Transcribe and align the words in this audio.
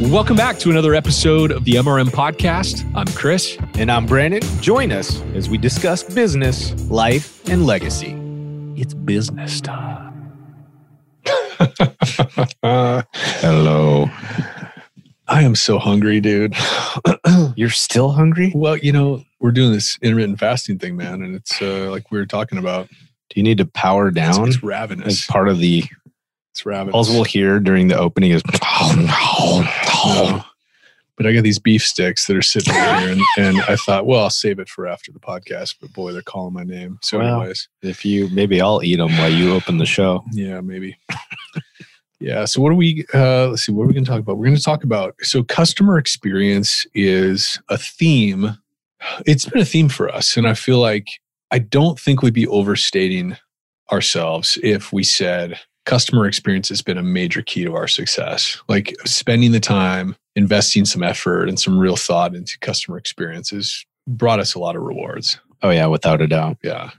Welcome 0.00 0.34
back 0.34 0.58
to 0.60 0.70
another 0.70 0.94
episode 0.94 1.52
of 1.52 1.64
the 1.64 1.72
MRM 1.72 2.06
Podcast. 2.06 2.90
I'm 2.96 3.06
Chris. 3.08 3.58
And 3.74 3.92
I'm 3.92 4.06
Brandon. 4.06 4.40
Join 4.62 4.92
us 4.92 5.20
as 5.34 5.50
we 5.50 5.58
discuss 5.58 6.02
business, 6.02 6.72
life, 6.90 7.46
and 7.50 7.66
legacy. 7.66 8.16
It's 8.80 8.94
business 8.94 9.60
time. 9.60 10.32
Hello. 12.62 14.08
I 15.28 15.42
am 15.42 15.54
so 15.54 15.78
hungry, 15.78 16.18
dude. 16.20 16.54
You're 17.54 17.68
still 17.68 18.12
hungry? 18.12 18.52
well, 18.54 18.78
you 18.78 18.92
know, 18.92 19.22
we're 19.38 19.52
doing 19.52 19.72
this 19.72 19.98
intermittent 20.00 20.38
fasting 20.38 20.78
thing, 20.78 20.96
man, 20.96 21.22
and 21.22 21.34
it's 21.34 21.60
uh, 21.60 21.90
like 21.90 22.10
we 22.10 22.18
were 22.18 22.26
talking 22.26 22.56
about. 22.56 22.88
Do 22.88 23.38
you 23.38 23.42
need 23.44 23.58
to 23.58 23.66
power 23.66 24.10
down? 24.10 24.48
it's 24.48 24.56
As 24.56 24.62
ravenous. 24.62 25.06
As 25.06 25.26
part 25.26 25.48
of 25.48 25.58
the 25.58 25.84
It's 26.52 26.66
ravenous. 26.66 26.94
all 26.94 27.14
we'll 27.14 27.24
hear 27.24 27.60
during 27.60 27.88
the 27.88 27.98
opening 27.98 28.32
is 28.32 28.42
No. 28.96 30.42
But 31.16 31.26
I 31.26 31.34
got 31.34 31.42
these 31.44 31.58
beef 31.58 31.84
sticks 31.84 32.26
that 32.26 32.36
are 32.36 32.40
sitting 32.42 32.72
here, 32.72 32.82
and, 32.82 33.20
and 33.36 33.60
I 33.68 33.76
thought, 33.76 34.06
well, 34.06 34.22
I'll 34.22 34.30
save 34.30 34.58
it 34.58 34.70
for 34.70 34.86
after 34.86 35.12
the 35.12 35.20
podcast. 35.20 35.74
But 35.78 35.92
boy, 35.92 36.12
they're 36.12 36.22
calling 36.22 36.54
my 36.54 36.64
name. 36.64 36.98
So, 37.02 37.18
Well. 37.18 37.40
anyways, 37.42 37.68
if 37.82 38.06
you 38.06 38.28
maybe 38.30 38.60
I'll 38.62 38.82
eat 38.82 38.96
them 38.96 39.10
while 39.18 39.30
you 39.30 39.52
open 39.52 39.76
the 39.76 39.84
show. 39.84 40.24
yeah, 40.32 40.62
maybe. 40.62 40.98
yeah. 42.20 42.46
So, 42.46 42.62
what 42.62 42.72
are 42.72 42.76
we? 42.76 43.04
Uh, 43.12 43.48
let's 43.48 43.66
see. 43.66 43.72
What 43.72 43.84
are 43.84 43.88
we 43.88 43.92
going 43.92 44.04
to 44.06 44.10
talk 44.10 44.20
about? 44.20 44.38
We're 44.38 44.46
going 44.46 44.56
to 44.56 44.62
talk 44.62 44.82
about. 44.82 45.14
So, 45.20 45.42
customer 45.42 45.98
experience 45.98 46.86
is 46.94 47.60
a 47.68 47.76
theme. 47.76 48.56
It's 49.26 49.44
been 49.44 49.60
a 49.60 49.66
theme 49.66 49.90
for 49.90 50.08
us, 50.08 50.38
and 50.38 50.48
I 50.48 50.54
feel 50.54 50.78
like 50.78 51.06
I 51.50 51.58
don't 51.58 52.00
think 52.00 52.22
we'd 52.22 52.32
be 52.32 52.46
overstating 52.46 53.36
ourselves 53.92 54.56
if 54.62 54.90
we 54.90 55.02
said 55.04 55.58
customer 55.90 56.24
experience 56.24 56.68
has 56.68 56.82
been 56.82 56.96
a 56.96 57.02
major 57.02 57.42
key 57.42 57.64
to 57.64 57.74
our 57.74 57.88
success. 57.88 58.56
Like 58.68 58.94
spending 59.06 59.50
the 59.50 59.58
time, 59.58 60.14
investing 60.36 60.84
some 60.84 61.02
effort 61.02 61.48
and 61.48 61.58
some 61.58 61.76
real 61.76 61.96
thought 61.96 62.32
into 62.32 62.56
customer 62.60 62.96
experiences 62.96 63.84
brought 64.06 64.38
us 64.38 64.54
a 64.54 64.60
lot 64.60 64.76
of 64.76 64.82
rewards. 64.82 65.40
Oh 65.62 65.70
yeah, 65.70 65.86
without 65.86 66.20
a 66.20 66.28
doubt. 66.28 66.58
Yeah. 66.62 66.90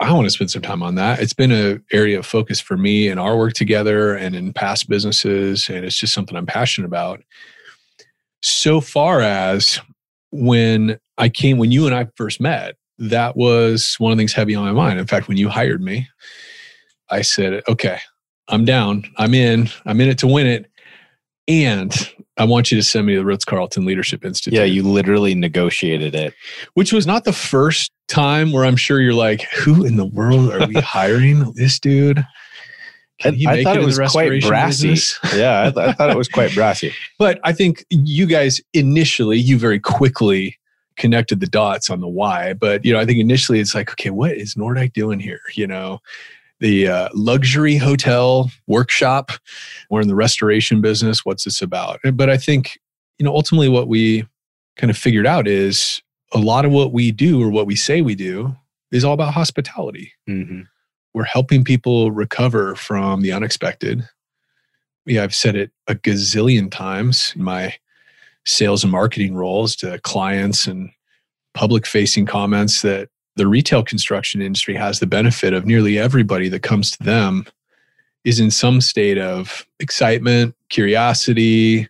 I 0.00 0.12
want 0.12 0.26
to 0.26 0.30
spend 0.30 0.50
some 0.50 0.60
time 0.60 0.82
on 0.82 0.96
that. 0.96 1.20
It's 1.20 1.32
been 1.32 1.52
an 1.52 1.84
area 1.92 2.18
of 2.18 2.26
focus 2.26 2.58
for 2.58 2.76
me 2.76 3.06
in 3.06 3.16
our 3.16 3.36
work 3.36 3.52
together 3.52 4.16
and 4.16 4.34
in 4.34 4.52
past 4.52 4.88
businesses. 4.88 5.68
And 5.68 5.84
it's 5.84 5.96
just 5.96 6.12
something 6.12 6.36
I'm 6.36 6.46
passionate 6.46 6.88
about. 6.88 7.22
So 8.42 8.80
far 8.80 9.20
as 9.20 9.80
when 10.32 10.98
I 11.16 11.28
came, 11.28 11.58
when 11.58 11.70
you 11.70 11.86
and 11.86 11.94
I 11.94 12.08
first 12.16 12.40
met, 12.40 12.74
that 12.98 13.36
was 13.36 13.94
one 13.98 14.10
of 14.10 14.18
the 14.18 14.20
things 14.20 14.32
heavy 14.32 14.56
on 14.56 14.64
my 14.64 14.72
mind. 14.72 14.98
In 14.98 15.06
fact, 15.06 15.28
when 15.28 15.36
you 15.36 15.48
hired 15.48 15.80
me, 15.80 16.08
I 17.10 17.22
said, 17.22 17.62
okay, 17.68 17.98
I'm 18.50 18.64
down. 18.64 19.04
I'm 19.16 19.34
in. 19.34 19.68
I'm 19.86 20.00
in 20.00 20.08
it 20.08 20.18
to 20.18 20.26
win 20.26 20.46
it. 20.46 20.70
And 21.48 21.92
I 22.36 22.44
want 22.44 22.70
you 22.70 22.78
to 22.78 22.82
send 22.82 23.06
me 23.06 23.14
to 23.14 23.20
the 23.20 23.24
Ritz 23.24 23.44
Carlton 23.44 23.84
Leadership 23.84 24.24
Institute 24.24 24.54
Yeah, 24.54 24.64
you 24.64 24.82
literally 24.82 25.34
negotiated 25.34 26.14
it. 26.14 26.34
which 26.74 26.92
was 26.92 27.06
not 27.06 27.24
the 27.24 27.32
first 27.32 27.90
time 28.08 28.52
where 28.52 28.64
I'm 28.64 28.76
sure 28.76 29.00
you're 29.00 29.14
like, 29.14 29.42
who 29.52 29.84
in 29.84 29.96
the 29.96 30.04
world 30.04 30.52
are 30.52 30.66
we 30.66 30.74
hiring 30.80 31.52
this 31.54 31.78
dude? 31.80 32.24
Can 33.18 33.34
I, 33.46 33.52
I 33.60 33.64
thought 33.64 33.76
it 33.76 33.82
it 33.82 33.86
was 33.86 33.98
quite 33.98 34.42
brassy. 34.42 34.90
business? 34.90 35.18
yeah, 35.36 35.62
I, 35.66 35.70
th- 35.70 35.88
I 35.88 35.92
thought 35.92 36.10
it 36.10 36.16
was 36.16 36.28
quite 36.28 36.54
brassy. 36.54 36.92
But 37.18 37.38
I 37.44 37.52
think 37.52 37.84
you 37.90 38.26
guys 38.26 38.62
initially, 38.72 39.38
you 39.38 39.58
very 39.58 39.78
quickly 39.78 40.56
connected 40.96 41.40
the 41.40 41.46
dots 41.46 41.90
on 41.90 42.00
the 42.00 42.08
why. 42.08 42.54
But 42.54 42.84
you 42.84 42.92
know, 42.92 42.98
I 43.00 43.04
think 43.04 43.18
initially 43.18 43.60
it's 43.60 43.74
like, 43.74 43.90
okay, 43.90 44.10
what 44.10 44.32
is 44.32 44.54
Nordyke 44.54 44.94
doing 44.94 45.20
here? 45.20 45.40
You 45.54 45.66
know, 45.66 45.98
the 46.60 46.88
uh, 46.88 47.08
luxury 47.14 47.76
hotel 47.76 48.50
workshop. 48.66 49.32
We're 49.90 50.02
in 50.02 50.08
the 50.08 50.14
restoration 50.14 50.80
business. 50.80 51.24
What's 51.24 51.44
this 51.44 51.60
about? 51.60 52.00
But 52.14 52.30
I 52.30 52.36
think 52.36 52.78
you 53.20 53.24
know, 53.24 53.34
ultimately, 53.34 53.68
what 53.68 53.86
we 53.86 54.26
kind 54.76 54.90
of 54.90 54.96
figured 54.96 55.26
out 55.26 55.46
is 55.46 56.00
a 56.32 56.38
lot 56.38 56.64
of 56.64 56.72
what 56.72 56.92
we 56.92 57.12
do 57.12 57.42
or 57.42 57.50
what 57.50 57.66
we 57.66 57.76
say 57.76 58.00
we 58.00 58.14
do 58.14 58.56
is 58.90 59.04
all 59.04 59.12
about 59.12 59.34
hospitality. 59.34 60.14
Mm-hmm. 60.28 60.62
We're 61.12 61.24
helping 61.24 61.62
people 61.62 62.12
recover 62.12 62.74
from 62.76 63.20
the 63.20 63.32
unexpected. 63.32 64.08
Yeah, 65.04 65.22
I've 65.22 65.34
said 65.34 65.54
it 65.54 65.70
a 65.86 65.94
gazillion 65.94 66.70
times 66.70 67.34
in 67.36 67.42
my 67.42 67.74
sales 68.46 68.84
and 68.84 68.92
marketing 68.92 69.34
roles 69.34 69.76
to 69.76 69.98
clients 70.00 70.66
and 70.66 70.90
public 71.52 71.84
facing 71.86 72.24
comments 72.24 72.80
that 72.80 73.10
the 73.36 73.46
retail 73.46 73.82
construction 73.82 74.42
industry 74.42 74.74
has 74.74 75.00
the 75.00 75.06
benefit 75.06 75.52
of 75.54 75.64
nearly 75.66 75.98
everybody 75.98 76.48
that 76.48 76.62
comes 76.62 76.90
to 76.92 77.02
them 77.02 77.44
is 78.24 78.38
in 78.40 78.50
some 78.50 78.80
state 78.80 79.16
of 79.18 79.66
excitement, 79.78 80.54
curiosity, 80.68 81.88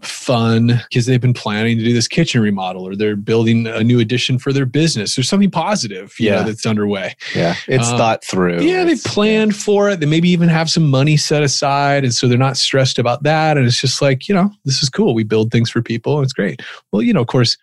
fun 0.00 0.80
because 0.88 1.06
they've 1.06 1.20
been 1.20 1.34
planning 1.34 1.76
to 1.76 1.82
do 1.84 1.92
this 1.92 2.06
kitchen 2.06 2.40
remodel 2.40 2.86
or 2.86 2.94
they're 2.94 3.16
building 3.16 3.66
a 3.66 3.82
new 3.82 3.98
addition 3.98 4.38
for 4.38 4.52
their 4.52 4.64
business. 4.66 5.16
There's 5.16 5.28
something 5.28 5.50
positive, 5.50 6.14
you 6.20 6.30
know, 6.30 6.36
Yeah. 6.38 6.42
that's 6.44 6.66
underway. 6.66 7.16
Yeah, 7.34 7.56
it's 7.66 7.88
Uh, 7.88 7.96
thought 7.96 8.24
through. 8.24 8.62
Yeah, 8.62 8.84
they've 8.84 9.02
planned 9.02 9.56
for 9.56 9.90
it. 9.90 9.98
They 9.98 10.06
maybe 10.06 10.28
even 10.30 10.48
have 10.48 10.70
some 10.70 10.88
money 10.88 11.16
set 11.16 11.42
aside. 11.42 12.04
And 12.04 12.14
so 12.14 12.28
they're 12.28 12.38
not 12.38 12.56
stressed 12.56 12.98
about 13.00 13.24
that. 13.24 13.56
And 13.56 13.66
it's 13.66 13.80
just 13.80 14.00
like, 14.00 14.28
you 14.28 14.34
know, 14.36 14.52
this 14.64 14.82
is 14.84 14.88
cool. 14.88 15.14
We 15.14 15.24
build 15.24 15.50
things 15.50 15.68
for 15.68 15.82
people. 15.82 16.16
And 16.18 16.24
it's 16.24 16.32
great. 16.32 16.62
Well, 16.92 17.02
you 17.02 17.12
know, 17.12 17.20
of 17.22 17.26
course, 17.26 17.56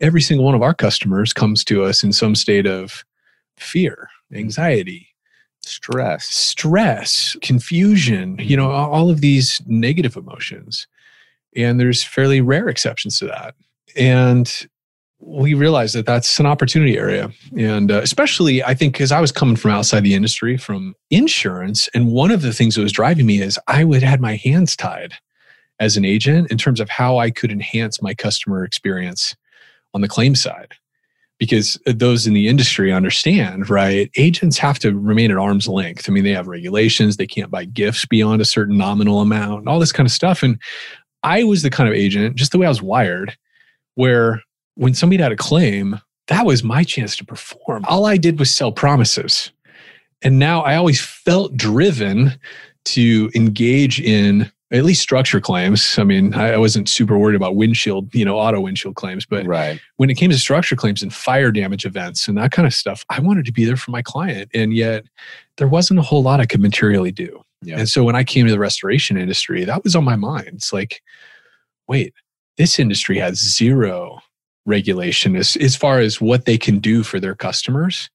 every 0.00 0.20
single 0.20 0.44
one 0.44 0.54
of 0.54 0.62
our 0.62 0.74
customers 0.74 1.32
comes 1.32 1.64
to 1.64 1.84
us 1.84 2.02
in 2.02 2.12
some 2.12 2.34
state 2.34 2.66
of 2.66 3.04
fear, 3.56 4.08
anxiety, 4.32 5.08
stress. 5.60 6.26
stress, 6.26 7.36
confusion, 7.42 8.36
you 8.40 8.56
know, 8.56 8.70
all 8.70 9.10
of 9.10 9.20
these 9.20 9.60
negative 9.66 10.16
emotions. 10.16 10.86
And 11.56 11.80
there's 11.80 12.04
fairly 12.04 12.40
rare 12.40 12.68
exceptions 12.68 13.18
to 13.18 13.26
that. 13.26 13.54
And 13.96 14.50
we 15.20 15.54
realized 15.54 15.94
that 15.96 16.06
that's 16.06 16.38
an 16.38 16.46
opportunity 16.46 16.96
area. 16.96 17.30
And 17.56 17.90
uh, 17.90 18.00
especially, 18.02 18.62
I 18.62 18.74
think, 18.74 18.94
because 18.94 19.10
I 19.10 19.20
was 19.20 19.32
coming 19.32 19.56
from 19.56 19.72
outside 19.72 20.04
the 20.04 20.14
industry, 20.14 20.56
from 20.56 20.94
insurance. 21.10 21.88
And 21.92 22.12
one 22.12 22.30
of 22.30 22.42
the 22.42 22.52
things 22.52 22.76
that 22.76 22.82
was 22.82 22.92
driving 22.92 23.26
me 23.26 23.42
is 23.42 23.58
I 23.66 23.82
would 23.82 24.02
had 24.02 24.20
my 24.20 24.36
hands 24.36 24.76
tied 24.76 25.14
as 25.80 25.96
an 25.96 26.04
agent 26.04 26.50
in 26.50 26.58
terms 26.58 26.78
of 26.80 26.88
how 26.88 27.18
I 27.18 27.30
could 27.30 27.50
enhance 27.50 28.00
my 28.00 28.14
customer 28.14 28.64
experience 28.64 29.34
on 29.94 30.00
the 30.00 30.08
claim 30.08 30.34
side 30.34 30.74
because 31.38 31.78
uh, 31.86 31.92
those 31.94 32.26
in 32.26 32.34
the 32.34 32.48
industry 32.48 32.92
understand, 32.92 33.70
right? 33.70 34.10
Agents 34.16 34.58
have 34.58 34.78
to 34.80 34.96
remain 34.96 35.30
at 35.30 35.36
arm's 35.36 35.68
length. 35.68 36.08
I 36.08 36.12
mean, 36.12 36.24
they 36.24 36.32
have 36.32 36.48
regulations, 36.48 37.16
they 37.16 37.26
can't 37.26 37.50
buy 37.50 37.64
gifts 37.64 38.04
beyond 38.06 38.40
a 38.40 38.44
certain 38.44 38.76
nominal 38.76 39.20
amount, 39.20 39.60
and 39.60 39.68
all 39.68 39.78
this 39.78 39.92
kind 39.92 40.06
of 40.06 40.12
stuff. 40.12 40.42
And 40.42 40.60
I 41.22 41.44
was 41.44 41.62
the 41.62 41.70
kind 41.70 41.88
of 41.88 41.94
agent, 41.94 42.36
just 42.36 42.52
the 42.52 42.58
way 42.58 42.66
I 42.66 42.70
was 42.70 42.82
wired, 42.82 43.36
where 43.94 44.42
when 44.74 44.94
somebody 44.94 45.22
had 45.22 45.32
a 45.32 45.36
claim, 45.36 46.00
that 46.28 46.44
was 46.44 46.62
my 46.62 46.84
chance 46.84 47.16
to 47.16 47.24
perform. 47.24 47.84
All 47.88 48.04
I 48.04 48.16
did 48.16 48.38
was 48.38 48.54
sell 48.54 48.70
promises. 48.70 49.50
And 50.22 50.38
now 50.38 50.62
I 50.62 50.76
always 50.76 51.00
felt 51.00 51.56
driven 51.56 52.38
to 52.86 53.30
engage 53.34 54.00
in 54.00 54.50
at 54.70 54.84
least 54.84 55.00
structure 55.00 55.40
claims. 55.40 55.98
I 55.98 56.04
mean, 56.04 56.34
I 56.34 56.58
wasn't 56.58 56.88
super 56.88 57.16
worried 57.16 57.36
about 57.36 57.56
windshield, 57.56 58.14
you 58.14 58.24
know, 58.24 58.38
auto 58.38 58.60
windshield 58.60 58.96
claims, 58.96 59.24
but 59.24 59.46
right. 59.46 59.80
when 59.96 60.10
it 60.10 60.16
came 60.16 60.30
to 60.30 60.38
structure 60.38 60.76
claims 60.76 61.02
and 61.02 61.12
fire 61.12 61.50
damage 61.50 61.86
events 61.86 62.28
and 62.28 62.36
that 62.36 62.52
kind 62.52 62.66
of 62.66 62.74
stuff, 62.74 63.04
I 63.08 63.20
wanted 63.20 63.46
to 63.46 63.52
be 63.52 63.64
there 63.64 63.76
for 63.76 63.90
my 63.90 64.02
client. 64.02 64.50
And 64.52 64.74
yet 64.74 65.04
there 65.56 65.68
wasn't 65.68 66.00
a 66.00 66.02
whole 66.02 66.22
lot 66.22 66.40
I 66.40 66.46
could 66.46 66.60
materially 66.60 67.12
do. 67.12 67.42
Yeah. 67.62 67.78
And 67.78 67.88
so 67.88 68.04
when 68.04 68.14
I 68.14 68.24
came 68.24 68.46
to 68.46 68.52
the 68.52 68.58
restoration 68.58 69.16
industry, 69.16 69.64
that 69.64 69.84
was 69.84 69.96
on 69.96 70.04
my 70.04 70.16
mind. 70.16 70.50
It's 70.54 70.72
like, 70.72 71.02
wait, 71.88 72.12
this 72.58 72.78
industry 72.78 73.18
has 73.18 73.38
zero 73.38 74.20
regulation 74.66 75.34
as, 75.34 75.56
as 75.56 75.74
far 75.76 75.98
as 75.98 76.20
what 76.20 76.44
they 76.44 76.58
can 76.58 76.78
do 76.78 77.02
for 77.02 77.18
their 77.18 77.34
customers. 77.34 78.10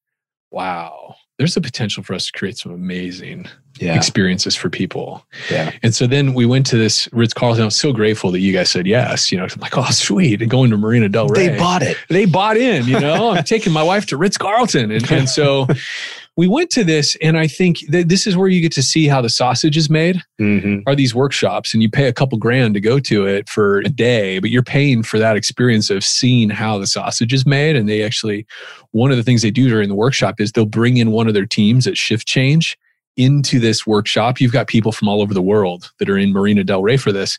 Wow. 0.52 1.16
There's 1.40 1.58
a 1.58 1.62
potential 1.62 2.04
for 2.04 2.14
us 2.14 2.28
to 2.28 2.32
create 2.38 2.58
some 2.58 2.72
amazing 2.72 3.48
Yeah. 3.80 3.96
experiences 3.96 4.56
for 4.56 4.70
people. 4.70 5.26
Yeah. 5.50 5.72
And 5.82 5.94
so 5.96 6.06
then 6.06 6.36
we 6.36 6.46
went 6.46 6.66
to 6.68 6.78
this 6.78 7.10
Ritz 7.12 7.34
Carlton. 7.34 7.64
I 7.64 7.66
was 7.66 7.76
so 7.76 7.92
grateful 7.92 8.30
that 8.32 8.40
you 8.40 8.54
guys 8.54 8.70
said 8.70 8.86
yes. 8.86 9.32
You 9.32 9.40
know, 9.40 9.46
I'm 9.46 9.60
like, 9.60 9.76
oh, 9.78 9.90
sweet. 9.90 10.42
And 10.44 10.52
going 10.52 10.70
to 10.70 10.78
Marina 10.78 11.10
Del 11.10 11.28
Rey. 11.28 11.48
They 11.48 11.58
bought 11.58 11.82
it. 11.82 11.98
They 12.08 12.26
bought 12.26 12.56
in, 12.58 12.86
you 12.86 13.00
know, 13.00 13.32
I'm 13.32 13.44
taking 13.44 13.74
my 13.74 13.82
wife 13.84 14.06
to 14.08 14.18
Ritz 14.18 14.38
Carlton. 14.38 14.92
And, 14.92 15.12
and 15.12 15.28
so 15.28 15.68
we 16.36 16.48
went 16.48 16.70
to 16.72 16.84
this. 16.84 17.16
And 17.22 17.38
I 17.38 17.48
think 17.48 17.80
that 17.90 18.10
this 18.10 18.26
is 18.26 18.36
where 18.36 18.48
you 18.48 18.60
get 18.60 18.72
to 18.74 18.82
see 18.82 19.08
how 19.08 19.22
the 19.22 19.30
sausage 19.30 19.78
is 19.78 19.90
made 19.90 20.22
Mm-hmm. 20.42 20.80
are 20.88 20.96
these 20.96 21.16
workshops 21.16 21.74
and 21.74 21.82
you 21.82 21.90
pay 21.90 22.08
a 22.08 22.14
couple 22.14 22.38
grand 22.38 22.74
to 22.74 22.82
go 22.82 23.00
to 23.00 23.26
it 23.26 23.48
for 23.48 23.80
a 23.80 23.90
day, 23.90 24.40
but 24.40 24.50
you're 24.50 24.64
paying 24.64 25.04
for 25.04 25.20
that 25.20 25.36
experience 25.38 25.90
of 25.90 26.04
seeing 26.04 26.50
how 26.50 26.78
the 26.78 26.88
sausage 26.88 27.32
is 27.34 27.46
made. 27.46 27.76
And 27.76 27.88
they 27.88 28.04
actually, 28.04 28.46
one 28.92 29.12
of 29.12 29.18
the 29.18 29.24
things 29.24 29.42
they 29.42 29.52
do 29.52 29.70
during 29.70 29.90
the 29.90 29.96
workshop 29.96 30.42
is 30.42 30.52
they'll 30.52 30.66
bring 30.66 30.98
in 30.98 31.12
one 31.12 31.28
of 31.28 31.34
their 31.34 31.46
teams 31.46 31.88
at 31.88 31.98
shift 31.98 32.28
change 32.28 32.78
into 33.16 33.60
this 33.60 33.86
workshop. 33.86 34.42
You've 34.42 34.52
got 34.52 34.68
people 34.68 34.92
from 34.92 35.08
all 35.08 35.22
over 35.22 35.34
the 35.34 35.42
world 35.42 35.92
that 36.00 36.10
are 36.10 36.18
in 36.18 36.34
Marina 36.34 36.64
Del 36.64 36.82
Rey 36.82 36.98
for 36.98 37.12
this. 37.12 37.38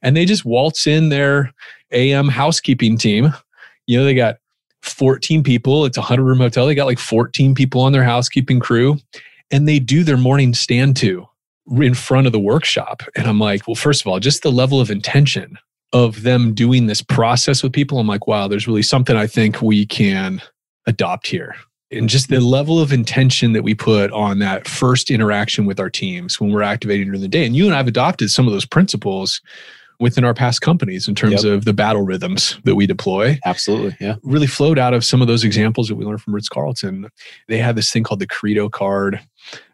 And 0.00 0.16
they 0.16 0.24
just 0.24 0.44
waltz 0.44 0.86
in 0.86 1.08
their 1.08 1.52
AM 1.90 2.28
housekeeping 2.28 2.96
team. 2.96 3.34
You 3.86 3.98
know, 3.98 4.04
they 4.04 4.14
got 4.14 4.36
14 4.82 5.42
people. 5.42 5.84
It's 5.84 5.96
a 5.96 6.00
100 6.00 6.24
room 6.24 6.38
hotel. 6.38 6.66
They 6.66 6.74
got 6.74 6.86
like 6.86 6.98
14 6.98 7.54
people 7.54 7.80
on 7.80 7.92
their 7.92 8.04
housekeeping 8.04 8.60
crew. 8.60 8.98
And 9.50 9.66
they 9.66 9.78
do 9.78 10.04
their 10.04 10.16
morning 10.16 10.52
stand 10.54 10.96
to 10.98 11.26
in 11.80 11.94
front 11.94 12.26
of 12.26 12.32
the 12.32 12.38
workshop. 12.38 13.02
And 13.16 13.26
I'm 13.26 13.38
like, 13.38 13.66
well, 13.66 13.74
first 13.74 14.00
of 14.00 14.06
all, 14.06 14.20
just 14.20 14.42
the 14.42 14.52
level 14.52 14.80
of 14.80 14.90
intention 14.90 15.58
of 15.92 16.22
them 16.22 16.54
doing 16.54 16.86
this 16.86 17.02
process 17.02 17.62
with 17.62 17.72
people, 17.72 17.98
I'm 17.98 18.06
like, 18.06 18.26
wow, 18.26 18.48
there's 18.48 18.66
really 18.66 18.82
something 18.82 19.16
I 19.16 19.26
think 19.26 19.62
we 19.62 19.86
can 19.86 20.42
adopt 20.86 21.26
here. 21.26 21.56
And 21.90 22.08
just 22.08 22.28
the 22.28 22.40
level 22.40 22.80
of 22.80 22.92
intention 22.92 23.54
that 23.54 23.62
we 23.62 23.74
put 23.74 24.10
on 24.12 24.40
that 24.40 24.68
first 24.68 25.10
interaction 25.10 25.64
with 25.64 25.80
our 25.80 25.88
teams 25.88 26.38
when 26.38 26.52
we're 26.52 26.62
activating 26.62 27.06
during 27.06 27.22
the 27.22 27.28
day. 27.28 27.46
And 27.46 27.56
you 27.56 27.64
and 27.64 27.74
I 27.74 27.78
have 27.78 27.88
adopted 27.88 28.30
some 28.30 28.46
of 28.46 28.52
those 28.52 28.66
principles 28.66 29.40
within 30.00 30.24
our 30.24 30.34
past 30.34 30.60
companies 30.60 31.08
in 31.08 31.14
terms 31.14 31.44
yep. 31.44 31.52
of 31.52 31.64
the 31.64 31.72
battle 31.72 32.02
rhythms 32.02 32.58
that 32.64 32.76
we 32.76 32.86
deploy. 32.86 33.38
Absolutely. 33.44 33.96
Yeah. 34.00 34.16
Really 34.22 34.46
flowed 34.46 34.78
out 34.78 34.94
of 34.94 35.04
some 35.04 35.20
of 35.20 35.28
those 35.28 35.44
examples 35.44 35.88
that 35.88 35.96
we 35.96 36.04
learned 36.04 36.22
from 36.22 36.34
Ritz 36.34 36.48
Carlton. 36.48 37.08
They 37.48 37.58
had 37.58 37.76
this 37.76 37.90
thing 37.90 38.04
called 38.04 38.20
the 38.20 38.26
Credo 38.26 38.68
card, 38.68 39.20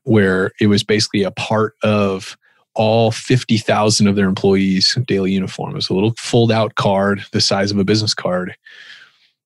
where 0.05 0.53
it 0.61 0.69
was 0.69 0.82
basically 0.82 1.23
a 1.23 1.31
part 1.31 1.75
of 1.82 2.37
all 2.75 3.11
50,000 3.11 4.06
of 4.06 4.17
their 4.17 4.26
employees' 4.26 4.99
daily 5.06 5.32
uniform. 5.32 5.73
It 5.73 5.76
was 5.76 5.91
a 5.91 5.94
little 5.94 6.15
fold 6.19 6.50
out 6.50 6.75
card 6.75 7.25
the 7.32 7.41
size 7.41 7.71
of 7.71 7.79
a 7.79 7.85
business 7.85 8.15
card. 8.15 8.56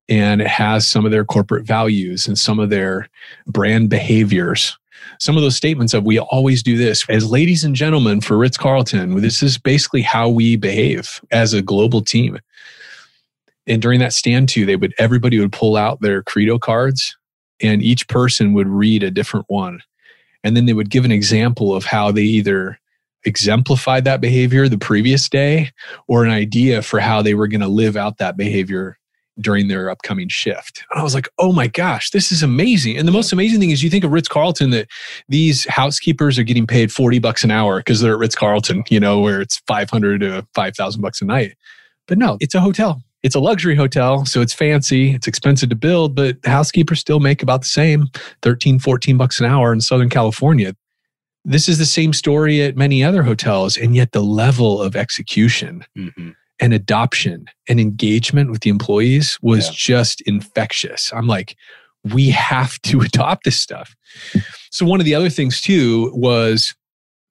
And 0.09 0.41
it 0.41 0.47
has 0.47 0.87
some 0.87 1.05
of 1.05 1.11
their 1.11 1.25
corporate 1.25 1.67
values 1.67 2.27
and 2.27 2.39
some 2.39 2.59
of 2.59 2.71
their 2.71 3.09
brand 3.47 3.91
behaviors. 3.91 4.78
Some 5.21 5.37
of 5.37 5.43
those 5.43 5.57
statements 5.57 5.95
of 5.95 6.05
we 6.05 6.19
always 6.19 6.63
do 6.63 6.77
this 6.77 7.05
as 7.09 7.31
ladies 7.31 7.65
and 7.65 7.75
gentlemen 7.75 8.21
for 8.21 8.37
Ritz 8.37 8.57
Carlton. 8.57 9.21
This 9.21 9.43
is 9.43 9.59
basically 9.59 10.03
how 10.03 10.29
we 10.29 10.57
behave 10.57 11.21
as 11.31 11.53
a 11.53 11.63
global 11.63 12.03
team. 12.03 12.39
And 13.67 13.83
during 13.83 14.01
that 14.01 14.13
stand 14.13 14.49
to, 14.51 14.65
they 14.65 14.77
would 14.77 14.95
everybody 14.99 15.39
would 15.39 15.53
pull 15.53 15.77
out 15.77 16.01
their 16.01 16.23
credo 16.23 16.59
cards 16.59 17.17
and 17.61 17.83
each 17.83 18.09
person 18.09 18.55
would 18.55 18.69
read 18.69 19.03
a 19.03 19.11
different 19.11 19.47
one. 19.49 19.81
And 20.45 20.57
then 20.57 20.67
they 20.67 20.73
would 20.73 20.91
give 20.91 21.05
an 21.05 21.13
example 21.13 21.75
of 21.75 21.85
how 21.85 22.13
they 22.13 22.23
either 22.23 22.79
exemplified 23.25 24.05
that 24.05 24.21
behavior 24.21 24.69
the 24.69 24.79
previous 24.79 25.29
day 25.29 25.71
or 26.07 26.25
an 26.25 26.31
idea 26.31 26.83
for 26.83 27.01
how 27.01 27.21
they 27.21 27.35
were 27.35 27.49
going 27.49 27.61
to 27.61 27.69
live 27.69 27.97
out 27.97 28.19
that 28.19 28.37
behavior 28.37 28.98
during 29.41 29.69
their 29.69 29.91
upcoming 29.91 30.29
shift. 30.29 30.85
And 30.91 31.01
I 31.01 31.03
was 31.03 31.15
like, 31.15 31.29
oh 31.39 31.53
my 31.53 31.67
gosh, 31.67 32.11
this 32.11 32.33
is 32.33 32.43
amazing. 32.43 32.97
And 32.97 33.07
the 33.07 33.13
most 33.13 33.33
amazing 33.33 33.61
thing 33.61 33.71
is 33.71 33.83
you 33.83 33.91
think 33.91 34.05
of 34.05 34.13
Ritz 34.13 34.29
Carlton 34.29 34.71
that 34.71 34.89
these 35.29 35.67
housekeepers 35.69 36.39
are 36.39 36.43
getting 36.43 36.67
paid 36.67 36.93
40 36.93 37.19
bucks 37.19 37.45
an 37.45 37.51
hour 37.51 37.79
because 37.79 38.01
they're 38.01 38.15
at 38.15 38.19
Ritz 38.19 38.35
Carlton, 38.35 38.85
you 38.89 39.01
know, 39.01 39.21
where 39.21 39.41
it's 39.41 39.59
500 39.67 40.21
to 40.21 40.47
5,000 40.55 41.01
bucks 41.01 41.21
a 41.23 41.25
night. 41.25 41.57
But 42.07 42.19
no, 42.19 42.37
it's 42.41 42.55
a 42.55 42.61
hotel. 42.61 43.03
It's 43.23 43.35
a 43.35 43.41
luxury 43.41 43.75
hotel, 43.75 44.25
so 44.25 44.41
it's 44.41 44.55
fancy, 44.55 45.11
it's 45.11 45.27
expensive 45.27 45.71
to 45.71 45.75
build, 45.75 46.15
but 46.15 46.37
housekeepers 46.45 47.01
still 47.01 47.19
make 47.19 47.43
about 47.43 47.63
the 47.63 47.69
same 47.69 48.07
13, 48.43 48.79
14 48.79 49.17
bucks 49.17 49.41
an 49.41 49.47
hour 49.47 49.73
in 49.73 49.81
Southern 49.81 50.09
California. 50.09 50.75
This 51.45 51.69
is 51.69 51.79
the 51.79 51.87
same 51.87 52.13
story 52.13 52.63
at 52.63 52.77
many 52.77 53.03
other 53.03 53.25
hotels, 53.25 53.77
and 53.77 53.97
yet 53.97 54.13
the 54.13 54.23
level 54.23 54.81
of 54.81 54.95
execution 54.95 55.85
mm-hmm. 55.97 56.31
And 56.61 56.73
adoption 56.73 57.47
and 57.69 57.81
engagement 57.81 58.51
with 58.51 58.63
the 58.63 58.71
employees 58.71 59.39
was 59.43 59.67
yeah. 59.67 59.75
just 59.75 60.21
infectious. 60.23 61.13
I'm 61.13 61.27
like, 61.27 61.57
we 62.05 62.31
have 62.31 62.81
to 62.83 63.01
adopt 63.03 63.45
this 63.45 63.59
stuff. 63.59 63.95
So, 64.71 64.87
one 64.87 65.01
of 65.01 65.07
the 65.07 65.15
other 65.15 65.31
things 65.31 65.61
too 65.61 66.13
was 66.15 66.75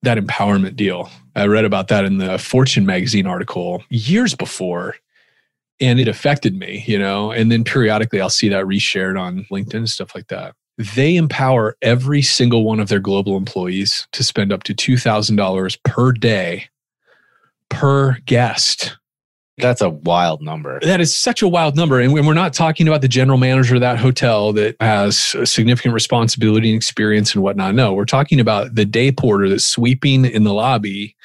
that 0.02 0.18
empowerment 0.18 0.76
deal. 0.76 1.10
I 1.34 1.46
read 1.46 1.64
about 1.64 1.88
that 1.88 2.04
in 2.04 2.18
the 2.18 2.38
Fortune 2.38 2.86
magazine 2.86 3.26
article 3.26 3.82
years 3.90 4.34
before 4.34 4.94
and 5.80 6.00
it 6.00 6.08
affected 6.08 6.56
me, 6.56 6.84
you 6.86 6.98
know. 6.98 7.30
And 7.30 7.50
then 7.50 7.64
periodically 7.64 8.20
I'll 8.20 8.30
see 8.30 8.48
that 8.48 8.64
reshared 8.64 9.20
on 9.20 9.44
LinkedIn 9.50 9.74
and 9.74 9.88
stuff 9.88 10.14
like 10.14 10.28
that. 10.28 10.54
They 10.76 11.16
empower 11.16 11.76
every 11.82 12.22
single 12.22 12.64
one 12.64 12.78
of 12.78 12.88
their 12.88 13.00
global 13.00 13.36
employees 13.36 14.06
to 14.12 14.22
spend 14.22 14.52
up 14.52 14.62
to 14.64 14.74
$2,000 14.74 15.78
per 15.84 16.12
day 16.12 16.68
per 17.68 18.18
guest. 18.26 18.96
That's 19.58 19.80
a 19.80 19.90
wild 19.90 20.40
number. 20.40 20.80
That 20.80 21.00
is 21.00 21.14
such 21.14 21.42
a 21.42 21.48
wild 21.48 21.76
number. 21.76 22.00
And 22.00 22.12
we're 22.12 22.34
not 22.34 22.52
talking 22.52 22.86
about 22.86 23.00
the 23.00 23.08
general 23.08 23.38
manager 23.38 23.74
of 23.74 23.80
that 23.80 23.98
hotel 23.98 24.52
that 24.52 24.76
has 24.80 25.34
significant 25.44 25.94
responsibility 25.94 26.70
and 26.70 26.76
experience 26.76 27.34
and 27.34 27.42
whatnot. 27.42 27.74
No, 27.74 27.92
we're 27.92 28.04
talking 28.04 28.40
about 28.40 28.74
the 28.74 28.84
day 28.84 29.10
porter 29.10 29.48
that's 29.48 29.64
sweeping 29.64 30.24
in 30.24 30.44
the 30.44 30.54
lobby 30.54 31.16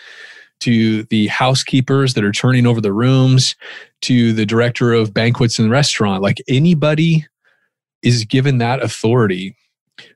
to 0.62 1.04
the 1.04 1.28
housekeepers 1.28 2.14
that 2.14 2.24
are 2.24 2.32
turning 2.32 2.66
over 2.66 2.82
the 2.82 2.94
rooms, 2.94 3.56
to 4.02 4.34
the 4.34 4.46
director 4.46 4.94
of 4.94 5.14
banquets 5.14 5.60
and 5.60 5.70
restaurant. 5.70 6.22
Like 6.24 6.42
anybody 6.48 7.26
is 8.02 8.26
given 8.26 8.58
that 8.60 8.82
authority, 8.82 9.56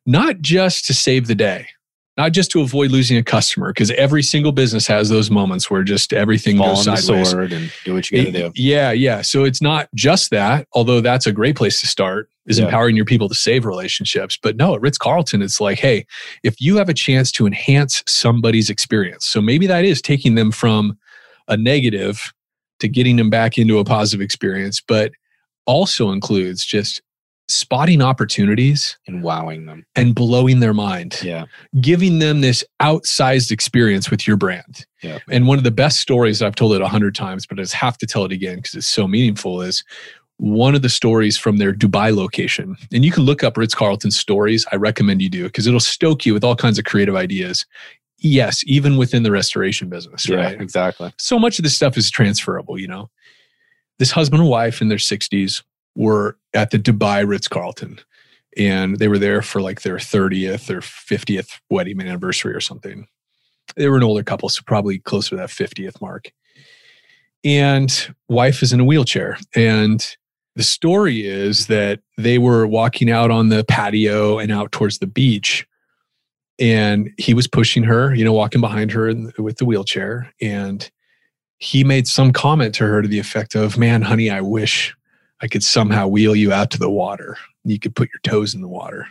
not 0.05 0.39
just 0.39 0.85
to 0.87 0.93
save 0.93 1.27
the 1.27 1.35
day, 1.35 1.67
not 2.17 2.31
just 2.31 2.49
to 2.51 2.61
avoid 2.61 2.91
losing 2.91 3.15
a 3.17 3.23
customer, 3.23 3.71
because 3.71 3.91
every 3.91 4.23
single 4.23 4.51
business 4.51 4.87
has 4.87 5.09
those 5.09 5.29
moments 5.29 5.69
where 5.69 5.83
just 5.83 6.13
everything 6.13 6.57
Fall 6.57 6.83
goes 6.83 7.05
sideways. 7.05 7.31
and 7.31 7.71
do 7.85 7.93
what 7.93 8.09
you 8.09 8.23
got 8.23 8.31
to 8.31 8.49
do. 8.49 8.51
Yeah, 8.55 8.91
yeah. 8.91 9.21
So 9.21 9.43
it's 9.43 9.61
not 9.61 9.87
just 9.93 10.31
that, 10.31 10.67
although 10.73 10.99
that's 10.99 11.27
a 11.27 11.31
great 11.31 11.55
place 11.55 11.79
to 11.81 11.87
start, 11.87 12.29
is 12.47 12.57
yeah. 12.57 12.65
empowering 12.65 12.95
your 12.95 13.05
people 13.05 13.29
to 13.29 13.35
save 13.35 13.65
relationships. 13.65 14.37
But 14.41 14.57
no, 14.57 14.73
at 14.73 14.81
Ritz 14.81 14.97
Carlton, 14.97 15.41
it's 15.41 15.61
like, 15.61 15.77
hey, 15.77 16.07
if 16.43 16.59
you 16.59 16.77
have 16.77 16.89
a 16.89 16.93
chance 16.93 17.31
to 17.33 17.45
enhance 17.45 18.03
somebody's 18.07 18.69
experience, 18.69 19.25
so 19.25 19.39
maybe 19.39 19.67
that 19.67 19.85
is 19.85 20.01
taking 20.01 20.35
them 20.35 20.51
from 20.51 20.97
a 21.47 21.55
negative 21.55 22.33
to 22.79 22.87
getting 22.87 23.15
them 23.15 23.29
back 23.29 23.57
into 23.57 23.77
a 23.79 23.83
positive 23.83 24.23
experience, 24.23 24.81
but 24.81 25.11
also 25.65 26.11
includes 26.11 26.65
just 26.65 27.01
spotting 27.49 28.01
opportunities 28.01 28.97
and 29.07 29.23
wowing 29.23 29.65
them 29.65 29.85
and 29.95 30.13
blowing 30.13 30.59
their 30.59 30.73
mind. 30.73 31.19
Yeah. 31.23 31.45
Giving 31.79 32.19
them 32.19 32.41
this 32.41 32.63
outsized 32.81 33.51
experience 33.51 34.11
with 34.11 34.27
your 34.27 34.37
brand. 34.37 34.85
Yeah. 35.01 35.19
And 35.29 35.47
one 35.47 35.57
of 35.57 35.63
the 35.63 35.71
best 35.71 35.99
stories 35.99 36.41
I've 36.41 36.55
told 36.55 36.73
it 36.73 36.81
a 36.81 36.87
hundred 36.87 37.15
times, 37.15 37.45
but 37.45 37.59
I 37.59 37.61
just 37.61 37.73
have 37.73 37.97
to 37.99 38.05
tell 38.05 38.25
it 38.25 38.31
again 38.31 38.57
because 38.57 38.75
it's 38.75 38.87
so 38.87 39.07
meaningful 39.07 39.61
is 39.61 39.83
one 40.37 40.75
of 40.75 40.81
the 40.81 40.89
stories 40.89 41.37
from 41.37 41.57
their 41.57 41.73
Dubai 41.73 42.15
location. 42.15 42.75
And 42.91 43.03
you 43.03 43.11
can 43.11 43.23
look 43.23 43.43
up 43.43 43.57
Ritz 43.57 43.73
Carlton 43.73 44.11
stories. 44.11 44.65
I 44.71 44.75
recommend 44.75 45.21
you 45.21 45.29
do 45.29 45.45
because 45.45 45.67
it'll 45.67 45.79
stoke 45.79 46.25
you 46.25 46.33
with 46.33 46.43
all 46.43 46.55
kinds 46.55 46.77
of 46.77 46.85
creative 46.85 47.15
ideas. 47.15 47.65
Yes, 48.19 48.63
even 48.65 48.97
within 48.97 49.23
the 49.23 49.31
restoration 49.31 49.89
business, 49.89 50.27
yeah, 50.27 50.37
right? 50.37 50.61
Exactly. 50.61 51.13
So 51.17 51.39
much 51.39 51.59
of 51.59 51.63
this 51.63 51.75
stuff 51.75 51.97
is 51.97 52.09
transferable, 52.09 52.79
you 52.79 52.87
know. 52.87 53.09
This 53.99 54.11
husband 54.11 54.41
and 54.41 54.49
wife 54.49 54.81
in 54.81 54.89
their 54.89 54.97
60s 54.97 55.63
were 55.97 56.37
at 56.53 56.69
the 56.69 56.79
Dubai 56.79 57.27
Ritz 57.27 57.47
Carlton. 57.47 57.99
And 58.55 58.97
they 58.99 59.07
were 59.07 59.17
there 59.17 59.41
for 59.41 59.61
like 59.61 59.81
their 59.81 59.97
30th 59.97 60.69
or 60.69 60.79
50th 60.79 61.59
wedding 61.69 61.99
anniversary 61.99 62.53
or 62.53 62.61
something. 62.61 63.07
They 63.75 63.89
were 63.89 63.97
an 63.97 64.03
older 64.03 64.23
couple, 64.23 64.47
so 64.49 64.61
probably 64.65 64.99
closer 64.99 65.31
to 65.31 65.35
that 65.37 65.49
50th 65.49 65.99
mark. 65.99 66.31
And 67.43 68.15
wife 68.29 68.63
is 68.63 68.73
in 68.73 68.79
a 68.79 68.85
wheelchair. 68.85 69.37
And 69.55 70.05
the 70.55 70.63
story 70.63 71.25
is 71.25 71.67
that 71.67 71.99
they 72.17 72.37
were 72.37 72.65
walking 72.65 73.11
out 73.11 73.29
on 73.29 73.49
the 73.49 73.63
patio 73.65 74.39
and 74.39 74.51
out 74.51 74.71
towards 74.71 74.99
the 74.99 75.07
beach. 75.07 75.67
And 76.59 77.11
he 77.17 77.33
was 77.33 77.47
pushing 77.47 77.83
her, 77.83 78.13
you 78.15 78.23
know, 78.23 78.33
walking 78.33 78.61
behind 78.61 78.91
her 78.91 79.13
with 79.37 79.57
the 79.57 79.65
wheelchair. 79.65 80.33
And 80.41 80.89
he 81.59 81.83
made 81.83 82.07
some 82.07 82.33
comment 82.33 82.73
to 82.75 82.87
her 82.87 83.01
to 83.01 83.07
the 83.07 83.19
effect 83.19 83.55
of, 83.55 83.77
Man, 83.77 84.01
honey, 84.01 84.31
I 84.31 84.41
wish 84.41 84.95
I 85.41 85.47
could 85.47 85.63
somehow 85.63 86.07
wheel 86.07 86.35
you 86.35 86.51
out 86.51 86.71
to 86.71 86.79
the 86.79 86.89
water. 86.89 87.37
You 87.63 87.79
could 87.79 87.95
put 87.95 88.09
your 88.13 88.21
toes 88.23 88.55
in 88.55 88.61
the 88.61 88.67
water. 88.67 89.07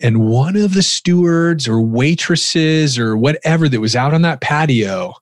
And 0.00 0.28
one 0.28 0.56
of 0.56 0.74
the 0.74 0.82
stewards 0.82 1.66
or 1.66 1.80
waitresses 1.80 2.98
or 2.98 3.16
whatever 3.16 3.68
that 3.68 3.80
was 3.80 3.96
out 3.96 4.12
on 4.12 4.22
that 4.22 4.40
patio 4.40 5.14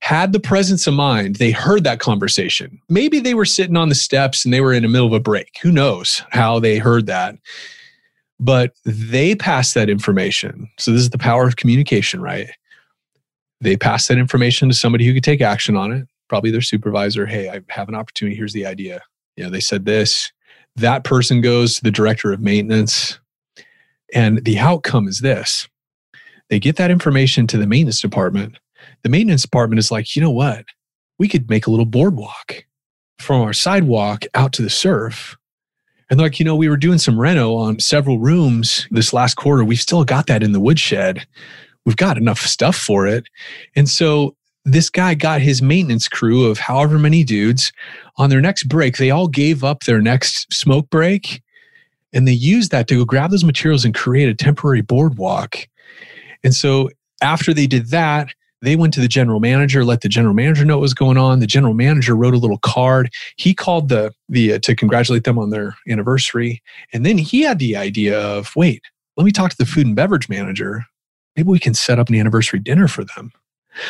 had 0.00 0.32
the 0.32 0.40
presence 0.40 0.86
of 0.86 0.94
mind. 0.94 1.36
They 1.36 1.50
heard 1.50 1.82
that 1.84 1.98
conversation. 1.98 2.80
Maybe 2.88 3.18
they 3.18 3.34
were 3.34 3.44
sitting 3.44 3.76
on 3.76 3.88
the 3.88 3.94
steps 3.94 4.44
and 4.44 4.54
they 4.54 4.60
were 4.60 4.72
in 4.72 4.84
the 4.84 4.88
middle 4.88 5.08
of 5.08 5.12
a 5.12 5.20
break. 5.20 5.58
Who 5.62 5.72
knows 5.72 6.22
how 6.30 6.60
they 6.60 6.78
heard 6.78 7.06
that? 7.06 7.36
But 8.38 8.74
they 8.84 9.34
passed 9.34 9.74
that 9.74 9.90
information. 9.90 10.70
So, 10.78 10.92
this 10.92 11.00
is 11.00 11.10
the 11.10 11.18
power 11.18 11.46
of 11.46 11.56
communication, 11.56 12.20
right? 12.20 12.48
They 13.62 13.76
passed 13.76 14.08
that 14.08 14.18
information 14.18 14.68
to 14.68 14.74
somebody 14.74 15.06
who 15.06 15.14
could 15.14 15.24
take 15.24 15.40
action 15.40 15.74
on 15.74 15.90
it 15.90 16.06
probably 16.28 16.50
their 16.50 16.60
supervisor, 16.60 17.26
hey, 17.26 17.48
I 17.48 17.60
have 17.68 17.88
an 17.88 17.94
opportunity. 17.94 18.36
Here's 18.36 18.52
the 18.52 18.66
idea. 18.66 19.02
You 19.36 19.44
know, 19.44 19.50
they 19.50 19.60
said 19.60 19.84
this. 19.84 20.32
That 20.76 21.04
person 21.04 21.40
goes 21.40 21.76
to 21.76 21.82
the 21.82 21.90
director 21.90 22.32
of 22.32 22.40
maintenance. 22.40 23.18
And 24.14 24.44
the 24.44 24.58
outcome 24.58 25.08
is 25.08 25.20
this 25.20 25.68
they 26.48 26.60
get 26.60 26.76
that 26.76 26.90
information 26.90 27.46
to 27.48 27.58
the 27.58 27.66
maintenance 27.66 28.00
department. 28.00 28.58
The 29.02 29.08
maintenance 29.08 29.42
department 29.42 29.78
is 29.78 29.90
like, 29.90 30.14
you 30.14 30.22
know 30.22 30.30
what? 30.30 30.64
We 31.18 31.28
could 31.28 31.50
make 31.50 31.66
a 31.66 31.70
little 31.70 31.86
boardwalk 31.86 32.64
from 33.18 33.40
our 33.42 33.52
sidewalk 33.52 34.24
out 34.34 34.52
to 34.54 34.62
the 34.62 34.70
surf. 34.70 35.36
And 36.08 36.20
like, 36.20 36.38
you 36.38 36.44
know, 36.44 36.54
we 36.54 36.68
were 36.68 36.76
doing 36.76 36.98
some 36.98 37.18
reno 37.18 37.54
on 37.54 37.80
several 37.80 38.20
rooms 38.20 38.86
this 38.90 39.12
last 39.12 39.34
quarter. 39.34 39.64
We've 39.64 39.80
still 39.80 40.04
got 40.04 40.28
that 40.28 40.42
in 40.42 40.52
the 40.52 40.60
woodshed. 40.60 41.26
We've 41.84 41.96
got 41.96 42.16
enough 42.16 42.40
stuff 42.40 42.76
for 42.76 43.06
it. 43.06 43.26
And 43.74 43.88
so 43.88 44.36
this 44.66 44.90
guy 44.90 45.14
got 45.14 45.40
his 45.40 45.62
maintenance 45.62 46.08
crew 46.08 46.44
of 46.46 46.58
however 46.58 46.98
many 46.98 47.24
dudes 47.24 47.72
on 48.16 48.30
their 48.30 48.40
next 48.40 48.64
break. 48.64 48.96
They 48.96 49.10
all 49.10 49.28
gave 49.28 49.62
up 49.62 49.84
their 49.84 50.02
next 50.02 50.52
smoke 50.52 50.90
break 50.90 51.40
and 52.12 52.26
they 52.26 52.32
used 52.32 52.72
that 52.72 52.88
to 52.88 52.98
go 52.98 53.04
grab 53.04 53.30
those 53.30 53.44
materials 53.44 53.84
and 53.84 53.94
create 53.94 54.28
a 54.28 54.34
temporary 54.34 54.82
boardwalk. 54.82 55.56
And 56.42 56.54
so 56.54 56.90
After 57.22 57.54
they 57.54 57.66
did 57.66 57.88
that, 57.90 58.34
they 58.62 58.76
went 58.76 58.94
to 58.94 59.00
the 59.00 59.08
general 59.08 59.40
manager, 59.40 59.84
let 59.84 60.00
the 60.00 60.08
general 60.08 60.34
manager 60.34 60.64
know 60.64 60.76
what 60.76 60.82
was 60.82 60.94
going 60.94 61.18
on. 61.18 61.40
The 61.40 61.46
general 61.46 61.74
manager 61.74 62.16
wrote 62.16 62.34
a 62.34 62.38
little 62.38 62.58
card. 62.58 63.10
He 63.36 63.54
called 63.54 63.88
the 63.88 64.12
the 64.28 64.54
uh, 64.54 64.58
to 64.60 64.74
congratulate 64.74 65.24
them 65.24 65.38
on 65.38 65.50
their 65.50 65.76
anniversary, 65.88 66.62
and 66.92 67.06
then 67.06 67.18
he 67.18 67.42
had 67.42 67.58
the 67.58 67.76
idea 67.76 68.18
of, 68.20 68.54
wait, 68.56 68.82
let 69.16 69.24
me 69.24 69.32
talk 69.32 69.50
to 69.50 69.56
the 69.56 69.66
food 69.66 69.86
and 69.86 69.96
beverage 69.96 70.28
manager. 70.28 70.84
Maybe 71.36 71.48
we 71.48 71.58
can 71.58 71.74
set 71.74 71.98
up 71.98 72.08
an 72.08 72.14
anniversary 72.16 72.58
dinner 72.58 72.88
for 72.88 73.04
them. 73.04 73.32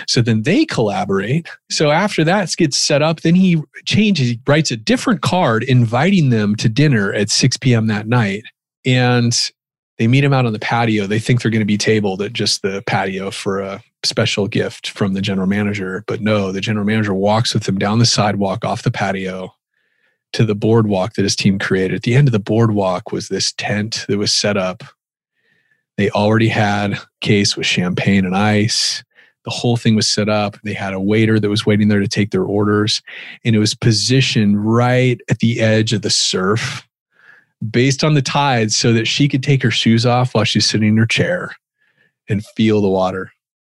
So 0.06 0.22
then 0.22 0.42
they 0.42 0.64
collaborate. 0.64 1.48
So 1.70 1.90
after 1.90 2.24
that 2.24 2.54
gets 2.56 2.76
set 2.76 3.02
up, 3.02 3.20
then 3.20 3.34
he 3.34 3.62
changes, 3.84 4.28
he 4.28 4.40
writes 4.46 4.70
a 4.70 4.76
different 4.76 5.22
card 5.22 5.62
inviting 5.64 6.30
them 6.30 6.56
to 6.56 6.68
dinner 6.68 7.12
at 7.12 7.30
6 7.30 7.56
p.m. 7.58 7.86
that 7.86 8.08
night. 8.08 8.44
And 8.84 9.36
they 9.98 10.08
meet 10.08 10.24
him 10.24 10.32
out 10.32 10.46
on 10.46 10.52
the 10.52 10.58
patio. 10.58 11.06
They 11.06 11.18
think 11.18 11.40
they're 11.40 11.50
going 11.50 11.60
to 11.60 11.64
be 11.64 11.78
tabled 11.78 12.20
at 12.22 12.32
just 12.32 12.62
the 12.62 12.82
patio 12.86 13.30
for 13.30 13.60
a 13.60 13.82
special 14.04 14.46
gift 14.46 14.90
from 14.90 15.14
the 15.14 15.22
general 15.22 15.46
manager. 15.46 16.04
But 16.06 16.20
no, 16.20 16.52
the 16.52 16.60
general 16.60 16.84
manager 16.84 17.14
walks 17.14 17.54
with 17.54 17.64
them 17.64 17.78
down 17.78 17.98
the 17.98 18.06
sidewalk 18.06 18.64
off 18.64 18.82
the 18.82 18.90
patio 18.90 19.52
to 20.32 20.44
the 20.44 20.54
boardwalk 20.54 21.14
that 21.14 21.22
his 21.22 21.36
team 21.36 21.58
created. 21.58 21.96
At 21.96 22.02
the 22.02 22.14
end 22.14 22.28
of 22.28 22.32
the 22.32 22.38
boardwalk 22.38 23.12
was 23.12 23.28
this 23.28 23.52
tent 23.52 24.04
that 24.08 24.18
was 24.18 24.32
set 24.32 24.56
up. 24.56 24.82
They 25.96 26.10
already 26.10 26.48
had 26.48 26.92
a 26.92 27.00
case 27.22 27.56
with 27.56 27.66
champagne 27.66 28.26
and 28.26 28.36
ice. 28.36 29.02
The 29.46 29.52
whole 29.52 29.76
thing 29.76 29.94
was 29.94 30.08
set 30.08 30.28
up. 30.28 30.58
They 30.64 30.74
had 30.74 30.92
a 30.92 31.00
waiter 31.00 31.38
that 31.40 31.48
was 31.48 31.64
waiting 31.64 31.86
there 31.88 32.00
to 32.00 32.08
take 32.08 32.32
their 32.32 32.42
orders, 32.44 33.00
and 33.44 33.54
it 33.56 33.60
was 33.60 33.74
positioned 33.74 34.66
right 34.66 35.18
at 35.30 35.38
the 35.38 35.60
edge 35.60 35.92
of 35.92 36.02
the 36.02 36.10
surf 36.10 36.86
based 37.70 38.04
on 38.04 38.14
the 38.14 38.22
tides 38.22 38.76
so 38.76 38.92
that 38.92 39.06
she 39.06 39.28
could 39.28 39.42
take 39.44 39.62
her 39.62 39.70
shoes 39.70 40.04
off 40.04 40.34
while 40.34 40.44
she's 40.44 40.66
sitting 40.66 40.88
in 40.88 40.96
her 40.98 41.06
chair 41.06 41.52
and 42.28 42.44
feel 42.44 42.82
the 42.82 42.88
water 42.88 43.32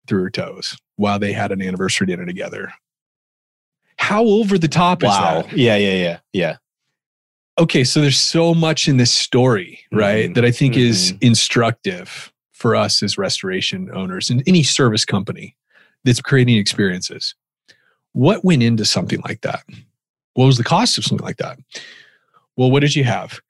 through 0.09 0.23
her 0.23 0.31
toes 0.31 0.75
while 0.97 1.19
they 1.19 1.33
had 1.33 1.53
an 1.53 1.63
anniversary 1.63 2.07
dinner 2.07 2.25
together. 2.27 2.73
How 3.99 4.25
over 4.25 4.59
the 4.59 4.69
top 4.69 5.03
wow. 5.03 5.41
is 5.41 5.45
that? 5.47 5.57
Yeah, 5.57 5.77
yeah, 5.77 5.93
yeah, 6.03 6.19
yeah. 6.33 6.57
Okay, 7.59 7.85
so 7.85 8.01
there's 8.01 8.19
so 8.19 8.55
much 8.55 8.89
in 8.89 8.97
this 8.97 9.13
story, 9.13 9.81
right, 9.93 10.31
Mhm. 10.31 10.35
that 10.35 10.45
I 10.45 10.51
think 10.51 10.77
is 10.77 11.13
Mhm. 11.13 11.19
instructive 11.23 12.33
for 12.59 12.75
us 12.75 13.03
as 13.05 13.17
restoration 13.17 13.89
owners 13.95 14.31
and 14.31 14.43
any 14.47 14.65
service 14.65 15.05
company 15.05 15.57
that's 16.05 16.21
creating 16.21 16.57
experiences. 16.57 17.35
What 18.13 18.45
went 18.45 18.65
into 18.65 18.85
something 18.85 19.21
like 19.21 19.43
that? 19.43 19.63
What 20.35 20.47
was 20.47 20.59
the 20.59 20.65
cost 20.65 20.99
of 20.99 21.05
something 21.05 21.25
like 21.25 21.37
that? 21.37 21.59
Well, 22.57 22.71
what 22.71 22.81
did 22.81 22.97
you 22.97 23.05
have? 23.05 23.41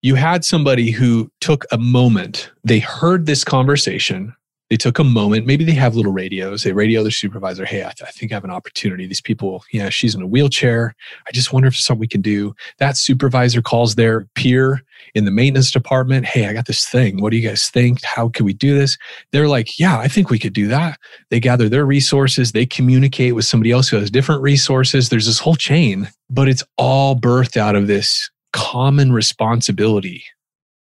You 0.00 0.14
had 0.14 0.44
somebody 0.44 0.90
who 0.90 1.30
took 1.40 1.66
a 1.72 1.78
moment, 1.78 2.50
they 2.62 2.78
heard 2.78 3.26
this 3.26 3.44
conversation, 3.44 4.34
they 4.70 4.76
took 4.76 4.98
a 4.98 5.04
moment, 5.04 5.46
maybe 5.46 5.64
they 5.64 5.72
have 5.72 5.94
little 5.94 6.12
radios, 6.12 6.62
they 6.62 6.72
radio 6.72 7.02
their 7.02 7.10
supervisor, 7.10 7.64
hey, 7.64 7.80
I, 7.80 7.92
th- 7.92 8.08
I 8.08 8.10
think 8.10 8.32
I 8.32 8.36
have 8.36 8.44
an 8.44 8.50
opportunity. 8.50 9.06
These 9.06 9.20
people, 9.20 9.62
yeah, 9.72 9.90
she's 9.90 10.14
in 10.14 10.22
a 10.22 10.26
wheelchair. 10.26 10.94
I 11.26 11.32
just 11.32 11.52
wonder 11.52 11.68
if 11.68 11.76
something 11.76 12.00
we 12.00 12.08
can 12.08 12.22
do. 12.22 12.54
That 12.78 12.96
supervisor 12.96 13.60
calls 13.60 13.94
their 13.94 14.26
peer 14.34 14.82
in 15.14 15.26
the 15.26 15.30
maintenance 15.30 15.70
department, 15.70 16.24
hey, 16.24 16.46
I 16.46 16.52
got 16.52 16.66
this 16.66 16.88
thing. 16.88 17.20
What 17.20 17.30
do 17.30 17.36
you 17.36 17.46
guys 17.46 17.68
think? 17.68 18.02
How 18.02 18.30
can 18.30 18.46
we 18.46 18.54
do 18.54 18.76
this? 18.76 18.96
They're 19.32 19.48
like, 19.48 19.78
yeah, 19.78 19.98
I 19.98 20.08
think 20.08 20.30
we 20.30 20.38
could 20.38 20.54
do 20.54 20.66
that. 20.68 20.98
They 21.30 21.40
gather 21.40 21.68
their 21.68 21.84
resources, 21.84 22.52
they 22.52 22.66
communicate 22.66 23.34
with 23.34 23.44
somebody 23.44 23.70
else 23.70 23.88
who 23.88 23.98
has 23.98 24.10
different 24.10 24.42
resources. 24.42 25.08
There's 25.08 25.26
this 25.26 25.38
whole 25.38 25.56
chain, 25.56 26.08
but 26.30 26.48
it's 26.48 26.64
all 26.78 27.16
birthed 27.16 27.56
out 27.56 27.76
of 27.76 27.86
this 27.86 28.30
common 28.52 29.12
responsibility 29.12 30.24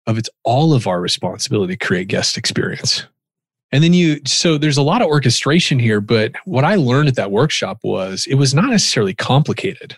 of 0.07 0.17
it's 0.17 0.29
all 0.43 0.73
of 0.73 0.87
our 0.87 0.99
responsibility 0.99 1.77
to 1.77 1.85
create 1.85 2.07
guest 2.07 2.37
experience. 2.37 3.05
And 3.71 3.83
then 3.83 3.93
you, 3.93 4.19
so 4.25 4.57
there's 4.57 4.77
a 4.77 4.83
lot 4.83 5.01
of 5.01 5.07
orchestration 5.07 5.79
here, 5.79 6.01
but 6.01 6.33
what 6.45 6.65
I 6.65 6.75
learned 6.75 7.07
at 7.07 7.15
that 7.15 7.31
workshop 7.31 7.79
was 7.83 8.27
it 8.27 8.35
was 8.35 8.53
not 8.53 8.69
necessarily 8.69 9.13
complicated. 9.13 9.95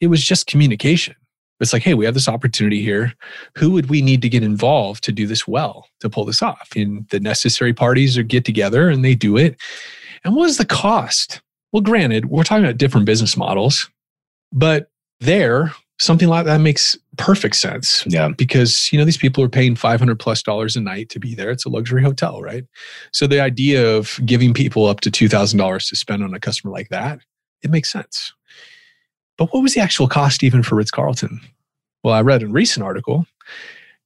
It 0.00 0.08
was 0.08 0.22
just 0.22 0.46
communication. 0.46 1.16
It's 1.60 1.72
like, 1.72 1.82
hey, 1.82 1.94
we 1.94 2.04
have 2.04 2.14
this 2.14 2.28
opportunity 2.28 2.82
here. 2.82 3.14
Who 3.56 3.72
would 3.72 3.90
we 3.90 4.00
need 4.00 4.22
to 4.22 4.28
get 4.28 4.44
involved 4.44 5.02
to 5.04 5.12
do 5.12 5.26
this 5.26 5.48
well, 5.48 5.88
to 6.00 6.08
pull 6.08 6.24
this 6.24 6.42
off? 6.42 6.68
And 6.76 7.08
the 7.08 7.18
necessary 7.18 7.72
parties 7.72 8.16
are 8.16 8.22
get 8.22 8.44
together 8.44 8.88
and 8.88 9.04
they 9.04 9.14
do 9.14 9.36
it. 9.36 9.56
And 10.24 10.36
what 10.36 10.48
is 10.48 10.58
the 10.58 10.64
cost? 10.64 11.40
Well, 11.72 11.82
granted, 11.82 12.26
we're 12.26 12.44
talking 12.44 12.64
about 12.64 12.78
different 12.78 13.06
business 13.06 13.36
models, 13.36 13.90
but 14.52 14.90
there, 15.20 15.72
something 15.98 16.28
like 16.28 16.44
that 16.46 16.60
makes 16.60 16.96
perfect 17.16 17.56
sense 17.56 18.04
Yeah. 18.06 18.28
because 18.36 18.92
you 18.92 18.98
know 18.98 19.04
these 19.04 19.16
people 19.16 19.42
are 19.42 19.48
paying 19.48 19.74
500 19.74 20.18
plus 20.18 20.42
dollars 20.42 20.76
a 20.76 20.80
night 20.80 21.08
to 21.10 21.18
be 21.18 21.34
there 21.34 21.50
it's 21.50 21.64
a 21.64 21.68
luxury 21.68 22.02
hotel 22.02 22.40
right 22.42 22.64
so 23.12 23.26
the 23.26 23.40
idea 23.40 23.96
of 23.96 24.20
giving 24.24 24.54
people 24.54 24.86
up 24.86 25.00
to 25.00 25.10
$2000 25.10 25.88
to 25.88 25.96
spend 25.96 26.22
on 26.22 26.32
a 26.34 26.40
customer 26.40 26.72
like 26.72 26.88
that 26.90 27.18
it 27.62 27.70
makes 27.70 27.90
sense 27.90 28.32
but 29.36 29.52
what 29.52 29.62
was 29.62 29.74
the 29.74 29.80
actual 29.80 30.06
cost 30.08 30.42
even 30.44 30.62
for 30.62 30.76
ritz-carlton 30.76 31.40
well 32.04 32.14
i 32.14 32.20
read 32.20 32.42
a 32.42 32.46
recent 32.48 32.84
article 32.84 33.26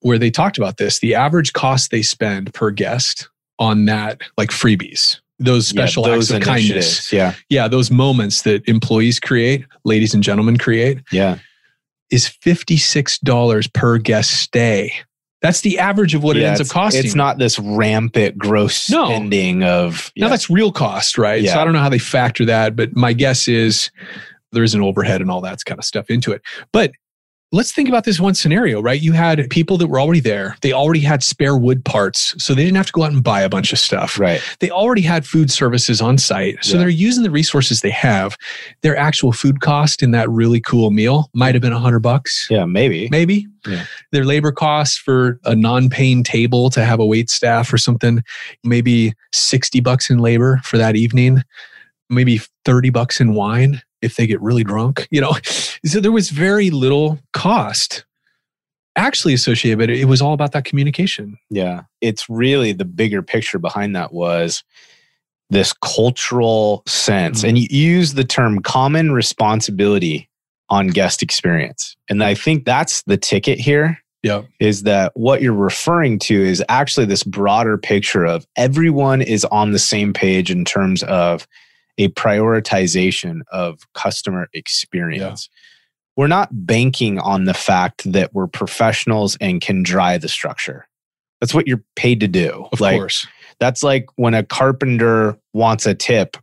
where 0.01 0.19
they 0.19 0.31
talked 0.31 0.57
about 0.59 0.79
this 0.79 0.99
the 1.01 1.15
average 1.15 1.53
cost 1.53 1.91
they 1.91 2.03
spend 2.03 2.53
per 2.55 2.71
guest 2.71 3.29
on 3.59 3.85
that 3.85 4.21
like 4.39 4.49
freebies 4.51 5.19
those 5.39 5.67
special 5.67 6.07
yeah, 6.07 6.15
acts 6.15 6.31
of 6.31 6.41
kindness. 6.43 7.13
Yeah. 7.13 7.35
yeah 7.49 7.67
those 7.69 7.91
moments 7.91 8.43
that 8.43 8.67
employees 8.69 9.19
create 9.19 9.65
ladies 9.85 10.15
and 10.15 10.23
gentlemen 10.23 10.57
create 10.57 11.01
Yeah. 11.11 11.39
Is 12.13 12.29
$56 12.29 13.73
per 13.73 13.99
guest 13.99 14.31
stay. 14.31 14.93
That's 15.41 15.63
the 15.63 15.81
average 15.81 16.15
of 16.15 16.23
what 16.23 16.37
it 16.37 16.45
ends 16.45 16.61
up 16.61 16.69
costing. 16.69 17.05
It's 17.05 17.17
not 17.17 17.39
this 17.39 17.59
rampant 17.59 18.39
gross 18.39 18.89
No. 18.89 19.07
spending 19.07 19.65
of 19.65 20.13
Now 20.17 20.29
that's 20.29 20.49
real 20.49 20.71
cost, 20.71 21.19
right? 21.19 21.43
Yeah. 21.43 21.55
So 21.55 21.61
I 21.61 21.65
don't 21.65 21.73
know 21.73 21.81
how 21.81 21.89
they 21.89 21.99
factor 21.99 22.45
that, 22.45 22.77
but 22.77 22.95
my 22.95 23.13
guess 23.13 23.49
is 23.49 23.91
there's 24.53 24.75
an 24.75 24.83
overhead 24.83 25.21
and 25.21 25.33
all 25.33 25.41
that 25.41 25.65
kind 25.65 25.81
of 25.81 25.85
stuff 25.85 26.11
into 26.11 26.31
it. 26.31 26.43
But 26.73 26.93
let's 27.53 27.71
think 27.71 27.89
about 27.89 28.05
this 28.05 28.19
one 28.19 28.35
scenario, 28.35 28.81
right? 28.81 29.01
You 29.01 29.13
had 29.13 29.49
people 29.51 29.77
that 29.79 29.87
were 29.89 30.01
already 30.01 30.21
there. 30.21 30.57
They 30.63 30.73
already 30.73 31.01
had 31.01 31.23
spare 31.23 31.57
wood 31.57 31.85
parts, 31.85 32.35
so 32.43 32.55
they 32.55 32.65
didn't 32.65 32.77
have 32.79 32.87
to 32.87 32.93
go 32.93 33.03
out 33.03 33.13
and 33.13 33.23
buy 33.23 33.43
a 33.43 33.49
bunch 33.51 33.73
of 33.73 33.79
stuff. 33.79 34.19
right. 34.19 34.41
They 34.61 34.71
already 34.71 35.03
had 35.03 35.27
food 35.27 35.51
services 35.51 36.01
on 36.01 36.17
site. 36.19 36.57
So 36.65 36.73
Yeah. 36.75 36.81
they're 36.81 36.89
using 36.89 37.23
the 37.23 37.31
resources 37.31 37.81
they 37.83 37.91
have. 37.91 38.37
Their 38.81 38.97
actual 38.97 39.33
food 39.33 39.61
cost 39.61 40.03
in 40.03 40.13
that 40.13 40.31
really 40.31 40.61
cool 40.61 40.91
meal 40.91 41.29
might 41.35 41.55
have 41.55 41.63
been 41.63 41.73
a 41.73 41.79
hundred 41.79 42.01
bucks. 42.01 42.47
Yeah, 42.51 42.65
maybe. 42.65 43.09
maybe. 43.11 43.47
Yeah. 43.67 43.85
Their 44.13 44.25
labor 44.25 44.51
costs 44.53 44.97
for 44.97 45.39
a 45.45 45.55
non-paying 45.55 46.25
table 46.25 46.71
to 46.71 46.85
have 46.85 47.01
a 47.01 47.07
wait 47.07 47.29
staff 47.31 47.73
or 47.73 47.79
something, 47.79 48.25
maybe 48.65 49.13
60 49.33 49.81
bucks 49.81 50.09
in 50.11 50.19
labor 50.19 50.61
for 50.65 50.79
that 50.79 50.97
evening, 50.97 51.43
maybe 52.11 52.41
30 52.65 52.91
bucks 52.91 53.21
in 53.21 53.35
wine 53.35 53.83
if 54.03 54.17
they 54.17 54.27
get 54.27 54.41
really 54.43 54.65
drunk, 54.65 55.07
you 55.11 55.21
know. 55.21 55.33
So 55.85 55.99
there 56.01 56.13
was 56.13 56.31
very 56.31 56.71
little 56.71 57.19
cost 57.33 58.05
actually 58.95 59.35
associated, 59.35 59.79
but 59.81 59.91
it 59.91 60.05
was 60.05 60.23
all 60.23 60.33
about 60.33 60.53
that 60.53 60.65
communication. 60.65 61.37
Yeah. 61.51 61.83
It's 62.01 62.29
really 62.29 62.73
the 62.73 62.85
bigger 62.85 63.21
picture 63.21 63.59
behind 63.59 63.97
that 63.97 64.13
was 64.13 64.63
this 65.51 65.73
cultural 65.73 66.85
sense. 66.87 67.43
Mhm. 67.43 67.49
And 67.49 67.59
you 67.59 67.67
use 67.71 68.15
the 68.15 68.23
term 68.23 68.61
common 68.63 69.11
responsibility 69.11 70.29
on 70.69 70.87
guest 70.87 71.21
experience. 71.23 71.97
And 72.09 72.23
I 72.23 72.35
think 72.35 72.65
that's 72.65 73.03
the 73.03 73.17
ticket 73.17 73.59
here 73.59 73.99
Yeah. 74.23 74.43
is 74.61 74.85
that 74.85 75.11
what 75.15 75.43
you're 75.43 75.53
referring 75.53 76.21
to 76.21 76.35
is 76.41 76.63
actually 76.69 77.07
this 77.07 77.25
broader 77.25 77.77
picture 77.77 78.25
of 78.25 78.47
everyone 78.57 79.21
is 79.21 79.45
on 79.47 79.73
the 79.73 79.81
same 79.81 80.13
page 80.13 80.49
in 80.51 80.65
terms 80.65 81.03
of 81.03 81.47
a 81.99 82.09
prioritization 82.09 83.41
of 83.51 83.81
customer 83.95 84.49
experience. 84.55 85.49
We're 86.17 86.27
not 86.27 86.49
banking 86.53 87.19
on 87.19 87.45
the 87.45 87.55
fact 87.55 88.11
that 88.13 88.35
we're 88.35 88.47
professionals 88.47 89.37
and 89.41 89.61
can 89.61 89.83
drive 89.83 90.21
the 90.21 90.29
structure. 90.29 90.87
That's 91.41 91.55
what 91.55 91.67
you're 91.67 91.83
paid 91.97 92.21
to 92.21 92.29
do. 92.29 92.69
Of 92.73 92.81
like, 92.81 92.97
course. 92.97 93.27
That's 93.61 93.83
like 93.83 94.07
when 94.17 94.35
a 94.35 94.43
carpenter 94.45 95.39
wants 95.53 95.87
a 95.87 95.95
tip 95.95 96.37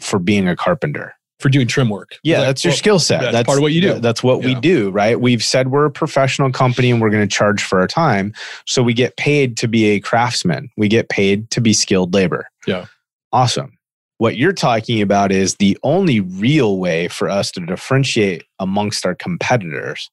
for 0.00 0.18
being 0.18 0.48
a 0.48 0.56
carpenter. 0.56 1.14
For 1.40 1.48
doing 1.48 1.66
trim 1.66 1.90
work. 1.90 2.18
Yeah, 2.22 2.38
Like, 2.38 2.46
that's 2.48 2.64
your 2.64 2.70
well, 2.70 2.78
skill 2.78 2.98
set. 2.98 3.32
that's 3.32 3.46
part 3.46 3.58
of 3.58 3.62
what 3.62 3.72
you 3.72 3.80
do. 3.80 3.90
th- 3.90 4.02
That's 4.02 4.22
what 4.22 4.42
we 4.42 4.54
do, 4.54 4.90
right? 4.90 5.20
We've 5.20 5.42
said 5.42 5.68
we're 5.70 5.84
a 5.84 5.90
professional 5.90 6.50
company 6.52 6.90
and 6.90 7.00
we're 7.00 7.10
going 7.10 7.26
to 7.26 7.32
charge 7.34 7.62
for 7.62 7.80
our 7.80 7.86
time. 7.86 8.32
So 8.66 8.82
we 8.82 8.94
get 8.94 9.16
paid 9.16 9.56
to 9.58 9.68
be 9.68 9.86
a 9.86 10.00
craftsman. 10.00 10.70
We 10.76 10.88
get 10.88 11.08
paid 11.08 11.50
to 11.50 11.60
be 11.60 11.72
skilled 11.72 12.14
labor. 12.14 12.48
Yeah. 12.66 12.86
Awesome. 13.32 13.76
What 14.18 14.36
you're 14.36 14.52
talking 14.52 15.02
about 15.02 15.32
is 15.32 15.56
the 15.56 15.76
only 15.82 16.20
real 16.20 16.78
way 16.78 17.08
for 17.08 17.28
us 17.28 17.50
to 17.52 17.60
differentiate 17.60 18.44
amongst 18.58 19.04
our 19.04 19.14
competitors 19.14 20.10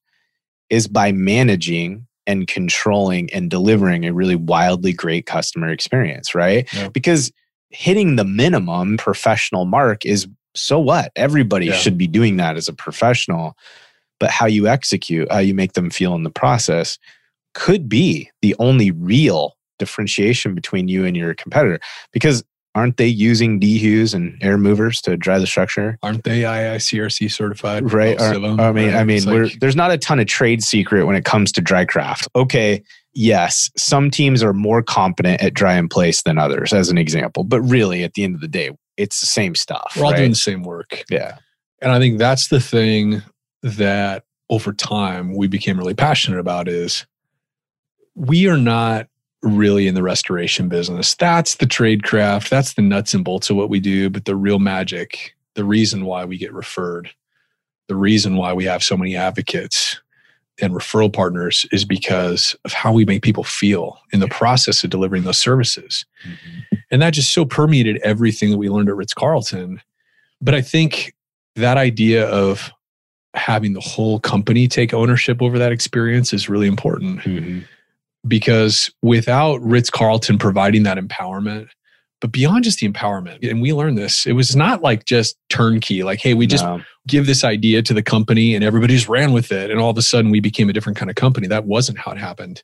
is 0.69 0.87
by 0.87 1.11
managing 1.11 2.07
and 2.25 2.47
controlling 2.47 3.31
and 3.33 3.49
delivering 3.49 4.05
a 4.05 4.13
really 4.13 4.35
wildly 4.35 4.93
great 4.93 5.25
customer 5.25 5.69
experience, 5.69 6.33
right? 6.33 6.67
Yeah. 6.73 6.89
Because 6.89 7.31
hitting 7.69 8.15
the 8.15 8.25
minimum 8.25 8.97
professional 8.97 9.65
mark 9.65 10.05
is 10.05 10.27
so 10.55 10.79
what? 10.79 11.11
Everybody 11.15 11.67
Yeah. 11.67 11.73
should 11.73 11.97
be 11.97 12.07
doing 12.07 12.37
that 12.37 12.57
as 12.57 12.67
a 12.67 12.73
professional. 12.73 13.55
But 14.19 14.29
how 14.29 14.45
you 14.45 14.67
execute, 14.67 15.31
how 15.31 15.39
you 15.39 15.53
make 15.53 15.73
them 15.73 15.89
feel 15.89 16.13
in 16.15 16.23
the 16.23 16.29
process 16.29 16.97
could 17.53 17.89
be 17.89 18.29
the 18.41 18.55
only 18.59 18.91
real 18.91 19.57
differentiation 19.79 20.53
between 20.53 20.87
you 20.87 21.05
and 21.05 21.17
your 21.17 21.33
competitor. 21.33 21.79
Because 22.11 22.43
aren't 22.73 22.97
they 22.97 23.07
using 23.07 23.59
dehus 23.59 24.13
and 24.13 24.37
air 24.41 24.57
movers 24.57 25.01
to 25.01 25.17
dry 25.17 25.39
the 25.39 25.47
structure? 25.47 25.97
Aren't 26.01 26.23
they 26.23 26.41
IICRC 26.41 27.31
certified? 27.31 27.91
Right. 27.91 28.17
Them, 28.17 28.59
I 28.59 28.71
mean, 28.71 28.87
right? 28.87 28.95
I 28.95 29.03
mean, 29.03 29.23
we're, 29.25 29.45
like- 29.45 29.59
there's 29.59 29.75
not 29.75 29.91
a 29.91 29.97
ton 29.97 30.19
of 30.19 30.27
trade 30.27 30.63
secret 30.63 31.05
when 31.05 31.15
it 31.15 31.25
comes 31.25 31.51
to 31.53 31.61
dry 31.61 31.85
craft. 31.85 32.27
Okay, 32.35 32.81
yes, 33.13 33.69
some 33.75 34.09
teams 34.09 34.41
are 34.41 34.53
more 34.53 34.81
competent 34.81 35.41
at 35.41 35.53
dry 35.53 35.75
in 35.75 35.89
place 35.89 36.21
than 36.23 36.37
others, 36.37 36.71
as 36.73 36.89
an 36.89 36.97
example. 36.97 37.43
But 37.43 37.61
really, 37.61 38.03
at 38.03 38.13
the 38.13 38.23
end 38.23 38.35
of 38.35 38.41
the 38.41 38.47
day, 38.47 38.71
it's 38.97 39.19
the 39.19 39.27
same 39.27 39.55
stuff. 39.55 39.93
we're 39.97 40.05
all 40.05 40.11
right? 40.11 40.17
doing 40.17 40.31
the 40.31 40.35
same 40.35 40.63
work. 40.63 41.03
yeah. 41.09 41.37
And 41.81 41.91
I 41.91 41.97
think 41.97 42.19
that's 42.19 42.49
the 42.49 42.59
thing 42.61 43.23
that 43.63 44.23
over 44.51 44.71
time 44.71 45.35
we 45.35 45.47
became 45.47 45.77
really 45.77 45.95
passionate 45.95 46.39
about 46.39 46.67
is 46.67 47.07
we 48.13 48.47
are 48.47 48.57
not 48.57 49.07
really 49.43 49.87
in 49.87 49.95
the 49.95 50.03
restoration 50.03 50.69
business. 50.69 51.15
That's 51.15 51.55
the 51.55 51.65
trade 51.65 52.03
craft. 52.03 52.49
That's 52.49 52.73
the 52.73 52.81
nuts 52.81 53.13
and 53.13 53.23
bolts 53.23 53.49
of 53.49 53.55
what 53.55 53.69
we 53.69 53.79
do. 53.79 54.09
But 54.09 54.25
the 54.25 54.35
real 54.35 54.59
magic, 54.59 55.35
the 55.55 55.63
reason 55.63 56.05
why 56.05 56.25
we 56.25 56.37
get 56.37 56.53
referred, 56.53 57.09
the 57.87 57.95
reason 57.95 58.35
why 58.35 58.53
we 58.53 58.65
have 58.65 58.83
so 58.83 58.95
many 58.95 59.15
advocates 59.15 59.99
and 60.61 60.73
referral 60.73 61.11
partners 61.11 61.65
is 61.71 61.85
because 61.85 62.55
of 62.65 62.73
how 62.73 62.93
we 62.93 63.03
make 63.05 63.23
people 63.23 63.43
feel 63.43 63.99
in 64.13 64.19
the 64.19 64.27
process 64.27 64.83
of 64.83 64.89
delivering 64.91 65.23
those 65.23 65.37
services. 65.37 66.05
And 66.91 67.01
that 67.01 67.13
just 67.13 67.33
so 67.33 67.45
permeated 67.45 67.97
everything 68.03 68.51
that 68.51 68.57
we 68.57 68.69
learned 68.69 68.89
at 68.89 68.95
Ritz 68.95 69.13
Carlton. 69.13 69.81
But 70.39 70.53
I 70.53 70.61
think 70.61 71.15
that 71.55 71.77
idea 71.77 72.27
of 72.27 72.71
having 73.33 73.73
the 73.73 73.79
whole 73.79 74.19
company 74.19 74.67
take 74.67 74.93
ownership 74.93 75.41
over 75.41 75.57
that 75.57 75.71
experience 75.71 76.33
is 76.33 76.49
really 76.49 76.67
important 76.67 77.21
Mhm. 77.21 77.63
Because 78.27 78.91
without 79.01 79.61
Ritz 79.61 79.89
Carlton 79.89 80.37
providing 80.37 80.83
that 80.83 80.97
empowerment, 80.97 81.67
but 82.19 82.31
beyond 82.31 82.63
just 82.63 82.79
the 82.79 82.87
empowerment, 82.89 83.49
and 83.49 83.61
we 83.61 83.73
learned 83.73 83.97
this, 83.97 84.27
it 84.27 84.33
was 84.33 84.55
not 84.55 84.83
like 84.83 85.05
just 85.05 85.37
turnkey, 85.49 86.03
like, 86.03 86.19
hey, 86.19 86.35
we 86.35 86.45
just 86.45 86.63
No. 86.63 86.81
give 87.07 87.25
this 87.25 87.43
idea 87.43 87.81
to 87.81 87.93
the 87.95 88.03
company 88.03 88.53
and 88.53 88.63
everybody 88.63 88.93
just 88.93 89.09
ran 89.09 89.31
with 89.31 89.51
it. 89.51 89.71
And 89.71 89.79
all 89.79 89.89
of 89.89 89.97
a 89.97 90.03
sudden 90.03 90.29
we 90.29 90.39
became 90.39 90.69
a 90.69 90.73
different 90.73 90.97
kind 90.97 91.09
of 91.09 91.15
company. 91.15 91.47
That 91.47 91.65
wasn't 91.65 91.97
how 91.97 92.11
it 92.11 92.19
happened. 92.19 92.61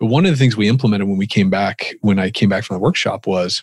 But 0.00 0.06
one 0.06 0.24
of 0.24 0.30
the 0.32 0.38
things 0.38 0.56
we 0.56 0.68
implemented 0.68 1.06
when 1.06 1.18
we 1.18 1.26
came 1.26 1.50
back, 1.50 1.94
when 2.00 2.18
I 2.18 2.30
came 2.30 2.48
back 2.48 2.64
from 2.64 2.74
the 2.76 2.80
workshop, 2.80 3.26
was 3.26 3.62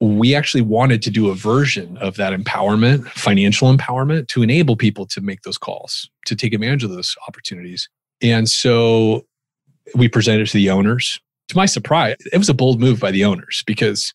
we 0.00 0.34
actually 0.34 0.62
wanted 0.62 1.02
to 1.02 1.10
do 1.10 1.28
a 1.28 1.34
version 1.34 1.96
of 1.98 2.16
that 2.16 2.32
empowerment, 2.32 3.08
financial 3.10 3.74
empowerment, 3.76 4.28
to 4.28 4.42
enable 4.42 4.76
people 4.76 5.04
to 5.06 5.20
make 5.20 5.42
those 5.42 5.58
calls, 5.58 6.08
to 6.26 6.34
take 6.36 6.52
advantage 6.54 6.84
of 6.84 6.90
those 6.90 7.14
opportunities. 7.28 7.88
And 8.20 8.48
so 8.48 9.26
we 9.94 10.08
presented 10.08 10.46
to 10.48 10.54
the 10.54 10.70
owners. 10.70 11.20
To 11.48 11.56
my 11.56 11.66
surprise, 11.66 12.16
it 12.32 12.38
was 12.38 12.48
a 12.48 12.54
bold 12.54 12.80
move 12.80 13.00
by 13.00 13.10
the 13.10 13.24
owners 13.24 13.62
because 13.66 14.14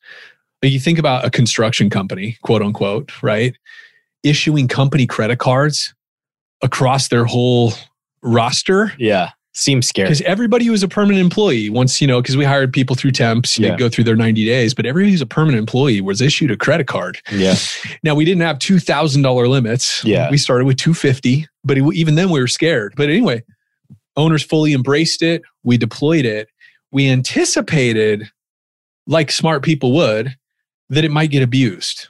you 0.64 0.80
think 0.80 0.98
about 0.98 1.24
a 1.26 1.30
construction 1.30 1.90
company, 1.90 2.38
quote 2.42 2.62
unquote, 2.62 3.12
right? 3.22 3.56
Issuing 4.24 4.68
company 4.68 5.06
credit 5.06 5.38
cards 5.40 5.94
across 6.64 7.10
their 7.10 7.26
whole 7.26 7.74
roster 8.24 8.94
Yeah. 8.98 9.32
Seems 9.54 9.88
scary. 9.88 10.08
because 10.08 10.22
everybody 10.22 10.66
who 10.66 10.72
was 10.72 10.84
a 10.84 10.88
permanent 10.88 11.20
employee 11.20 11.70
once 11.70 12.00
you 12.00 12.06
know 12.08 12.22
because 12.22 12.38
we 12.38 12.46
hired 12.46 12.72
people 12.72 12.96
through 12.96 13.12
temps 13.12 13.58
you 13.58 13.66
Yeah. 13.68 13.76
go 13.76 13.90
through 13.90 14.04
their 14.04 14.16
90 14.16 14.46
days 14.46 14.74
but 14.76 14.86
everybody 14.86 15.12
who's 15.12 15.22
a 15.22 15.26
permanent 15.26 15.58
employee 15.60 16.00
was 16.02 16.22
issued 16.22 16.52
a 16.52 16.58
credit 16.58 16.86
card 16.88 17.20
Yeah. 17.32 17.56
now 18.04 18.14
we 18.14 18.24
didn't 18.26 18.42
have 18.42 18.60
$2000 18.60 19.48
limits 19.50 20.04
Yeah. 20.04 20.30
we 20.30 20.38
started 20.38 20.66
with 20.66 20.78
250 20.78 21.48
but 21.64 21.78
even 21.78 22.14
then 22.16 22.30
we 22.30 22.40
were 22.40 22.48
scared 22.48 22.94
but 22.98 23.10
anyway 23.10 23.44
owners 24.18 24.44
fully 24.44 24.74
embraced 24.74 25.22
it 25.22 25.42
we 25.64 25.78
deployed 25.78 26.26
it 26.26 26.50
we 26.92 27.10
anticipated 27.10 28.30
like 29.08 29.32
smart 29.32 29.64
people 29.64 29.94
would 29.94 30.36
that 30.90 31.06
it 31.06 31.12
might 31.12 31.32
get 31.32 31.42
abused 31.44 32.10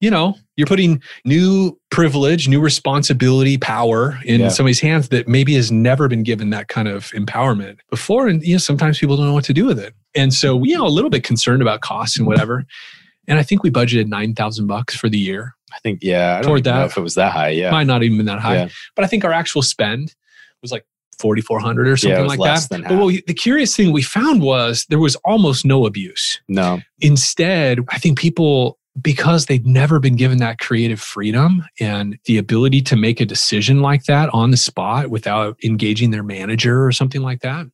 you 0.00 0.10
know 0.10 0.34
you're 0.56 0.66
putting 0.66 1.00
new 1.24 1.78
privilege 1.90 2.48
new 2.48 2.60
responsibility 2.60 3.56
power 3.58 4.18
in 4.24 4.40
Yeah. 4.40 4.48
somebody's 4.48 4.80
hands 4.80 5.08
that 5.10 5.28
maybe 5.28 5.54
has 5.54 5.70
never 5.70 6.08
been 6.08 6.22
given 6.24 6.50
that 6.50 6.68
kind 6.68 6.88
of 6.88 7.10
empowerment 7.12 7.78
before 7.90 8.26
and 8.28 8.42
you 8.42 8.54
know 8.54 8.58
sometimes 8.58 8.98
people 8.98 9.16
don't 9.16 9.26
know 9.26 9.34
what 9.34 9.44
to 9.44 9.54
do 9.54 9.64
with 9.66 9.78
it 9.78 9.94
and 10.14 10.32
so 10.34 10.56
we 10.56 10.70
you 10.70 10.78
know 10.78 10.86
a 10.86 10.88
little 10.88 11.10
bit 11.10 11.22
concerned 11.24 11.62
about 11.62 11.80
costs 11.80 12.18
and 12.18 12.26
whatever 12.26 12.64
and 13.28 13.38
i 13.38 13.42
think 13.42 13.62
we 13.62 13.70
budgeted 13.70 14.08
9000 14.08 14.66
bucks 14.66 14.96
for 14.96 15.08
the 15.08 15.18
year 15.18 15.54
I 15.74 15.78
think, 15.78 16.00
yeah. 16.02 16.32
I 16.32 16.42
don't 16.42 16.48
Toward 16.48 16.58
even 16.60 16.74
know 16.74 16.80
that. 16.80 16.90
if 16.90 16.98
it 16.98 17.00
was 17.00 17.14
that 17.14 17.32
high. 17.32 17.48
Yeah. 17.48 17.70
might 17.70 17.86
not 17.86 18.02
even 18.02 18.18
been 18.18 18.26
that 18.26 18.40
high 18.40 18.56
Yeah. 18.56 18.68
but 18.94 19.04
i 19.04 19.08
think 19.08 19.24
our 19.24 19.32
actual 19.32 19.62
spend 19.62 20.14
was 20.60 20.70
like 20.70 20.84
4400 21.22 21.86
or 21.86 21.90
Yeah, 21.90 21.94
something 21.96 22.22
was 22.24 22.36
like 22.36 22.68
that 22.68 22.82
but 22.88 22.96
what 22.98 23.06
we, 23.06 23.22
the 23.26 23.32
curious 23.34 23.74
thing 23.76 23.92
we 23.92 24.02
found 24.02 24.42
was 24.42 24.84
there 24.90 24.98
was 24.98 25.16
almost 25.24 25.64
no 25.64 25.86
abuse 25.86 26.40
No. 26.48 26.80
instead, 27.00 27.78
I 27.88 27.98
think 27.98 28.18
people, 28.18 28.78
because 29.00 29.46
they've 29.46 29.64
never 29.64 29.98
been 30.00 30.16
given 30.16 30.38
that 30.38 30.58
creative 30.58 31.00
freedom 31.00 31.64
and 31.80 32.18
the 32.26 32.36
ability 32.36 32.82
to 32.82 32.96
make 32.96 33.20
a 33.20 33.24
decision 33.24 33.80
like 33.80 34.04
that 34.04 34.28
on 34.34 34.50
the 34.50 34.56
spot 34.58 35.08
without 35.08 35.56
engaging 35.64 36.10
their 36.10 36.22
manager 36.22 36.84
or 36.84 36.92
something 36.92 37.22
like 37.22 37.40
that, 37.40 37.66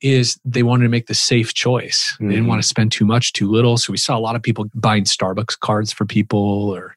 is 0.00 0.40
they 0.46 0.62
wanted 0.62 0.84
to 0.84 0.88
make 0.88 1.08
the 1.08 1.14
safe 1.14 1.52
choice. 1.52 2.16
They 2.20 2.28
didn't 2.28 2.44
Mhm. 2.44 2.48
want 2.48 2.62
to 2.62 2.66
spend 2.68 2.90
too 2.90 3.04
much, 3.04 3.34
too 3.34 3.50
little. 3.50 3.76
So 3.76 3.90
we 3.92 3.98
saw 3.98 4.16
a 4.16 4.20
lot 4.20 4.34
of 4.34 4.42
people 4.42 4.64
buying 4.74 5.04
Starbucks 5.04 5.58
cards 5.60 5.92
for 5.92 6.06
people 6.06 6.70
or 6.74 6.96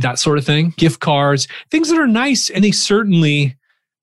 that 0.00 0.18
sort 0.18 0.36
of 0.38 0.44
thing, 0.44 0.74
gift 0.76 0.98
cards, 1.00 1.46
things 1.70 1.90
that 1.90 1.98
are 1.98 2.08
nice. 2.08 2.50
And 2.50 2.64
they 2.64 2.72
certainly, 2.72 3.56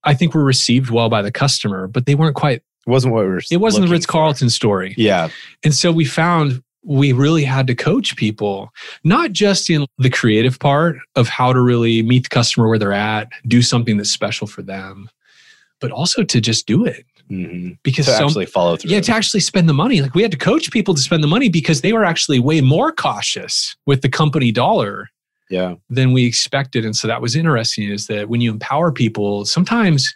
I 0.08 0.14
think, 0.14 0.34
were 0.34 0.44
received 0.44 0.90
well 0.90 1.08
by 1.08 1.22
the 1.22 1.30
customer, 1.30 1.86
but 1.86 2.06
they 2.06 2.14
weren't 2.14 2.34
quite, 2.34 2.62
It 2.86 2.90
wasn't 2.90 3.12
what 3.14 3.24
we 3.24 3.30
were 3.30 3.42
it 3.50 3.58
wasn't 3.58 3.86
the 3.86 3.92
Ritz 3.92 4.06
Carlton 4.06 4.48
story. 4.50 4.94
Yeah. 4.96 5.28
And 5.64 5.74
so 5.74 5.92
we 5.92 6.04
found 6.04 6.62
we 6.84 7.12
really 7.12 7.44
had 7.44 7.66
to 7.66 7.74
coach 7.74 8.16
people, 8.16 8.70
not 9.04 9.32
just 9.32 9.68
in 9.68 9.84
the 9.98 10.08
creative 10.08 10.58
part 10.58 10.96
of 11.16 11.28
how 11.28 11.52
to 11.52 11.60
really 11.60 12.02
meet 12.02 12.22
the 12.22 12.28
customer 12.30 12.68
where 12.68 12.78
they're 12.78 12.92
at, 12.92 13.28
do 13.46 13.60
something 13.60 13.98
that's 13.98 14.10
special 14.10 14.46
for 14.46 14.62
them, 14.62 15.10
but 15.80 15.90
also 15.90 16.22
to 16.22 16.40
just 16.40 16.66
do 16.66 16.86
it. 16.86 17.04
hmm 17.28 17.70
Because 17.82 18.06
To 18.06 18.12
some, 18.12 18.24
actually 18.26 18.46
follow 18.46 18.76
through. 18.76 18.90
yeah, 18.92 19.00
to 19.02 19.12
actually 19.12 19.40
spend 19.40 19.68
the 19.68 19.74
money. 19.74 20.00
Like 20.00 20.14
we 20.14 20.22
had 20.22 20.30
to 20.30 20.38
coach 20.38 20.70
people 20.70 20.94
to 20.94 21.00
spend 21.02 21.22
the 21.22 21.28
money 21.28 21.50
because 21.50 21.82
they 21.82 21.92
were 21.92 22.04
actually 22.06 22.38
way 22.38 22.60
more 22.62 22.90
cautious 22.92 23.76
with 23.84 24.00
the 24.00 24.08
company 24.08 24.50
dollar 24.52 25.10
yeah. 25.50 25.74
than 25.88 26.12
we 26.12 26.24
expected. 26.24 26.84
And 26.84 26.96
so 26.96 27.08
that 27.08 27.22
was 27.22 27.36
interesting 27.36 27.90
is 27.90 28.06
that 28.06 28.28
when 28.28 28.40
you 28.40 28.50
empower 28.50 28.92
people, 28.92 29.44
sometimes 29.44 30.14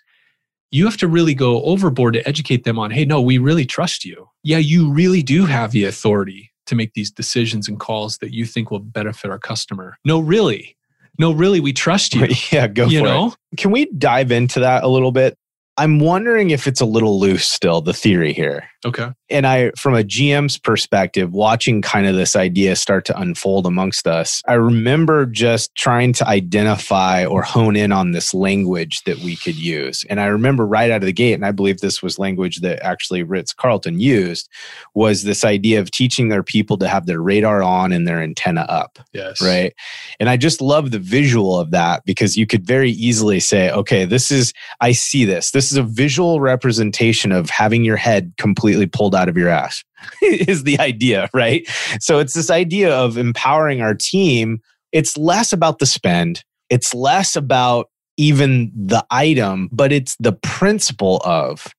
you 0.70 0.84
have 0.86 0.96
to 0.98 1.08
really 1.08 1.34
go 1.34 1.62
overboard 1.62 2.14
to 2.14 2.26
educate 2.26 2.64
them 2.64 2.78
on, 2.78 2.90
hey, 2.90 3.04
no, 3.04 3.20
we 3.20 3.38
really 3.38 3.66
trust 3.66 4.04
you. 4.04 4.28
Yeah, 4.42 4.58
you 4.58 4.90
really 4.90 5.22
do 5.22 5.44
have 5.44 5.72
the 5.72 5.84
authority 5.84 6.50
to 6.66 6.74
make 6.74 6.94
these 6.94 7.10
decisions 7.10 7.68
and 7.68 7.78
calls 7.78 8.18
that 8.18 8.32
you 8.32 8.46
think 8.46 8.70
will 8.70 8.78
benefit 8.78 9.30
our 9.30 9.38
customer. 9.38 9.98
No, 10.04 10.20
really. 10.20 10.76
No, 11.18 11.32
really, 11.32 11.60
we 11.60 11.72
trust 11.72 12.14
you. 12.14 12.28
yeah. 12.50 12.68
Go 12.68 12.86
you 12.86 13.00
for 13.00 13.04
know? 13.04 13.34
it. 13.52 13.58
Can 13.58 13.70
we 13.70 13.86
dive 13.86 14.32
into 14.32 14.60
that 14.60 14.82
a 14.82 14.88
little 14.88 15.12
bit? 15.12 15.36
I'm 15.76 15.98
wondering 15.98 16.50
if 16.50 16.66
it's 16.66 16.80
a 16.80 16.86
little 16.86 17.18
loose 17.18 17.48
still, 17.48 17.80
the 17.80 17.92
theory 17.92 18.32
here. 18.32 18.64
Okay. 18.84 19.10
And 19.32 19.46
I, 19.46 19.70
from 19.72 19.94
a 19.94 20.04
GM's 20.04 20.58
perspective, 20.58 21.32
watching 21.32 21.82
kind 21.82 22.06
of 22.06 22.14
this 22.14 22.36
idea 22.36 22.76
start 22.76 23.04
to 23.06 23.18
unfold 23.18 23.66
amongst 23.66 24.06
us, 24.06 24.42
I 24.46 24.54
remember 24.54 25.26
just 25.26 25.74
trying 25.74 26.12
to 26.14 26.28
identify 26.28 27.24
or 27.24 27.42
hone 27.42 27.74
in 27.74 27.92
on 27.92 28.12
this 28.12 28.34
language 28.34 29.02
that 29.04 29.18
we 29.18 29.36
could 29.36 29.56
use. 29.56 30.04
And 30.10 30.20
I 30.20 30.26
remember 30.26 30.66
right 30.66 30.90
out 30.90 31.02
of 31.02 31.06
the 31.06 31.12
gate, 31.12 31.32
and 31.32 31.46
I 31.46 31.52
believe 31.52 31.80
this 31.80 32.02
was 32.02 32.18
language 32.18 32.60
that 32.60 32.82
actually 32.82 33.22
Ritz 33.22 33.52
Carlton 33.52 33.98
used, 33.98 34.48
was 34.94 35.22
this 35.22 35.44
idea 35.44 35.80
of 35.80 35.90
teaching 35.90 36.28
their 36.28 36.42
people 36.42 36.76
to 36.78 36.88
have 36.88 37.06
their 37.06 37.20
radar 37.22 37.62
on 37.62 37.92
and 37.92 38.06
their 38.06 38.20
antenna 38.22 38.62
up 38.62 38.98
Yes. 39.12 39.40
right? 39.40 39.74
And 40.20 40.28
I 40.28 40.36
just 40.36 40.60
love 40.60 40.90
the 40.90 40.98
visual 40.98 41.58
of 41.58 41.70
that 41.70 42.04
because 42.04 42.36
you 42.36 42.46
could 42.46 42.66
very 42.66 42.90
easily 42.90 43.40
say, 43.40 43.70
okay, 43.70 44.04
this 44.04 44.30
is, 44.30 44.52
I 44.80 44.92
see 44.92 45.24
this. 45.24 45.50
This 45.52 45.72
is 45.72 45.78
a 45.78 45.82
visual 45.82 46.40
representation 46.40 47.32
of 47.32 47.50
having 47.50 47.84
your 47.84 47.96
head 47.96 48.32
completely 48.36 48.86
pulled 48.86 49.14
out 49.14 49.21
of 49.28 49.36
your 49.36 49.48
ass, 49.48 49.84
is 50.22 50.64
the 50.64 50.78
idea, 50.80 51.28
right? 51.34 51.68
So 52.00 52.18
it's 52.18 52.34
this 52.34 52.50
idea 52.50 52.94
of 52.94 53.16
empowering 53.16 53.80
our 53.80 53.94
team. 53.94 54.60
It's 54.92 55.16
less 55.16 55.52
about 55.52 55.78
the 55.78 55.86
spend, 55.86 56.44
it's 56.70 56.94
less 56.94 57.36
about 57.36 57.88
even 58.16 58.70
the 58.74 59.04
item, 59.10 59.68
but 59.72 59.92
it's 59.92 60.16
the 60.20 60.32
principle 60.32 61.20
of 61.24 61.74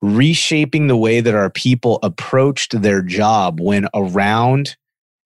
reshaping 0.00 0.86
the 0.86 0.96
way 0.96 1.20
that 1.20 1.34
our 1.34 1.50
people 1.50 1.98
approached 2.02 2.80
their 2.80 3.02
job 3.02 3.60
when 3.60 3.88
around 3.94 4.76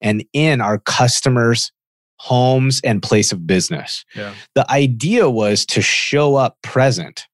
and 0.01 0.25
in 0.33 0.61
our 0.61 0.79
customers' 0.79 1.71
homes 2.17 2.81
and 2.83 3.01
place 3.01 3.31
of 3.31 3.45
business. 3.45 4.05
Yeah. 4.15 4.33
The 4.55 4.69
idea 4.71 5.29
was 5.29 5.65
to 5.67 5.81
show 5.81 6.35
up 6.35 6.57
present, 6.61 7.27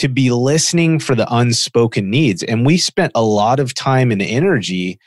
to 0.00 0.08
be 0.08 0.30
listening 0.30 0.98
for 0.98 1.14
the 1.14 1.26
unspoken 1.32 2.10
needs. 2.10 2.42
And 2.42 2.64
we 2.64 2.78
spent 2.78 3.12
a 3.14 3.22
lot 3.22 3.60
of 3.60 3.74
time 3.74 4.10
and 4.10 4.22
energy 4.22 4.98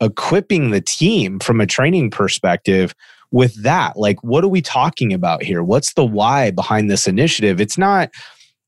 equipping 0.00 0.70
the 0.70 0.80
team 0.80 1.40
from 1.40 1.60
a 1.60 1.66
training 1.66 2.12
perspective 2.12 2.94
with 3.32 3.60
that. 3.64 3.96
Like, 3.96 4.22
what 4.22 4.44
are 4.44 4.48
we 4.48 4.62
talking 4.62 5.12
about 5.12 5.42
here? 5.42 5.64
What's 5.64 5.94
the 5.94 6.06
why 6.06 6.52
behind 6.52 6.88
this 6.88 7.08
initiative? 7.08 7.60
It's 7.60 7.76
not, 7.76 8.10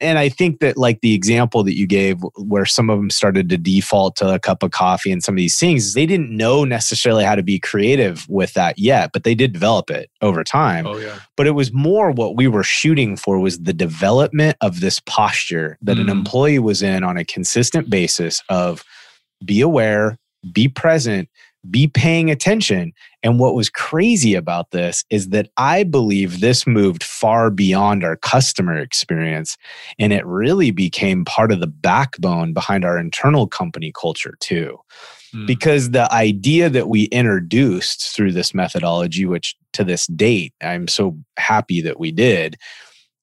And 0.00 0.18
I 0.18 0.28
think 0.28 0.60
that, 0.60 0.76
like 0.76 1.00
the 1.02 1.14
example 1.14 1.62
that 1.64 1.76
you 1.76 1.86
gave, 1.86 2.18
where 2.36 2.64
some 2.64 2.88
of 2.88 2.98
them 2.98 3.10
started 3.10 3.48
to 3.50 3.58
default 3.58 4.16
to 4.16 4.32
a 4.32 4.38
cup 4.38 4.62
of 4.62 4.70
coffee 4.70 5.12
and 5.12 5.22
some 5.22 5.34
of 5.34 5.36
these 5.36 5.58
things, 5.58 5.94
they 5.94 6.06
didn't 6.06 6.34
know 6.34 6.64
necessarily 6.64 7.24
how 7.24 7.34
to 7.34 7.42
be 7.42 7.58
creative 7.58 8.26
with 8.28 8.54
that 8.54 8.78
yet, 8.78 9.10
but 9.12 9.24
they 9.24 9.34
did 9.34 9.52
develop 9.52 9.90
it 9.90 10.10
over 10.22 10.42
time. 10.42 10.86
Oh, 10.86 10.96
yeah. 10.96 11.18
But 11.36 11.46
it 11.46 11.52
was 11.52 11.72
more 11.72 12.10
what 12.10 12.36
we 12.36 12.48
were 12.48 12.62
shooting 12.62 13.16
for 13.16 13.38
was 13.38 13.58
the 13.60 13.72
development 13.74 14.56
of 14.60 14.80
this 14.80 15.00
posture 15.00 15.78
that 15.82 15.98
an 15.98 16.06
Mm. 16.06 16.10
employee 16.10 16.58
was 16.58 16.82
in 16.82 17.04
on 17.04 17.16
a 17.16 17.24
consistent 17.24 17.90
basis 17.90 18.42
of 18.48 18.82
be 19.44 19.60
aware, 19.60 20.18
be 20.52 20.68
present, 20.68 21.28
be 21.68 21.88
paying 21.88 22.30
attention. 22.30 22.92
And 23.22 23.38
what 23.38 23.54
was 23.54 23.68
crazy 23.68 24.34
about 24.34 24.70
this 24.70 25.04
is 25.10 25.28
that 25.28 25.50
I 25.56 25.82
believe 25.82 26.40
this 26.40 26.66
moved 26.66 27.02
far 27.02 27.50
beyond 27.50 28.02
our 28.04 28.16
customer 28.16 28.78
experience 28.78 29.58
and 29.98 30.12
it 30.12 30.24
really 30.24 30.70
became 30.70 31.24
part 31.24 31.52
of 31.52 31.60
the 31.60 31.66
backbone 31.66 32.52
behind 32.54 32.84
our 32.84 32.98
internal 32.98 33.46
company 33.46 33.92
culture 33.94 34.36
too 34.40 34.78
Mm. 35.34 35.46
because 35.46 35.90
the 35.90 36.12
idea 36.12 36.68
that 36.68 36.88
we 36.88 37.04
introduced 37.04 38.14
through 38.14 38.32
this 38.32 38.52
methodology 38.52 39.26
which 39.26 39.54
to 39.72 39.84
this 39.84 40.08
date 40.08 40.52
i'm 40.60 40.88
so 40.88 41.16
happy 41.36 41.80
that 41.80 42.00
we 42.00 42.10
did 42.10 42.56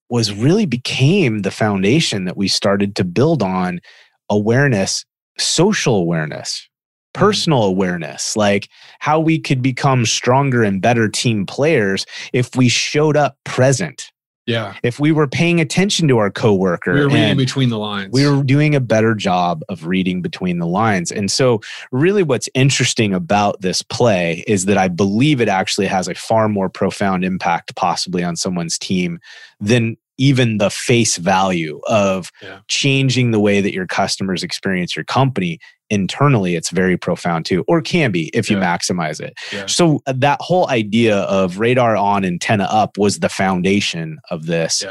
was 0.09 0.33
really 0.33 0.65
became 0.65 1.41
the 1.41 1.51
foundation 1.51 2.23
that 2.23 2.37
we 2.37 2.47
started 2.47 2.95
to 2.95 3.03
build 3.03 3.43
on 3.43 3.81
awareness 4.29 5.03
social 5.37 5.97
awareness 5.97 6.69
personal 7.17 7.63
awareness 7.63 8.35
like 8.35 8.69
how 8.99 9.19
we 9.19 9.39
could 9.39 9.61
become 9.61 10.05
stronger 10.05 10.63
and 10.63 10.81
better 10.81 11.09
team 11.09 11.45
players 11.45 12.05
if 12.33 12.55
we 12.55 12.69
showed 12.69 13.17
up 13.17 13.37
present 13.43 14.11
yeah. 14.47 14.75
if 14.81 14.99
we 14.99 15.11
were 15.11 15.27
paying 15.27 15.59
attention 15.59 16.07
to 16.07 16.17
our 16.17 16.31
coworker 16.31 16.93
We 16.93 17.01
were 17.01 17.09
reading 17.09 17.37
between 17.37 17.69
the 17.69 17.77
lines. 17.77 18.11
we 18.11 18.27
were 18.27 18.43
doing 18.43 18.73
a 18.73 18.79
better 18.79 19.13
job 19.13 19.61
of 19.69 19.85
reading 19.85 20.21
between 20.21 20.57
the 20.57 20.65
lines. 20.65 21.11
And 21.11 21.29
so, 21.29 21.59
really, 21.91 22.23
what's 22.23 22.49
interesting 22.55 23.13
about 23.13 23.61
this 23.61 23.81
play 23.81 24.45
is 24.47 24.65
that 24.65 24.77
I 24.77 24.87
believe 24.87 25.41
it 25.41 25.49
actually 25.49 25.87
has 25.87 26.07
a 26.07 26.15
far 26.15 26.47
more 26.47 26.69
profound 26.69 27.25
impact, 27.25 27.75
possibly 27.75 28.23
on 28.23 28.37
someone's 28.37 28.79
team, 28.79 29.19
than 29.59 29.97
even 30.17 30.57
the 30.57 30.69
face 30.69 31.17
value 31.17 31.79
of 31.87 32.31
Yeah. 32.41 32.59
changing 32.67 33.31
the 33.31 33.39
way 33.39 33.61
that 33.61 33.73
your 33.73 33.87
customers 33.87 34.43
experience 34.43 34.95
your 34.95 35.05
company. 35.05 35.59
Internally, 35.89 36.55
it's 36.55 36.69
very 36.69 36.97
profound 36.97 37.45
too, 37.45 37.63
or 37.67 37.81
can 37.81 38.11
be 38.11 38.29
if 38.33 38.49
you 38.49 38.57
Yeah. 38.57 38.77
maximize 38.77 39.21
it. 39.21 39.33
Yeah. 39.53 39.65
So, 39.67 40.01
uh, 40.05 40.13
that 40.17 40.41
whole 40.41 40.67
idea 40.69 41.19
of 41.19 41.59
radar 41.59 41.95
on, 41.95 42.25
antenna 42.25 42.65
up 42.65 42.97
was 42.97 43.19
the 43.19 43.29
foundation 43.29 44.17
of 44.29 44.45
this 44.47 44.83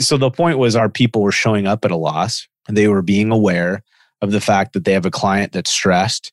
so 0.00 0.16
the 0.16 0.30
point 0.30 0.58
was 0.58 0.76
our 0.76 0.88
people 0.88 1.22
were 1.22 1.32
showing 1.32 1.66
up 1.66 1.84
at 1.84 1.90
a 1.90 1.96
loss 1.96 2.46
and 2.68 2.76
they 2.76 2.86
were 2.86 3.02
being 3.02 3.32
aware 3.32 3.82
of 4.22 4.30
the 4.30 4.40
fact 4.40 4.72
that 4.72 4.84
they 4.84 4.92
have 4.92 5.04
a 5.04 5.10
client 5.10 5.52
that's 5.52 5.72
stressed 5.72 6.32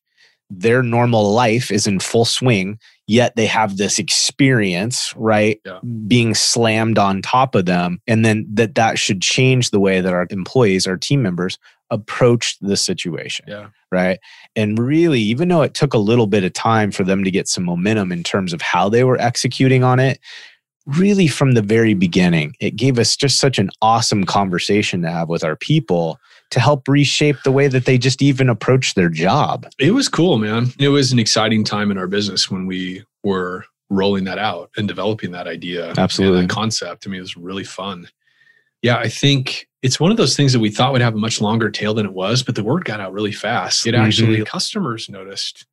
their 0.52 0.84
normal 0.84 1.34
life 1.34 1.72
is 1.72 1.88
in 1.88 2.00
full 2.00 2.26
swing 2.26 2.78
yet 3.08 3.36
they 3.36 3.46
have 3.46 3.78
this 3.78 4.00
experience 4.00 5.14
right 5.16 5.60
Yeah. 5.66 5.80
being 6.08 6.34
slammed 6.34 6.98
on 6.98 7.22
top 7.22 7.56
of 7.56 7.66
them 7.66 8.00
and 8.08 8.26
then 8.26 8.46
that 8.54 8.76
that 8.76 8.98
should 9.00 9.22
change 9.22 9.70
the 9.72 9.80
way 9.80 10.02
that 10.02 10.14
our 10.14 10.28
employees 10.30 10.88
our 10.88 10.98
team 10.98 11.22
members 11.22 11.58
approach 11.92 12.58
the 12.60 12.76
situation 12.78 13.46
Yeah. 13.48 13.68
right 13.92 14.20
and 14.56 14.80
really 14.80 15.22
even 15.22 15.48
though 15.50 15.62
it 15.62 15.74
took 15.76 15.94
a 15.94 16.00
little 16.00 16.28
bit 16.28 16.44
of 16.44 16.54
time 16.54 16.92
for 16.92 17.04
them 17.04 17.24
to 17.24 17.32
get 17.32 17.48
some 17.48 17.64
momentum 17.64 18.12
in 18.12 18.24
terms 18.24 18.54
of 18.54 18.62
how 18.62 18.90
they 18.90 19.04
were 19.04 19.20
executing 19.22 19.84
on 19.84 20.00
it 20.00 20.20
really 20.88 21.28
from 21.28 21.54
the 21.54 21.62
very 21.62 21.94
beginning 21.94 22.56
it 22.60 22.76
gave 22.76 22.98
us 23.00 23.16
just 23.16 23.40
such 23.40 23.58
an 23.60 23.70
awesome 23.82 24.24
conversation 24.24 25.02
to 25.02 25.10
have 25.12 25.30
with 25.30 25.44
our 25.44 25.56
people 25.56 26.20
to 26.52 26.60
help 26.60 26.88
reshape 26.88 27.38
the 27.44 27.52
way 27.52 27.68
that 27.68 27.86
they 27.86 27.98
just 27.98 28.22
even 28.22 28.50
approach 28.50 28.94
their 28.94 29.10
job 29.10 29.68
It 29.80 29.92
was 29.92 30.08
cool, 30.08 30.38
man. 30.38 30.68
It 30.80 30.90
was 30.90 31.12
an 31.12 31.20
exciting 31.20 31.64
time 31.64 31.92
in 31.92 31.98
our 31.98 32.08
business 32.08 32.50
when 32.50 32.66
we 32.66 33.04
were 33.24 33.66
rolling 33.90 34.24
that 34.26 34.38
out 34.38 34.72
and 34.78 34.88
developing 34.88 35.32
that 35.32 35.48
idea. 35.48 35.94
Absolutely. 35.98 36.42
that 36.42 36.50
concept. 36.50 37.06
I 37.06 37.10
mean, 37.10 37.20
it 37.20 37.22
was 37.22 37.38
really 37.38 37.64
fun. 37.64 38.08
Yeah, 38.82 38.98
I 38.98 39.10
think 39.10 39.68
it's 39.82 40.00
one 40.00 40.12
of 40.12 40.18
those 40.18 40.36
things 40.36 40.54
that 40.54 40.60
we 40.60 40.70
thought 40.70 40.92
would 40.92 41.02
have 41.02 41.16
a 41.16 41.18
much 41.18 41.42
longer 41.42 41.70
tail 41.70 41.94
than 41.94 42.06
it 42.06 42.14
was, 42.14 42.44
but 42.44 42.56
the 42.56 42.64
word 42.64 42.86
got 42.86 43.00
out 43.00 43.14
really 43.14 43.32
fast. 43.32 43.88
It 43.88 43.96
actually, 43.96 44.44
customers 44.46 45.10
noticed 45.10 45.66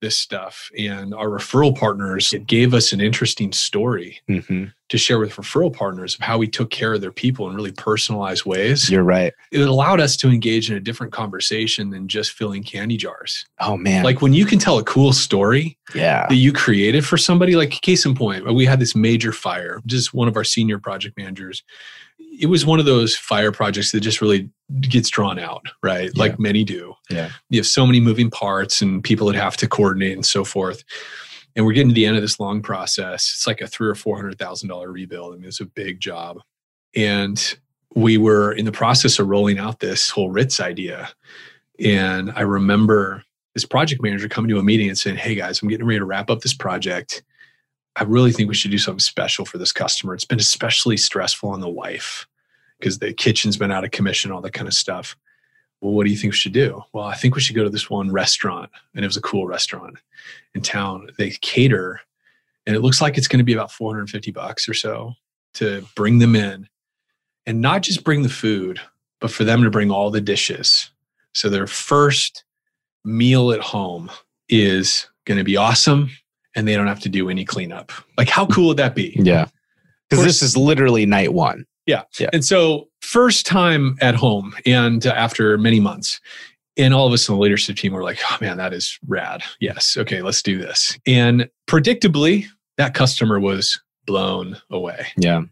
this 0.00 0.16
stuff, 0.16 0.70
and 0.78 1.12
our 1.14 1.28
referral 1.28 1.76
partners, 1.76 2.32
it 2.32 2.46
gave 2.46 2.72
us 2.72 2.92
an 2.92 3.00
interesting 3.00 3.52
story 3.52 4.20
hmm 4.26 4.64
to 4.90 4.98
share 4.98 5.18
with 5.18 5.32
referral 5.36 5.72
partners 5.72 6.14
of 6.14 6.20
how 6.20 6.36
we 6.36 6.46
took 6.46 6.70
care 6.70 6.92
of 6.92 7.00
their 7.00 7.12
people 7.12 7.48
in 7.48 7.54
really 7.56 7.72
personalized 7.72 8.44
ways. 8.44 8.90
you're 8.90 9.02
right 9.02 9.32
It 9.50 9.60
allowed 9.60 10.00
us 10.00 10.16
to 10.18 10.28
engage 10.28 10.70
in 10.70 10.76
a 10.76 10.80
different 10.80 11.12
conversation 11.12 11.90
than 11.90 12.06
just 12.08 12.32
filling 12.32 12.62
candy 12.62 12.96
jars. 12.96 13.46
oh 13.60 13.76
man 13.76 14.04
Like 14.04 14.20
when 14.20 14.34
you 14.34 14.44
can 14.44 14.58
tell 14.58 14.78
a 14.78 14.84
cool 14.84 15.12
story 15.12 15.78
yeah 15.94 16.26
that 16.28 16.36
you 16.36 16.52
created 16.52 17.04
for 17.06 17.16
somebody, 17.16 17.56
like 17.56 17.70
case 17.70 18.04
in 18.04 18.14
point, 18.14 18.52
we 18.54 18.66
had 18.66 18.78
this 18.78 18.94
major 18.94 19.32
fire, 19.32 19.80
just 19.86 20.12
one 20.12 20.28
of 20.28 20.36
our 20.36 20.44
senior 20.44 20.78
project 20.78 21.16
managers. 21.16 21.62
It 22.38 22.46
was 22.46 22.64
one 22.64 22.78
of 22.78 22.86
those 22.86 23.16
fire 23.16 23.50
projects 23.52 23.92
that 23.92 24.00
just 24.00 24.20
really 24.20 24.48
gets 24.80 25.08
drawn 25.08 25.38
out, 25.38 25.66
right? 25.82 26.10
Yeah. 26.14 26.20
Like 26.22 26.38
many 26.38 26.64
do. 26.64 26.94
Yeah. 27.10 27.30
You 27.48 27.58
have 27.58 27.66
so 27.66 27.86
many 27.86 27.98
moving 28.00 28.30
parts 28.30 28.80
and 28.80 29.02
people 29.02 29.26
that 29.28 29.36
have 29.36 29.56
to 29.58 29.68
coordinate 29.68 30.12
and 30.12 30.24
so 30.24 30.44
forth. 30.44 30.84
And 31.60 31.66
we're 31.66 31.74
getting 31.74 31.90
to 31.90 31.94
the 31.94 32.06
end 32.06 32.16
of 32.16 32.22
this 32.22 32.40
long 32.40 32.62
process. 32.62 33.32
It's 33.34 33.46
like 33.46 33.60
a 33.60 33.66
three 33.66 33.86
or 33.86 33.94
four 33.94 34.16
hundred 34.16 34.38
thousand 34.38 34.70
dollar 34.70 34.90
rebuild. 34.90 35.34
I 35.34 35.36
mean, 35.36 35.46
it's 35.46 35.60
a 35.60 35.66
big 35.66 36.00
job. 36.00 36.38
And 36.96 37.58
we 37.94 38.16
were 38.16 38.52
in 38.52 38.64
the 38.64 38.72
process 38.72 39.18
of 39.18 39.26
rolling 39.26 39.58
out 39.58 39.78
this 39.78 40.08
whole 40.08 40.30
Ritz 40.30 40.58
idea. 40.58 41.10
And 41.78 42.32
I 42.34 42.40
remember 42.40 43.24
this 43.52 43.66
project 43.66 44.00
manager 44.00 44.26
coming 44.26 44.48
to 44.48 44.58
a 44.58 44.62
meeting 44.62 44.88
and 44.88 44.96
saying, 44.96 45.18
Hey 45.18 45.34
guys, 45.34 45.60
I'm 45.60 45.68
getting 45.68 45.84
ready 45.84 45.98
to 45.98 46.06
wrap 46.06 46.30
up 46.30 46.40
this 46.40 46.54
project. 46.54 47.22
I 47.94 48.04
really 48.04 48.32
think 48.32 48.48
we 48.48 48.54
should 48.54 48.70
do 48.70 48.78
something 48.78 48.98
special 48.98 49.44
for 49.44 49.58
this 49.58 49.70
customer. 49.70 50.14
It's 50.14 50.24
been 50.24 50.40
especially 50.40 50.96
stressful 50.96 51.50
on 51.50 51.60
the 51.60 51.68
wife 51.68 52.26
because 52.78 53.00
the 53.00 53.12
kitchen's 53.12 53.58
been 53.58 53.70
out 53.70 53.84
of 53.84 53.90
commission, 53.90 54.32
all 54.32 54.40
that 54.40 54.54
kind 54.54 54.66
of 54.66 54.72
stuff. 54.72 55.14
Well, 55.80 55.92
what 55.92 56.04
do 56.04 56.10
you 56.10 56.16
think 56.16 56.32
we 56.32 56.36
should 56.36 56.52
do? 56.52 56.82
Well, 56.92 57.04
I 57.04 57.14
think 57.14 57.34
we 57.34 57.40
should 57.40 57.56
go 57.56 57.64
to 57.64 57.70
this 57.70 57.88
one 57.88 58.12
restaurant. 58.12 58.70
And 58.94 59.04
it 59.04 59.08
was 59.08 59.16
a 59.16 59.22
cool 59.22 59.46
restaurant 59.46 59.96
in 60.54 60.60
town. 60.60 61.08
They 61.16 61.30
cater, 61.30 62.00
and 62.66 62.76
it 62.76 62.80
looks 62.80 63.00
like 63.00 63.16
it's 63.16 63.28
going 63.28 63.38
to 63.38 63.44
be 63.44 63.52
about 63.52 63.72
450 63.72 64.30
bucks 64.30 64.68
or 64.68 64.74
so 64.74 65.14
to 65.54 65.86
bring 65.96 66.18
them 66.18 66.36
in 66.36 66.68
and 67.46 67.60
not 67.60 67.82
just 67.82 68.04
bring 68.04 68.22
the 68.22 68.28
food, 68.28 68.80
but 69.20 69.30
for 69.30 69.44
them 69.44 69.62
to 69.62 69.70
bring 69.70 69.90
all 69.90 70.10
the 70.10 70.20
dishes. 70.20 70.90
So 71.32 71.48
their 71.48 71.66
first 71.66 72.44
meal 73.04 73.52
at 73.52 73.60
home 73.60 74.10
is 74.48 75.08
going 75.24 75.38
to 75.38 75.44
be 75.44 75.56
awesome 75.56 76.10
and 76.54 76.68
they 76.68 76.74
don't 76.74 76.86
have 76.86 77.00
to 77.00 77.08
do 77.08 77.30
any 77.30 77.44
cleanup. 77.44 77.92
Like, 78.18 78.28
how 78.28 78.46
cool 78.46 78.68
would 78.68 78.76
that 78.76 78.94
be? 78.94 79.14
yeah 79.16 79.46
because 80.10 80.24
this 80.24 80.42
is 80.42 80.56
literally 80.56 81.06
night 81.06 81.32
one 81.32 81.64
And 82.32 82.44
so, 82.44 82.88
first 83.00 83.46
time 83.46 83.96
at 84.00 84.14
home, 84.14 84.54
and 84.66 85.06
uh, 85.06 85.10
after 85.10 85.56
many 85.58 85.80
months, 85.80 86.20
and 86.76 86.94
all 86.94 87.06
of 87.06 87.12
us 87.12 87.28
in 87.28 87.34
the 87.34 87.40
leadership 87.40 87.76
team 87.76 87.92
were 87.92 88.02
like, 88.02 88.18
oh 88.30 88.38
man, 88.40 88.56
that 88.56 88.72
is 88.72 88.98
rad. 89.06 89.42
Yes. 89.60 89.96
Okay, 89.96 90.22
let's 90.22 90.42
do 90.42 90.58
this. 90.58 90.98
And 91.06 91.48
predictably, 91.66 92.46
that 92.76 92.94
customer 92.94 93.38
was 93.38 93.80
blown 94.06 94.56
away. 94.70 95.06
yeah 95.18 95.42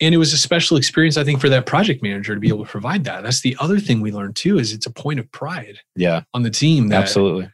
And 0.00 0.14
it 0.14 0.18
was 0.18 0.32
a 0.32 0.38
special 0.38 0.76
experience, 0.76 1.16
I 1.16 1.24
think, 1.24 1.40
for 1.40 1.48
that 1.50 1.66
project 1.66 2.02
manager 2.02 2.34
to 2.34 2.40
be 2.40 2.48
able 2.48 2.64
to 2.64 2.70
provide 2.70 3.04
that. 3.04 3.22
That's 3.22 3.42
the 3.42 3.56
other 3.60 3.78
thing 3.78 4.00
we 4.00 4.10
learned 4.10 4.36
too, 4.36 4.58
is 4.58 4.72
it's 4.72 4.86
a 4.86 4.90
point 4.90 5.20
of 5.20 5.30
pride 5.32 5.80
yeah 5.96 6.22
on 6.32 6.42
the 6.42 6.50
team 6.50 6.88
that 6.88 7.02
absolutely 7.02 7.50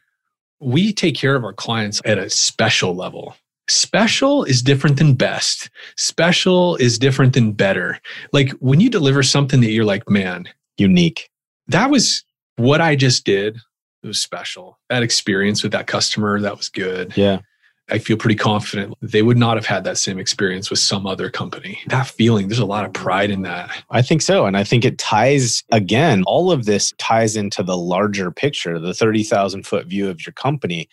we 0.59 0.93
take 0.93 1.15
care 1.15 1.35
of 1.35 1.43
our 1.43 1.53
clients 1.53 2.01
at 2.05 2.17
a 2.17 2.29
special 2.29 2.95
level. 2.95 3.35
Special 3.67 4.43
is 4.43 4.61
different 4.61 4.97
than 4.97 5.13
best. 5.13 5.69
Special 5.97 6.75
is 6.77 6.99
different 6.99 7.33
than 7.33 7.51
better. 7.51 7.99
Like 8.31 8.51
when 8.53 8.79
you 8.79 8.89
deliver 8.89 9.23
something 9.23 9.61
that 9.61 9.71
you're 9.71 9.85
like, 9.85 10.09
man, 10.09 10.47
unique 10.77 11.29
that 11.67 11.89
was 11.89 12.23
what 12.57 12.81
I 12.81 12.95
just 12.95 13.25
did. 13.25 13.57
It 14.03 14.07
was 14.07 14.21
special. 14.21 14.77
That 14.89 15.03
experience 15.03 15.63
with 15.63 15.71
that 15.71 15.87
customer, 15.87 16.39
that 16.39 16.57
was 16.57 16.69
good. 16.69 17.15
yeah 17.17 17.39
I 17.87 17.99
feel 17.99 18.17
pretty 18.17 18.35
confident 18.35 18.95
they 19.01 19.21
would 19.21 19.37
not 19.37 19.57
have 19.57 19.65
had 19.67 19.83
that 19.83 19.99
same 19.99 20.17
experience 20.17 20.71
with 20.71 20.79
some 20.79 21.05
other 21.05 21.29
company. 21.29 21.79
That 21.87 22.07
feeling, 22.07 22.47
there's 22.47 22.57
a 22.57 22.65
lot 22.65 22.83
of 22.83 22.93
pride 22.93 23.29
in 23.29 23.43
that. 23.43 23.69
I 23.91 24.01
think 24.01 24.23
so. 24.23 24.47
And 24.47 24.57
I 24.57 24.63
think 24.63 24.85
it 24.85 24.97
ties, 24.97 25.63
again, 25.71 26.23
all 26.25 26.51
of 26.51 26.65
this 26.65 26.93
ties 26.97 27.35
into 27.35 27.61
the 27.61 27.77
larger 27.77 28.31
picture, 28.31 28.79
the 28.79 28.95
30,000 28.95 29.67
foot 29.67 29.85
view 29.85 30.09
of 30.09 30.25
your 30.25 30.33
company. 30.33 30.89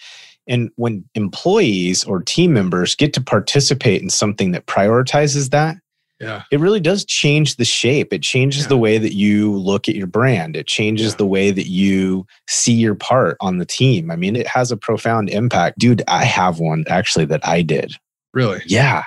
And 0.48 0.70
when 0.76 1.04
employees 1.14 2.04
or 2.04 2.22
team 2.22 2.52
members 2.52 2.94
get 2.94 3.12
to 3.14 3.20
participate 3.20 4.02
in 4.02 4.10
something 4.10 4.50
that 4.52 4.66
prioritizes 4.66 5.50
that, 5.50 5.76
Yeah. 6.20 6.42
it 6.50 6.58
really 6.58 6.80
does 6.80 7.04
change 7.04 7.56
the 7.56 7.64
shape. 7.64 8.12
It 8.12 8.22
changes 8.22 8.62
Yeah. 8.62 8.68
the 8.70 8.76
way 8.78 8.98
that 8.98 9.14
you 9.14 9.56
look 9.56 9.88
at 9.88 9.94
your 9.94 10.06
brand. 10.08 10.56
It 10.56 10.66
changes 10.66 11.12
Yeah. 11.12 11.16
the 11.18 11.26
way 11.26 11.50
that 11.52 11.68
you 11.68 12.26
see 12.48 12.72
your 12.72 12.94
part 12.96 13.36
on 13.40 13.58
the 13.58 13.64
team. 13.66 14.10
I 14.10 14.16
mean, 14.16 14.34
it 14.34 14.46
has 14.48 14.72
a 14.72 14.76
profound 14.76 15.30
impact. 15.30 15.78
Dude, 15.78 16.02
I 16.08 16.24
have 16.24 16.58
one 16.58 16.84
actually 16.88 17.26
that 17.26 17.46
I 17.46 17.62
did. 17.62 17.94
Really? 18.34 18.62
Yeah. 18.66 19.04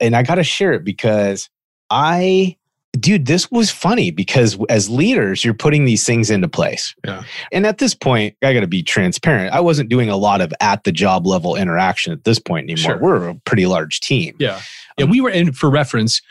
And 0.00 0.14
I 0.14 0.22
got 0.22 0.34
to 0.34 0.44
share 0.44 0.72
it 0.72 0.84
because 0.84 1.48
I 1.90 2.57
dude, 2.92 3.26
this 3.26 3.50
was 3.50 3.70
funny 3.70 4.10
because 4.10 4.58
as 4.68 4.88
leaders, 4.88 5.44
you're 5.44 5.54
putting 5.54 5.84
these 5.84 6.04
things 6.04 6.30
into 6.30 6.48
place. 6.48 6.94
Yeah. 7.04 7.22
And 7.52 7.66
at 7.66 7.78
this 7.78 7.94
point, 7.94 8.36
I 8.42 8.54
got 8.54 8.60
to 8.60 8.66
be 8.66 8.82
transparent. 8.82 9.54
I 9.54 9.60
wasn't 9.60 9.88
doing 9.88 10.08
a 10.08 10.16
lot 10.16 10.40
of 10.40 10.52
at 10.60 10.84
the 10.84 10.92
job 10.92 11.26
level 11.26 11.56
interaction 11.56 12.12
at 12.12 12.24
this 12.24 12.38
point 12.38 12.70
anymore. 12.70 12.94
Sure. 12.94 12.98
We're 12.98 13.28
a 13.28 13.34
pretty 13.44 13.66
large 13.66 14.00
team. 14.00 14.34
Yeah. 14.38 14.60
Yeah. 14.96 15.04
Um, 15.04 15.10
we 15.10 15.20
were, 15.20 15.30
and 15.30 15.56
for 15.56 15.70
reference, 15.70 16.22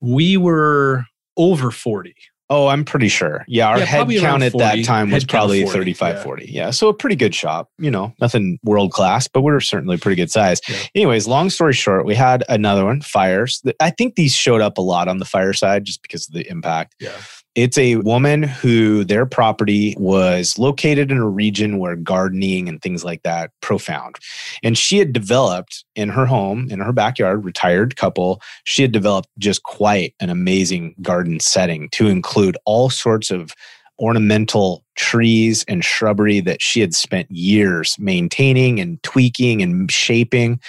we 0.00 0.36
were 0.36 1.04
over 1.36 1.70
40. 1.70 2.14
Oh, 2.52 2.66
I'm 2.66 2.84
pretty 2.84 3.06
sure. 3.06 3.44
Yeah, 3.46 3.68
our 3.68 3.78
Yeah, 3.78 3.84
head 3.84 4.08
count 4.18 4.42
at 4.42 4.58
that 4.58 4.84
time 4.84 5.10
was 5.10 5.22
head 5.22 5.28
count 5.28 5.44
of 5.44 5.50
probably 5.50 5.62
40, 5.62 5.78
35, 5.78 6.14
yeah. 6.16 6.22
40. 6.22 6.46
Yeah. 6.46 6.70
So 6.70 6.88
a 6.88 6.94
pretty 6.94 7.14
good 7.14 7.32
shop, 7.32 7.70
you 7.78 7.92
know, 7.92 8.12
nothing 8.20 8.58
world 8.64 8.90
class, 8.90 9.28
but 9.28 9.42
we're 9.42 9.60
certainly 9.60 9.96
pretty 9.96 10.16
good 10.16 10.32
size. 10.32 10.60
Yeah. 10.68 10.76
Anyways, 10.96 11.28
long 11.28 11.48
story 11.48 11.74
short, 11.74 12.04
we 12.04 12.16
had 12.16 12.42
another 12.48 12.84
one, 12.84 13.02
fires. 13.02 13.62
I 13.78 13.90
think 13.90 14.16
these 14.16 14.34
showed 14.34 14.60
up 14.60 14.78
a 14.78 14.82
lot 14.82 15.06
on 15.06 15.18
the 15.18 15.24
fire 15.24 15.52
side 15.52 15.84
just 15.84 16.02
because 16.02 16.26
of 16.28 16.34
the 16.34 16.48
impact. 16.50 16.96
Yeah. 16.98 17.12
It's 17.56 17.76
a 17.78 17.96
woman 17.96 18.44
who 18.44 19.02
their 19.04 19.26
property 19.26 19.94
was 19.98 20.58
located 20.58 21.10
in 21.10 21.18
a 21.18 21.28
region 21.28 21.78
where 21.78 21.96
gardening 21.96 22.68
and 22.68 22.80
things 22.80 23.04
like 23.04 23.22
that 23.24 23.50
profound. 23.60 24.16
And 24.62 24.78
she 24.78 24.98
had 24.98 25.12
developed 25.12 25.84
in 25.96 26.10
her 26.10 26.26
home, 26.26 26.68
in 26.70 26.78
her 26.78 26.92
backyard, 26.92 27.44
retired 27.44 27.96
couple, 27.96 28.40
she 28.64 28.82
had 28.82 28.92
developed 28.92 29.28
just 29.38 29.64
quite 29.64 30.14
an 30.20 30.30
amazing 30.30 30.94
garden 31.02 31.40
setting 31.40 31.88
to 31.90 32.06
include 32.06 32.56
all 32.66 32.88
sorts 32.88 33.32
of 33.32 33.52
ornamental 33.98 34.84
trees 34.94 35.64
and 35.68 35.84
shrubbery 35.84 36.40
that 36.40 36.62
she 36.62 36.80
had 36.80 36.94
spent 36.94 37.30
years 37.30 37.96
maintaining 37.98 38.80
and 38.80 39.02
tweaking 39.02 39.60
and 39.60 39.90
shaping. 39.90 40.60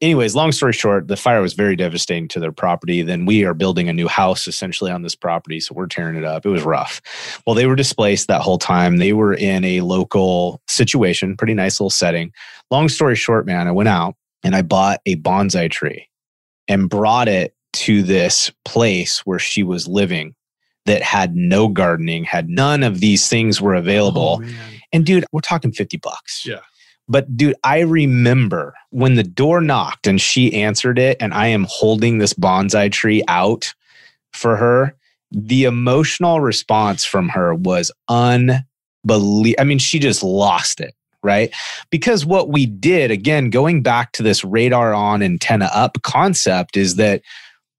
Anyways, 0.00 0.36
long 0.36 0.52
story 0.52 0.72
short, 0.72 1.08
the 1.08 1.16
fire 1.16 1.40
was 1.40 1.54
very 1.54 1.74
devastating 1.74 2.28
to 2.28 2.38
their 2.38 2.52
property. 2.52 3.02
Then 3.02 3.26
we 3.26 3.44
are 3.44 3.54
building 3.54 3.88
a 3.88 3.92
new 3.92 4.06
house 4.06 4.46
essentially 4.46 4.92
on 4.92 5.02
this 5.02 5.16
property. 5.16 5.58
So 5.58 5.74
we're 5.74 5.88
tearing 5.88 6.16
it 6.16 6.24
up. 6.24 6.46
It 6.46 6.50
was 6.50 6.62
rough. 6.62 7.00
Well, 7.46 7.54
they 7.54 7.66
were 7.66 7.74
displaced 7.74 8.28
that 8.28 8.42
whole 8.42 8.58
time. 8.58 8.98
They 8.98 9.12
were 9.12 9.34
in 9.34 9.64
a 9.64 9.80
local 9.80 10.60
situation, 10.68 11.36
pretty 11.36 11.54
nice 11.54 11.80
little 11.80 11.90
setting. 11.90 12.32
Long 12.70 12.88
story 12.88 13.16
short, 13.16 13.44
man, 13.44 13.66
I 13.66 13.72
went 13.72 13.88
out 13.88 14.14
and 14.44 14.54
I 14.54 14.62
bought 14.62 15.00
a 15.04 15.16
bonsai 15.16 15.68
tree 15.68 16.08
and 16.68 16.88
brought 16.88 17.26
it 17.26 17.54
to 17.72 18.02
this 18.04 18.52
place 18.64 19.26
where 19.26 19.40
she 19.40 19.64
was 19.64 19.88
living 19.88 20.34
that 20.86 21.02
had 21.02 21.34
no 21.34 21.68
gardening, 21.68 22.24
had 22.24 22.48
none 22.48 22.82
of 22.82 23.00
these 23.00 23.28
things 23.28 23.60
were 23.60 23.74
available. 23.74 24.40
Oh. 24.42 24.48
And 24.92 25.04
dude, 25.04 25.24
we're 25.32 25.40
talking 25.40 25.72
50 25.72 25.98
bucks. 25.98 26.46
Yeah. 26.46 26.60
But 27.08 27.36
dude, 27.36 27.56
I 27.64 27.80
remember 27.80 28.74
when 28.90 29.14
the 29.14 29.22
door 29.22 29.60
knocked 29.60 30.06
and 30.06 30.20
she 30.20 30.54
answered 30.54 30.98
it, 30.98 31.16
and 31.20 31.32
I 31.32 31.46
am 31.46 31.66
holding 31.68 32.18
this 32.18 32.34
bonsai 32.34 32.92
tree 32.92 33.22
out 33.28 33.74
for 34.32 34.56
her. 34.56 34.94
The 35.30 35.64
emotional 35.64 36.40
response 36.40 37.04
from 37.04 37.28
her 37.30 37.54
was 37.54 37.90
unbelievable. 38.08 38.64
I 39.58 39.64
mean, 39.64 39.78
she 39.78 39.98
just 39.98 40.22
lost 40.22 40.80
it, 40.80 40.94
right? 41.22 41.50
Because 41.90 42.26
what 42.26 42.50
we 42.50 42.66
did, 42.66 43.10
again, 43.10 43.48
going 43.48 43.82
back 43.82 44.12
to 44.12 44.22
this 44.22 44.44
radar 44.44 44.92
on, 44.92 45.22
antenna 45.22 45.70
up 45.72 46.02
concept, 46.02 46.76
is 46.76 46.96
that 46.96 47.22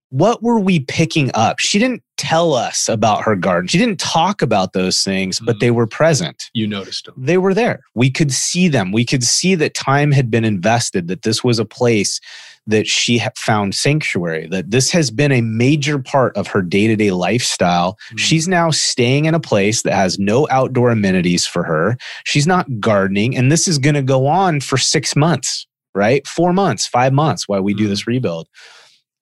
what 0.10 0.42
were 0.42 0.60
we 0.60 0.80
picking 0.80 1.30
up? 1.34 1.60
She 1.60 1.78
didn't 1.80 2.04
tell 2.18 2.54
us 2.54 2.90
about 2.90 3.24
her 3.24 3.36
garden. 3.36 3.68
She 3.68 3.78
didn't 3.78 4.00
talk 4.00 4.42
about 4.42 4.74
those 4.74 5.04
things, 5.04 5.40
but 5.40 5.60
they 5.60 5.72
were 5.72 5.88
present 5.88 6.50
You 6.54 6.68
noticed 6.68 7.06
them. 7.06 7.14
they 7.18 7.38
were 7.38 7.54
there. 7.54 7.82
We 7.96 8.10
could 8.12 8.32
see 8.32 8.68
them. 8.68 8.92
We 8.92 9.06
could 9.06 9.24
see 9.24 9.56
that 9.56 9.74
time 9.74 10.12
had 10.12 10.30
been 10.30 10.44
invested, 10.44 11.08
that 11.08 11.22
this 11.22 11.44
was 11.44 11.60
a 11.60 11.66
place 11.66 12.20
that 12.68 12.88
she 12.88 13.22
found 13.38 13.74
sanctuary, 13.74 14.48
that 14.52 14.70
this 14.72 14.92
has 14.92 15.10
been 15.12 15.32
a 15.32 15.42
major 15.42 15.98
part 15.98 16.36
of 16.36 16.48
her 16.48 16.62
day 16.62 16.88
to 16.88 16.96
day 16.96 17.12
lifestyle. 17.12 17.98
Mhm. 18.14 18.20
She's 18.20 18.48
now 18.48 18.70
staying 18.70 19.26
in 19.26 19.34
a 19.34 19.40
place 19.40 19.82
that 19.84 19.94
has 19.94 20.20
no 20.20 20.48
outdoor 20.52 20.90
amenities 20.92 21.46
for 21.48 21.64
her. 21.64 21.98
She's 22.26 22.46
not 22.46 22.80
gardening, 22.80 23.36
and 23.38 23.52
this 23.52 23.68
is 23.68 23.78
going 23.80 23.96
to 23.96 24.04
go 24.04 24.28
on 24.28 24.60
for 24.60 24.78
six 24.78 25.16
months, 25.16 25.66
right? 25.96 26.28
Four 26.28 26.52
months, 26.54 26.86
five 26.86 27.14
months 27.14 27.48
while 27.48 27.62
we 27.62 27.74
do 27.74 27.86
Mhm. 27.86 27.90
this 27.90 28.08
rebuild. 28.08 28.48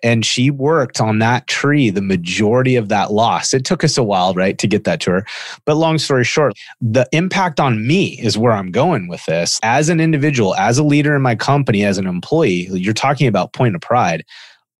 And 0.04 0.26
she 0.26 0.52
worked 0.52 1.02
on 1.02 1.20
that 1.20 1.48
tree 1.48 1.90
the 1.90 2.02
majority 2.02 2.76
of 2.76 2.90
that 2.90 3.12
loss. 3.12 3.54
It 3.54 3.66
took 3.66 3.84
us 3.84 3.98
a 3.98 4.04
while, 4.04 4.34
right, 4.34 4.58
to 4.60 4.68
get 4.68 4.84
that 4.84 5.00
to 5.02 5.12
her. 5.12 5.26
But 5.66 5.76
long 5.76 5.98
story 5.98 6.24
short, 6.24 6.54
the 6.80 7.08
impact 7.12 7.60
on 7.60 7.86
me 7.88 8.20
is 8.20 8.38
where 8.38 8.52
I'm 8.52 8.72
going 8.72 9.08
with 9.08 9.26
this. 9.26 9.60
As 9.64 9.90
an 9.90 10.00
individual, 10.00 10.54
as 10.56 10.78
a 10.78 10.84
leader 10.84 11.16
in 11.16 11.22
my 11.22 11.36
company, 11.36 11.84
as 11.84 11.98
an 11.98 12.06
employee, 12.08 12.68
you're 12.72 12.94
talking 12.94 13.28
about 13.28 13.54
point 13.54 13.76
of 13.76 13.82
pride. 13.82 14.24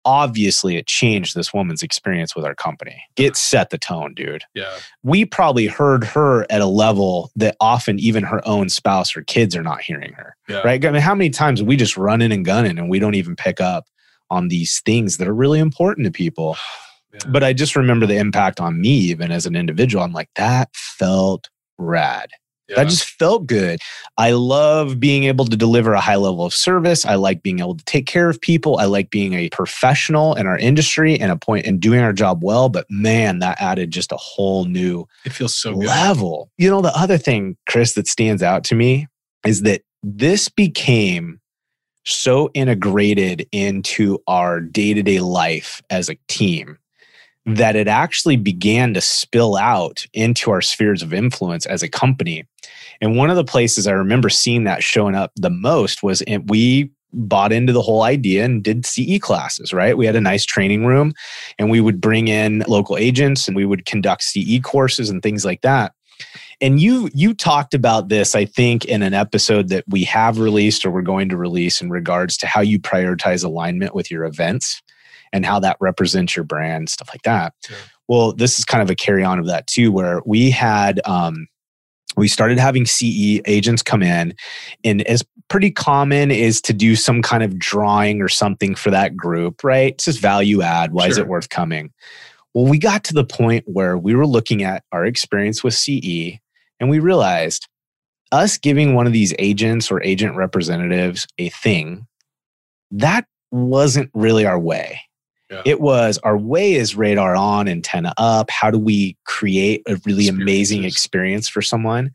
Obviously, 0.06 0.78
it 0.78 0.88
changed 0.88 1.36
this 1.36 1.54
woman's 1.54 1.84
experience 1.84 2.34
with 2.34 2.46
our 2.46 2.56
company. 2.56 3.04
It 3.18 3.36
set 3.36 3.72
the 3.72 3.78
tone, 3.78 4.14
dude. 4.14 4.44
Yeah. 4.54 4.72
We 5.04 5.26
probably 5.26 5.68
heard 5.68 6.06
her 6.06 6.46
at 6.50 6.62
a 6.62 6.66
level 6.66 7.30
that 7.36 7.58
often 7.60 8.00
even 8.00 8.24
her 8.24 8.42
own 8.48 8.70
spouse 8.70 9.18
or 9.18 9.24
kids 9.24 9.54
are 9.54 9.64
not 9.64 9.82
hearing 9.82 10.14
her, 10.14 10.38
Yeah. 10.48 10.60
right? 10.60 10.84
I 10.86 10.92
mean, 10.92 11.02
how 11.02 11.14
many 11.14 11.30
times 11.30 11.62
we 11.62 11.76
just 11.76 11.98
run 11.98 12.22
in 12.22 12.32
and 12.32 12.46
gunning 12.46 12.78
and 12.80 12.90
we 12.90 13.00
don't 13.00 13.16
even 13.16 13.36
pick 13.36 13.60
up 13.60 13.86
on 14.30 14.48
these 14.48 14.82
things 14.82 15.18
that 15.18 15.28
are 15.28 15.34
really 15.36 15.60
important 15.60 16.06
to 16.06 16.12
people? 16.12 16.58
Man. 17.12 17.32
But 17.32 17.44
I 17.44 17.54
just 17.54 17.76
remember 17.76 18.06
the 18.06 18.18
impact 18.18 18.60
on 18.60 18.82
me, 18.82 18.90
even 18.90 19.32
as 19.32 19.46
an 19.46 19.56
individual. 19.56 20.04
I'm 20.04 20.12
like, 20.12 20.30
that 20.36 20.70
felt 20.76 21.50
rad. 21.78 22.30
yeah. 22.68 22.76
That 22.76 22.90
just 22.90 23.06
felt 23.06 23.48
good. 23.48 23.80
I 24.18 24.32
love 24.32 25.00
being 25.00 25.24
able 25.24 25.46
to 25.46 25.56
deliver 25.56 25.94
a 25.94 26.02
high 26.02 26.18
level 26.18 26.44
of 26.44 26.54
service. 26.54 27.06
I 27.06 27.16
like 27.16 27.42
being 27.44 27.60
able 27.60 27.78
to 27.78 27.86
take 27.86 28.08
care 28.08 28.30
of 28.30 28.42
people. 28.42 28.78
I 28.78 28.86
like 28.86 29.10
being 29.10 29.36
a 29.36 29.50
professional 29.52 30.36
in 30.36 30.48
our 30.48 30.58
industry 30.58 31.18
and 31.18 31.32
a 31.32 31.38
point 31.38 31.66
and 31.66 31.80
doing 31.80 32.02
our 32.02 32.12
job 32.14 32.44
well. 32.44 32.68
But 32.68 32.86
man, 32.90 33.40
that 33.40 33.62
added 33.62 33.90
just 33.92 34.12
a 34.12 34.18
whole 34.18 34.66
new 34.66 35.08
it 35.24 35.32
feels 35.32 35.56
so 35.56 35.76
good. 35.76 35.86
level. 35.86 36.52
You 36.58 36.70
know, 36.70 36.82
the 36.82 36.96
other 36.96 37.18
thing, 37.18 37.56
Chris, 37.70 37.94
that 37.94 38.08
stands 38.08 38.44
out 38.44 38.66
to 38.66 38.76
me 38.76 39.08
is 39.46 39.62
that 39.62 39.82
this 40.04 40.50
became 40.50 41.40
so 42.12 42.50
integrated 42.54 43.48
into 43.52 44.20
our 44.28 44.60
day 44.62 44.94
to 44.94 45.04
day 45.04 45.20
life 45.20 45.82
as 45.90 46.10
a 46.10 46.18
team 46.28 46.78
that 47.46 47.78
it 47.78 47.88
actually 47.88 48.36
began 48.36 48.94
to 48.94 49.00
spill 49.00 49.56
out 49.56 50.06
into 50.14 50.52
our 50.52 50.62
spheres 50.62 51.02
of 51.02 51.14
influence 51.14 51.66
as 51.66 51.82
a 51.82 51.88
company. 51.88 52.46
And 53.00 53.16
one 53.16 53.30
of 53.30 53.38
the 53.38 53.46
places 53.46 53.88
I 53.88 53.92
remember 53.92 54.30
seeing 54.30 54.66
that 54.66 54.84
showing 54.84 55.16
up 55.16 55.32
the 55.38 55.50
most 55.50 56.04
was 56.04 56.22
we 56.48 56.92
bought 57.14 57.54
into 57.54 57.72
the 57.72 57.82
whole 57.82 58.04
idea 58.04 58.44
and 58.44 58.64
did 58.64 58.86
CE 58.86 59.18
classes, 59.20 59.72
right? 59.72 59.98
We 59.98 60.06
had 60.06 60.18
a 60.18 60.22
nice 60.22 60.46
training 60.46 60.86
room 60.86 61.14
and 61.58 61.72
we 61.72 61.80
would 61.80 62.02
bring 62.02 62.28
in 62.28 62.66
local 62.68 62.98
agents 62.98 63.48
and 63.48 63.56
we 63.56 63.66
would 63.66 63.86
conduct 63.86 64.24
CE 64.24 64.60
courses 64.62 65.10
and 65.10 65.24
things 65.24 65.46
like 65.46 65.62
that. 65.62 65.94
And 66.60 66.80
you 66.80 67.10
you 67.14 67.34
talked 67.34 67.74
about 67.74 68.10
this 68.10 68.36
I 68.36 68.46
think 68.46 68.86
in 68.86 69.04
an 69.04 69.14
episode 69.14 69.70
that 69.70 69.84
we 69.88 70.04
have 70.06 70.40
released 70.40 70.86
or 70.86 70.92
we're 70.92 71.02
going 71.02 71.30
to 71.30 71.38
release 71.38 71.82
in 71.82 71.90
regards 71.90 72.38
to 72.38 72.48
how 72.48 72.62
you 72.62 72.80
prioritize 72.80 73.44
alignment 73.44 73.94
with 73.94 74.10
your 74.10 74.26
events 74.26 74.82
and 75.32 75.46
how 75.46 75.60
that 75.60 75.78
represents 75.80 76.36
your 76.36 76.46
brand 76.46 76.90
stuff 76.90 77.10
like 77.14 77.22
that. 77.24 77.54
Sure. 77.66 77.78
Well, 78.08 78.34
this 78.34 78.58
is 78.58 78.66
kind 78.66 78.82
of 78.82 78.90
a 78.90 78.96
carry 78.96 79.24
on 79.24 79.40
of 79.40 79.48
that 79.48 79.68
too 79.68 79.92
where 79.92 80.22
we 80.26 80.50
had 80.50 81.00
um 81.06 81.48
we 82.16 82.28
started 82.28 82.58
having 82.58 82.86
CE 82.86 83.40
agents 83.46 83.84
come 83.84 84.02
in 84.02 84.34
and 84.84 85.04
as 85.04 85.24
pretty 85.50 85.72
common 85.72 86.32
is 86.32 86.60
to 86.62 86.74
do 86.74 86.96
some 86.96 87.22
kind 87.22 87.44
of 87.44 87.58
drawing 87.58 88.22
or 88.22 88.28
something 88.28 88.76
for 88.76 88.92
that 88.92 89.16
group, 89.16 89.64
right? 89.64 89.94
It's 89.94 90.06
just 90.06 90.20
value 90.20 90.62
add. 90.62 90.92
Why 90.92 91.08
is 91.08 91.18
it 91.18 91.28
worth 91.28 91.50
coming? 91.50 91.92
Well, 92.54 92.66
we 92.66 92.80
got 92.80 93.04
to 93.06 93.14
the 93.14 93.24
point 93.24 93.66
where 93.68 93.98
we 93.98 94.16
were 94.16 94.26
looking 94.26 94.64
at 94.64 94.84
our 94.92 95.06
experience 95.06 95.64
with 95.64 95.74
CE 95.74 96.40
and 96.80 96.90
we 96.90 97.00
realized 97.00 97.68
us 98.32 98.58
giving 98.58 98.94
one 98.94 99.08
of 99.08 99.14
these 99.14 99.34
agents 99.40 99.90
or 99.92 100.04
agent 100.04 100.36
representatives 100.36 101.28
a 101.38 101.50
thing, 101.50 102.06
that 102.92 103.26
wasn't 103.52 104.10
really 104.14 104.46
our 104.46 104.60
way. 104.60 105.00
Yeah. 105.50 105.62
It 105.66 105.80
was 105.80 106.18
our 106.20 106.38
way 106.38 106.74
is 106.74 106.96
radar 106.96 107.36
on, 107.36 107.70
antenna 107.70 108.14
up. 108.18 108.50
How 108.50 108.70
do 108.70 108.78
we 108.78 109.16
create 109.26 109.82
a 109.88 109.98
really 110.06 110.28
amazing 110.28 110.84
experience 110.84 111.48
for 111.48 111.62
someone? 111.62 112.12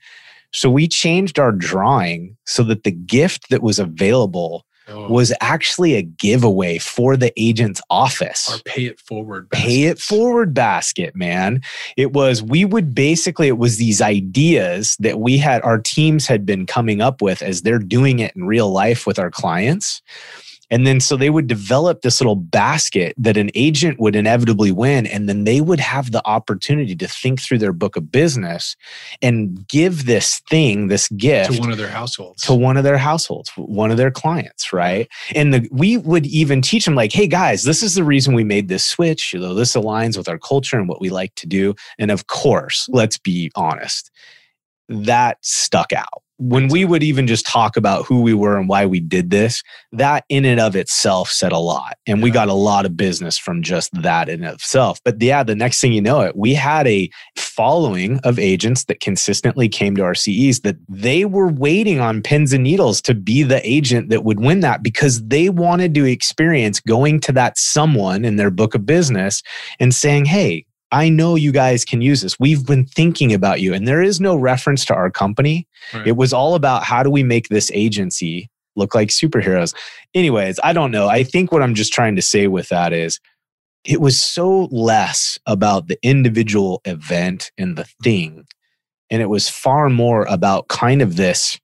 So 0.52 0.68
we 0.68 0.86
changed 0.86 1.38
our 1.38 1.52
drawing 1.52 2.36
so 2.44 2.62
that 2.64 2.84
the 2.84 2.90
gift 2.90 3.48
that 3.48 3.62
was 3.62 3.78
available 3.78 4.66
Oh, 4.92 5.08
was 5.08 5.32
actually 5.40 5.94
a 5.94 6.02
giveaway 6.02 6.78
for 6.78 7.16
the 7.16 7.32
agent's 7.40 7.80
office. 7.88 8.50
Our 8.50 8.58
pay 8.64 8.84
it 8.86 9.00
forward. 9.00 9.50
pay 9.50 9.84
it 9.84 9.98
forward 9.98 10.52
basket 10.52 11.16
man. 11.16 11.62
It 11.96 12.12
was 12.12 12.42
we 12.42 12.64
would 12.64 12.94
basically 12.94 13.48
it 13.48 13.58
was 13.58 13.78
these 13.78 14.02
ideas 14.02 14.96
that 15.00 15.18
we 15.18 15.38
had 15.38 15.62
our 15.62 15.78
teams 15.78 16.26
had 16.26 16.44
been 16.44 16.66
coming 16.66 17.00
up 17.00 17.22
with 17.22 17.42
as 17.42 17.62
they're 17.62 17.78
doing 17.78 18.18
it 18.18 18.36
in 18.36 18.44
real 18.44 18.70
life 18.70 19.06
with 19.06 19.18
our 19.18 19.30
clients 19.30 20.02
And 20.72 20.86
then 20.86 20.98
so 21.00 21.16
they 21.16 21.28
would 21.28 21.46
develop 21.46 22.00
this 22.00 22.20
little 22.20 22.34
basket 22.34 23.14
that 23.18 23.36
an 23.36 23.50
agent 23.54 24.00
would 24.00 24.16
inevitably 24.16 24.72
win. 24.72 25.06
And 25.06 25.28
then 25.28 25.44
they 25.44 25.60
would 25.60 25.78
have 25.78 26.10
the 26.10 26.26
opportunity 26.26 26.96
to 26.96 27.06
think 27.06 27.40
through 27.40 27.58
their 27.58 27.74
book 27.74 27.94
of 27.94 28.10
business 28.10 28.74
and 29.20 29.68
give 29.68 30.06
this 30.06 30.40
thing, 30.48 30.88
this 30.88 31.08
gift 31.10 31.52
to 31.52 31.60
one 31.60 31.70
of 31.70 31.76
their 31.76 31.88
households. 31.88 32.42
To 32.44 32.54
one 32.54 32.78
of 32.78 32.84
their 32.84 32.96
households, 32.96 33.50
one 33.56 33.90
of 33.90 33.98
their 33.98 34.10
clients, 34.10 34.72
right? 34.72 35.08
And 35.34 35.52
the, 35.52 35.68
we 35.70 35.98
would 35.98 36.24
even 36.24 36.62
teach 36.62 36.86
them, 36.86 36.94
like, 36.94 37.12
hey 37.12 37.26
guys, 37.26 37.64
this 37.64 37.82
is 37.82 37.94
the 37.94 38.04
reason 38.04 38.32
we 38.32 38.42
made 38.42 38.68
this 38.68 38.84
switch. 38.84 39.34
You 39.34 39.40
know, 39.40 39.52
this 39.54 39.74
aligns 39.74 40.16
with 40.16 40.28
our 40.28 40.38
culture 40.38 40.78
and 40.78 40.88
what 40.88 41.02
we 41.02 41.10
like 41.10 41.34
to 41.34 41.46
do. 41.46 41.74
And 41.98 42.10
of 42.10 42.28
course, 42.28 42.88
let's 42.90 43.18
be 43.18 43.52
honest, 43.54 44.10
that 44.88 45.36
stuck 45.42 45.92
out 45.92 46.22
when 46.42 46.66
we 46.66 46.84
would 46.84 47.04
even 47.04 47.28
just 47.28 47.46
talk 47.46 47.76
about 47.76 48.04
who 48.04 48.20
we 48.20 48.34
were 48.34 48.58
and 48.58 48.68
why 48.68 48.84
we 48.84 48.98
did 48.98 49.30
this, 49.30 49.62
that 49.92 50.24
in 50.28 50.44
and 50.44 50.58
of 50.58 50.74
itself 50.74 51.30
said 51.30 51.52
a 51.52 51.58
lot. 51.58 51.96
And 52.06 52.20
we 52.20 52.30
got 52.30 52.48
a 52.48 52.52
lot 52.52 52.84
of 52.84 52.96
business 52.96 53.38
from 53.38 53.62
just 53.62 53.90
that 54.02 54.28
in 54.28 54.42
itself. 54.42 54.98
But 55.04 55.22
yeah, 55.22 55.44
the 55.44 55.54
next 55.54 55.80
thing 55.80 55.92
you 55.92 56.02
know 56.02 56.20
it, 56.20 56.36
we 56.36 56.52
had 56.52 56.88
a 56.88 57.08
following 57.36 58.18
of 58.24 58.40
agents 58.40 58.84
that 58.84 58.98
consistently 58.98 59.68
came 59.68 59.94
to 59.94 60.02
our 60.02 60.16
CEs 60.16 60.60
that 60.60 60.76
they 60.88 61.24
were 61.24 61.48
waiting 61.48 62.00
on 62.00 62.22
pins 62.22 62.52
and 62.52 62.64
needles 62.64 63.00
to 63.02 63.14
be 63.14 63.44
the 63.44 63.64
agent 63.68 64.08
that 64.10 64.24
would 64.24 64.40
win 64.40 64.60
that 64.60 64.82
because 64.82 65.24
they 65.28 65.48
wanted 65.48 65.94
to 65.94 66.04
experience 66.04 66.80
going 66.80 67.20
to 67.20 67.32
that 67.32 67.56
someone 67.56 68.24
in 68.24 68.34
their 68.34 68.50
book 68.50 68.74
of 68.74 68.84
business 68.84 69.42
and 69.78 69.94
saying, 69.94 70.24
Hey, 70.24 70.66
I 70.92 71.08
know 71.08 71.34
you 71.34 71.52
guys 71.52 71.84
can 71.84 72.02
use 72.02 72.20
this. 72.20 72.38
We've 72.38 72.64
been 72.64 72.84
thinking 72.84 73.32
about 73.32 73.60
you. 73.60 73.72
And 73.72 73.88
there 73.88 74.02
is 74.02 74.20
no 74.20 74.36
reference 74.36 74.84
to 74.86 74.94
our 74.94 75.10
company. 75.10 75.66
Right. 75.92 76.08
It 76.08 76.16
was 76.16 76.32
all 76.32 76.54
about 76.54 76.84
how 76.84 77.02
do 77.02 77.10
we 77.10 77.22
make 77.22 77.48
this 77.48 77.70
agency 77.74 78.50
look 78.76 78.94
like 78.94 79.08
superheroes. 79.08 79.74
Anyways, 80.14 80.60
I 80.62 80.72
don't 80.72 80.90
know. 80.90 81.08
I 81.08 81.24
think 81.24 81.50
what 81.50 81.62
I'm 81.62 81.74
just 81.74 81.92
trying 81.92 82.16
to 82.16 82.22
say 82.22 82.46
with 82.46 82.68
that 82.68 82.92
is 82.92 83.18
it 83.84 84.00
was 84.00 84.20
so 84.20 84.68
less 84.70 85.38
about 85.46 85.88
the 85.88 85.98
individual 86.02 86.80
event 86.84 87.50
and 87.58 87.76
the 87.76 87.86
thing. 88.02 88.44
And 89.10 89.20
it 89.20 89.28
was 89.28 89.48
far 89.48 89.88
more 89.88 90.24
about 90.26 90.68
kind 90.68 91.02
of 91.02 91.16
this 91.16 91.58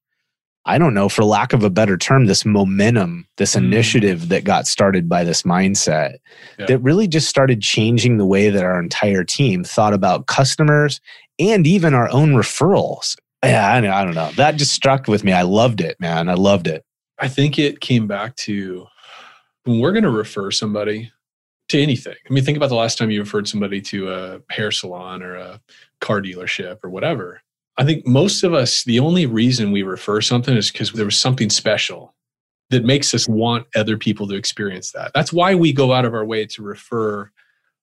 I 0.68 0.76
don't 0.76 0.92
know, 0.92 1.08
for 1.08 1.24
lack 1.24 1.54
of 1.54 1.64
a 1.64 1.70
better 1.70 1.96
term, 1.96 2.26
this 2.26 2.44
momentum, 2.44 3.26
this 3.38 3.54
mm. 3.54 3.64
initiative 3.64 4.28
that 4.28 4.44
got 4.44 4.66
started 4.66 5.08
by 5.08 5.24
this 5.24 5.42
mindset 5.42 6.18
yeah. 6.58 6.66
that 6.66 6.78
really 6.80 7.08
just 7.08 7.26
started 7.26 7.62
changing 7.62 8.18
the 8.18 8.26
way 8.26 8.50
that 8.50 8.62
our 8.62 8.78
entire 8.78 9.24
team 9.24 9.64
thought 9.64 9.94
about 9.94 10.26
customers 10.26 11.00
and 11.38 11.66
even 11.66 11.94
our 11.94 12.10
own 12.10 12.34
referrals. 12.34 13.16
Yeah, 13.42 13.66
I, 13.66 13.78
I 13.78 14.04
don't 14.04 14.14
know. 14.14 14.30
That 14.32 14.56
just 14.56 14.74
struck 14.74 15.08
with 15.08 15.24
me. 15.24 15.32
I 15.32 15.42
loved 15.42 15.80
it, 15.80 15.98
man. 16.00 16.28
I 16.28 16.34
loved 16.34 16.66
it. 16.66 16.84
I 17.18 17.28
think 17.28 17.58
it 17.58 17.80
came 17.80 18.06
back 18.06 18.36
to 18.36 18.86
when 19.64 19.80
we're 19.80 19.92
going 19.92 20.04
to 20.04 20.10
refer 20.10 20.50
somebody 20.50 21.10
to 21.70 21.80
anything. 21.80 22.16
I 22.28 22.32
mean, 22.32 22.44
think 22.44 22.58
about 22.58 22.68
the 22.68 22.74
last 22.74 22.98
time 22.98 23.10
you 23.10 23.20
referred 23.20 23.48
somebody 23.48 23.80
to 23.80 24.12
a 24.12 24.40
hair 24.50 24.70
salon 24.70 25.22
or 25.22 25.34
a 25.36 25.60
car 26.02 26.20
dealership 26.20 26.78
or 26.84 26.90
whatever 26.90 27.40
I 27.78 27.84
think 27.84 28.06
most 28.06 28.42
of 28.42 28.52
us, 28.52 28.84
the 28.84 28.98
only 28.98 29.24
reason 29.24 29.70
we 29.70 29.82
refer 29.82 30.20
something 30.20 30.56
is 30.56 30.70
because 30.70 30.92
there 30.92 31.04
was 31.04 31.16
something 31.16 31.48
special 31.48 32.14
that 32.70 32.84
makes 32.84 33.14
us 33.14 33.28
want 33.28 33.66
other 33.76 33.96
people 33.96 34.26
to 34.28 34.34
experience 34.34 34.92
that. 34.92 35.12
That's 35.14 35.32
why 35.32 35.54
we 35.54 35.72
go 35.72 35.92
out 35.92 36.04
of 36.04 36.12
our 36.12 36.24
way 36.24 36.44
to 36.46 36.62
refer 36.62 37.30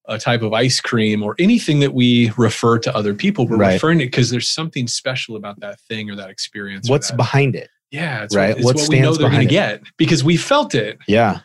a 0.08 0.19
type 0.19 0.41
of 0.43 0.53
ice 0.53 0.79
cream 0.79 1.23
or 1.23 1.36
anything 1.39 1.79
that 1.79 1.93
we 1.93 2.31
refer 2.38 2.77
to 2.79 2.95
other 2.95 3.13
people. 3.15 3.47
We're 3.47 3.58
right. 3.58 3.73
referring 3.73 4.01
it 4.01 4.08
because 4.08 4.29
there's 4.29 4.49
something 4.49 4.88
special 4.88 5.36
about 5.36 5.60
that 5.62 5.79
thing 5.81 6.12
or 6.12 6.15
that 6.17 6.29
experience. 6.29 6.89
What's 6.89 7.10
that. 7.10 7.17
behind 7.17 7.55
it? 7.55 7.69
Yeah, 7.89 8.23
it's 8.23 8.36
right. 8.36 8.49
What, 8.49 8.58
it's 8.58 8.65
what, 8.65 8.75
what 8.75 8.89
we 8.89 8.99
know 8.99 9.13
they're 9.15 9.29
going 9.29 9.47
to 9.47 9.51
get 9.51 9.81
because 9.97 10.23
we 10.23 10.38
felt 10.38 10.75
it. 10.75 10.99
Yeah. 11.08 11.39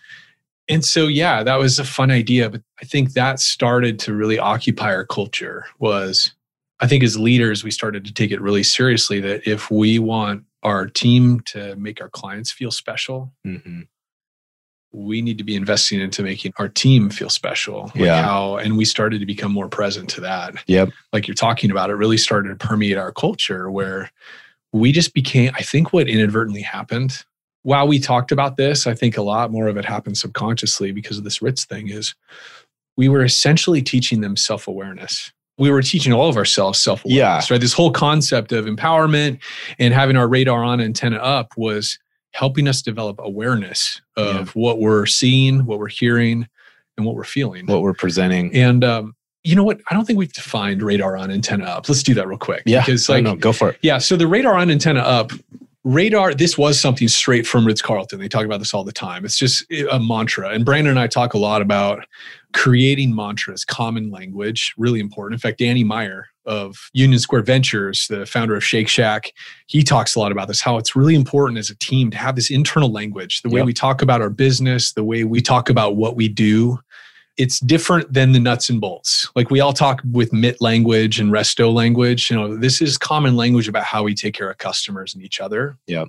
And 0.69 0.85
so, 0.85 1.07
yeah, 1.07 1.43
that 1.43 1.57
was 1.57 1.79
a 1.79 1.85
fun 1.85 2.11
idea. 2.11 2.51
But 2.51 2.63
I 2.81 2.85
think 2.85 3.13
that 3.13 3.41
started 3.41 3.99
to 4.01 4.15
really 4.15 4.39
occupy 4.39 4.93
our 4.95 5.07
culture 5.07 5.67
was 5.79 6.33
I 6.81 6.87
think 6.87 7.05
as 7.05 7.19
leaders, 7.19 7.63
we 7.63 7.71
started 7.71 8.05
to 8.07 8.13
take 8.13 8.31
it 8.31 8.41
really 8.41 8.63
seriously 8.63 9.21
that 9.21 9.47
if 9.47 9.71
we 9.71 9.99
want 9.99 10.45
our 10.63 10.87
team 10.87 11.41
to 11.41 11.77
make 11.77 12.01
our 12.01 12.09
clients 12.09 12.51
feel 12.51 12.71
special, 12.71 13.33
mm-hmm. 13.47 13.83
we 14.93 15.23
need 15.23 15.39
to 15.39 15.45
be 15.45 15.57
investing 15.57 16.01
into 16.01 16.23
making 16.23 16.53
our 16.59 16.69
team 16.69 17.11
feel 17.11 17.29
special. 17.29 17.85
Like 17.95 17.97
yeah. 17.97 18.23
How, 18.23 18.57
and 18.57 18.77
we 18.77 18.85
started 18.85 19.21
to 19.21 19.27
become 19.27 19.53
more 19.53 19.69
present 19.69 20.09
to 20.11 20.21
that. 20.23 20.55
Yep. 20.67 20.91
Like 21.13 21.29
you're 21.29 21.35
talking 21.35 21.71
about, 21.71 21.91
it 21.91 21.95
really 21.95 22.19
started 22.19 22.49
to 22.49 22.67
permeate 22.67 22.97
our 22.97 23.13
culture 23.13 23.71
where 23.71 24.11
we 24.73 24.93
just 24.93 25.15
became, 25.15 25.53
I 25.55 25.63
think 25.63 25.93
what 25.93 26.09
inadvertently 26.09 26.63
happened 26.63 27.25
while 27.63 27.87
we 27.87 27.99
talked 27.99 28.33
about 28.33 28.57
this, 28.57 28.87
I 28.87 28.95
think 28.95 29.17
a 29.17 29.23
lot 29.23 29.51
more 29.51 29.69
of 29.69 29.77
it 29.77 29.85
happened 29.85 30.17
subconsciously 30.17 30.93
because 30.93 31.19
of 31.19 31.25
this 31.25 31.43
Ritz 31.43 31.65
thing 31.65 31.89
is 31.89 32.15
we 32.97 33.09
were 33.09 33.25
essentially 33.25 33.83
teaching 33.83 34.21
them 34.21 34.37
self 34.37 34.67
awareness 34.67 35.33
we 35.61 35.71
were 35.71 35.83
teaching 35.83 36.13
all 36.13 36.29
of 36.29 36.37
ourselves 36.37 36.79
self 36.79 37.05
awareness, 37.05 37.51
yeah. 37.51 37.55
right? 37.55 37.61
This 37.61 37.75
whole 37.75 37.93
concept 37.93 38.51
of 38.51 38.65
empowerment 38.65 39.39
and 39.79 39.93
having 39.93 40.17
our 40.17 40.27
radar 40.27 40.65
on 40.65 40.81
antenna 40.81 41.19
up 41.19 41.53
was 41.57 41.99
helping 42.33 42.67
us 42.67 42.81
develop 42.81 43.21
awareness 43.23 44.01
of 44.17 44.47
yeah. 44.47 44.53
what 44.55 44.79
we're 44.81 45.05
seeing, 45.05 45.67
what 45.67 45.79
we're 45.79 45.89
hearing, 45.89 46.49
and 46.97 47.07
what 47.07 47.15
we're 47.15 47.25
feeling, 47.25 47.67
what 47.67 47.83
we're 47.83 47.93
presenting. 47.93 48.55
And 48.55 48.83
um, 48.83 49.15
you 49.45 49.55
know 49.55 49.65
what? 49.65 49.81
I 49.91 49.95
don't 49.95 50.07
think 50.07 50.19
we've 50.19 50.33
defined 50.33 50.83
radar 50.83 51.17
on 51.17 51.31
antenna 51.31 51.65
up. 51.65 51.89
Let's 51.89 52.03
do 52.03 52.15
that 52.15 52.27
real 52.27 52.39
quick. 52.39 52.63
Yeah, 52.65 52.81
because 52.81 53.09
like, 53.11 53.23
no, 53.23 53.37
go 53.37 53.53
for 53.53 53.71
it. 53.71 53.79
Yeah, 53.83 53.99
so 53.99 54.17
the 54.17 54.27
radar 54.27 54.55
on 54.55 54.71
antenna 54.71 55.01
up 55.01 55.33
radar 55.83 56.35
this 56.35 56.59
was 56.59 56.79
something 56.79 57.09
straight 57.09 57.47
from 57.47 57.67
ritz-carlton 57.67 58.21
they 58.21 58.29
talk 58.29 58.45
about 58.45 58.59
this 58.59 58.75
all 58.75 58.85
the 58.85 58.93
time 58.93 59.25
it's 59.25 59.39
just 59.39 59.65
a 59.91 59.99
mantra 59.99 60.51
and 60.51 60.63
brandon 60.63 60.91
and 60.91 61.01
i 61.01 61.07
talk 61.07 61.33
a 61.33 61.39
lot 61.39 61.63
about 61.63 62.05
creating 62.53 63.15
mantras 63.15 63.65
common 63.65 64.11
language 64.11 64.75
really 64.77 65.01
important 65.01 65.35
in 65.35 65.41
fact 65.41 65.59
danny 65.59 65.85
meyer 65.85 66.27
of 66.47 66.91
union 66.93 67.19
square 67.19 67.43
ventures 67.43 68.07
the 68.09 68.27
founder 68.27 68.57
of 68.57 68.65
shake 68.65 68.89
shack 68.89 69.33
he 69.67 69.83
talks 69.83 70.15
a 70.15 70.19
lot 70.19 70.33
about 70.33 70.49
this 70.49 70.61
how 70.61 70.77
it's 70.77 70.97
really 70.97 71.15
important 71.15 71.59
as 71.59 71.71
a 71.71 71.77
team 71.77 72.11
to 72.11 72.17
have 72.17 72.35
this 72.37 72.51
internal 72.51 72.91
language 72.91 73.43
the 73.43 73.49
way 73.49 73.61
yep. 73.61 73.67
we 73.67 73.73
talk 73.73 74.03
about 74.03 74.21
our 74.21 74.31
business 74.31 74.93
the 74.93 75.05
way 75.05 75.25
we 75.25 75.41
talk 75.41 75.69
about 75.69 75.97
what 75.97 76.17
we 76.17 76.29
do 76.29 76.79
it's 77.41 77.59
different 77.61 78.13
than 78.13 78.33
the 78.33 78.39
nuts 78.39 78.69
and 78.69 78.83
bolts. 78.83 79.27
Like 79.35 79.51
we 79.51 79.61
all 79.61 79.73
talk 79.73 80.03
with 80.13 80.31
MIT 80.35 80.59
language 80.61 81.19
and 81.19 81.33
resto 81.33 81.73
language. 81.73 82.31
You 82.31 82.37
know, 82.37 82.55
this 82.55 82.83
is 82.83 82.99
common 82.99 83.35
language 83.35 83.67
about 83.67 83.85
how 83.85 84.03
we 84.03 84.15
take 84.15 84.35
care 84.35 84.51
of 84.51 84.59
customers 84.59 85.15
and 85.15 85.25
each 85.25 85.41
other. 85.41 85.79
Yeah. 85.87 86.05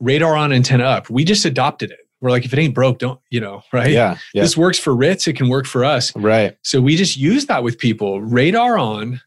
Radar 0.00 0.34
on, 0.36 0.52
antenna 0.52 0.82
up. 0.82 1.08
We 1.08 1.24
just 1.24 1.44
adopted 1.44 1.92
it. 1.92 2.05
We're 2.26 2.32
like, 2.32 2.44
if 2.44 2.52
it 2.52 2.58
ain't 2.58 2.74
broke, 2.74 2.98
don't, 2.98 3.20
you 3.30 3.40
know, 3.40 3.62
right? 3.72 3.90
Yeah, 3.90 4.18
yeah. 4.34 4.42
This 4.42 4.56
works 4.56 4.78
for 4.78 4.94
Ritz. 4.94 5.26
It 5.26 5.34
can 5.34 5.48
work 5.48 5.66
for 5.66 5.84
us. 5.84 6.14
Right. 6.16 6.56
So 6.62 6.80
we 6.80 6.96
just 6.96 7.16
use 7.16 7.46
that 7.46 7.62
with 7.62 7.78
people. 7.78 8.20
Radar 8.20 8.76
on 8.78 9.20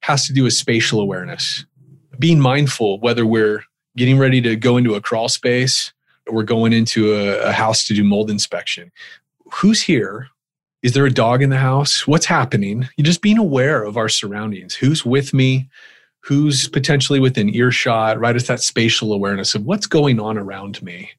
has 0.00 0.26
to 0.26 0.32
do 0.32 0.44
with 0.44 0.52
spatial 0.52 1.00
awareness, 1.00 1.64
being 2.18 2.40
mindful 2.40 3.00
whether 3.00 3.24
we're 3.24 3.64
getting 3.96 4.18
ready 4.18 4.40
to 4.40 4.56
go 4.56 4.76
into 4.76 4.94
a 4.94 5.00
crawl 5.00 5.28
space 5.28 5.92
or 6.26 6.34
we're 6.34 6.42
going 6.42 6.72
into 6.72 7.14
a, 7.14 7.48
a 7.48 7.52
house 7.52 7.86
to 7.86 7.94
do 7.94 8.02
mold 8.02 8.30
inspection 8.30 8.90
who's 9.52 9.82
here? 9.82 10.28
Is 10.82 10.94
there 10.94 11.06
a 11.06 11.12
dog 11.12 11.42
in 11.42 11.50
the 11.50 11.58
house? 11.58 12.06
What's 12.06 12.26
happening? 12.26 12.88
You're 12.96 13.04
just 13.04 13.22
being 13.22 13.38
aware 13.38 13.84
of 13.84 13.96
our 13.96 14.08
surroundings. 14.08 14.74
Who's 14.74 15.04
with 15.04 15.32
me? 15.32 15.68
Who's 16.20 16.68
potentially 16.68 17.20
within 17.20 17.54
earshot? 17.54 18.18
Right? 18.18 18.34
It's 18.34 18.48
that 18.48 18.60
spatial 18.60 19.12
awareness 19.12 19.54
of 19.54 19.64
what's 19.64 19.86
going 19.86 20.18
on 20.18 20.38
around 20.38 20.82
me. 20.82 21.10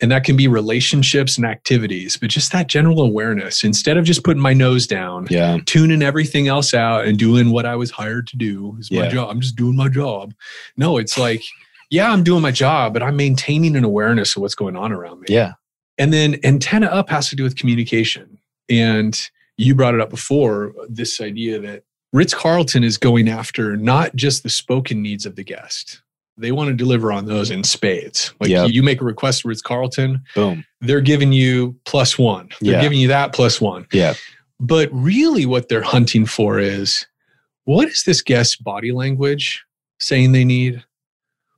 And 0.00 0.10
that 0.12 0.24
can 0.24 0.36
be 0.36 0.46
relationships 0.46 1.36
and 1.36 1.44
activities, 1.44 2.16
but 2.16 2.30
just 2.30 2.52
that 2.52 2.68
general 2.68 3.02
awareness 3.02 3.64
instead 3.64 3.96
of 3.96 4.04
just 4.04 4.22
putting 4.22 4.42
my 4.42 4.52
nose 4.52 4.86
down, 4.86 5.26
yeah. 5.28 5.58
tuning 5.66 6.02
everything 6.02 6.46
else 6.46 6.72
out 6.72 7.04
and 7.04 7.18
doing 7.18 7.50
what 7.50 7.66
I 7.66 7.74
was 7.74 7.90
hired 7.90 8.28
to 8.28 8.36
do 8.36 8.76
is 8.78 8.90
yeah. 8.90 9.02
my 9.02 9.08
job. 9.08 9.30
I'm 9.30 9.40
just 9.40 9.56
doing 9.56 9.76
my 9.76 9.88
job. 9.88 10.34
No, 10.76 10.98
it's 10.98 11.18
like, 11.18 11.42
yeah, 11.90 12.12
I'm 12.12 12.22
doing 12.22 12.42
my 12.42 12.52
job, 12.52 12.92
but 12.92 13.02
I'm 13.02 13.16
maintaining 13.16 13.74
an 13.74 13.84
awareness 13.84 14.36
of 14.36 14.42
what's 14.42 14.54
going 14.54 14.76
on 14.76 14.92
around 14.92 15.20
me. 15.20 15.26
Yeah. 15.28 15.54
And 15.98 16.12
then 16.12 16.36
antenna 16.44 16.86
up 16.86 17.10
has 17.10 17.28
to 17.30 17.36
do 17.36 17.42
with 17.42 17.56
communication. 17.56 18.38
And 18.68 19.20
you 19.56 19.74
brought 19.74 19.94
it 19.94 20.00
up 20.00 20.10
before 20.10 20.72
this 20.88 21.20
idea 21.20 21.58
that 21.60 21.82
Ritz 22.12 22.32
Carlton 22.32 22.84
is 22.84 22.96
going 22.96 23.28
after 23.28 23.76
not 23.76 24.14
just 24.14 24.42
the 24.42 24.48
spoken 24.48 25.02
needs 25.02 25.26
of 25.26 25.36
the 25.36 25.44
guest. 25.44 26.00
They 26.38 26.52
want 26.52 26.68
to 26.68 26.74
deliver 26.74 27.12
on 27.12 27.26
those 27.26 27.50
in 27.50 27.64
spades. 27.64 28.32
Like 28.40 28.50
yep. 28.50 28.70
you 28.70 28.82
make 28.82 29.00
a 29.00 29.04
request 29.04 29.42
to 29.42 29.48
Ritz 29.48 29.62
Carlton, 29.62 30.22
boom. 30.34 30.64
They're 30.80 31.00
giving 31.00 31.32
you 31.32 31.76
plus 31.84 32.18
one. 32.18 32.48
They're 32.60 32.74
yeah. 32.74 32.80
giving 32.80 32.98
you 32.98 33.08
that 33.08 33.32
plus 33.32 33.60
one. 33.60 33.86
Yeah. 33.92 34.14
But 34.60 34.88
really, 34.92 35.46
what 35.46 35.68
they're 35.68 35.82
hunting 35.82 36.26
for 36.26 36.58
is 36.58 37.06
what 37.64 37.88
is 37.88 38.04
this 38.04 38.22
guest's 38.22 38.56
body 38.56 38.92
language 38.92 39.64
saying 40.00 40.32
they 40.32 40.44
need? 40.44 40.84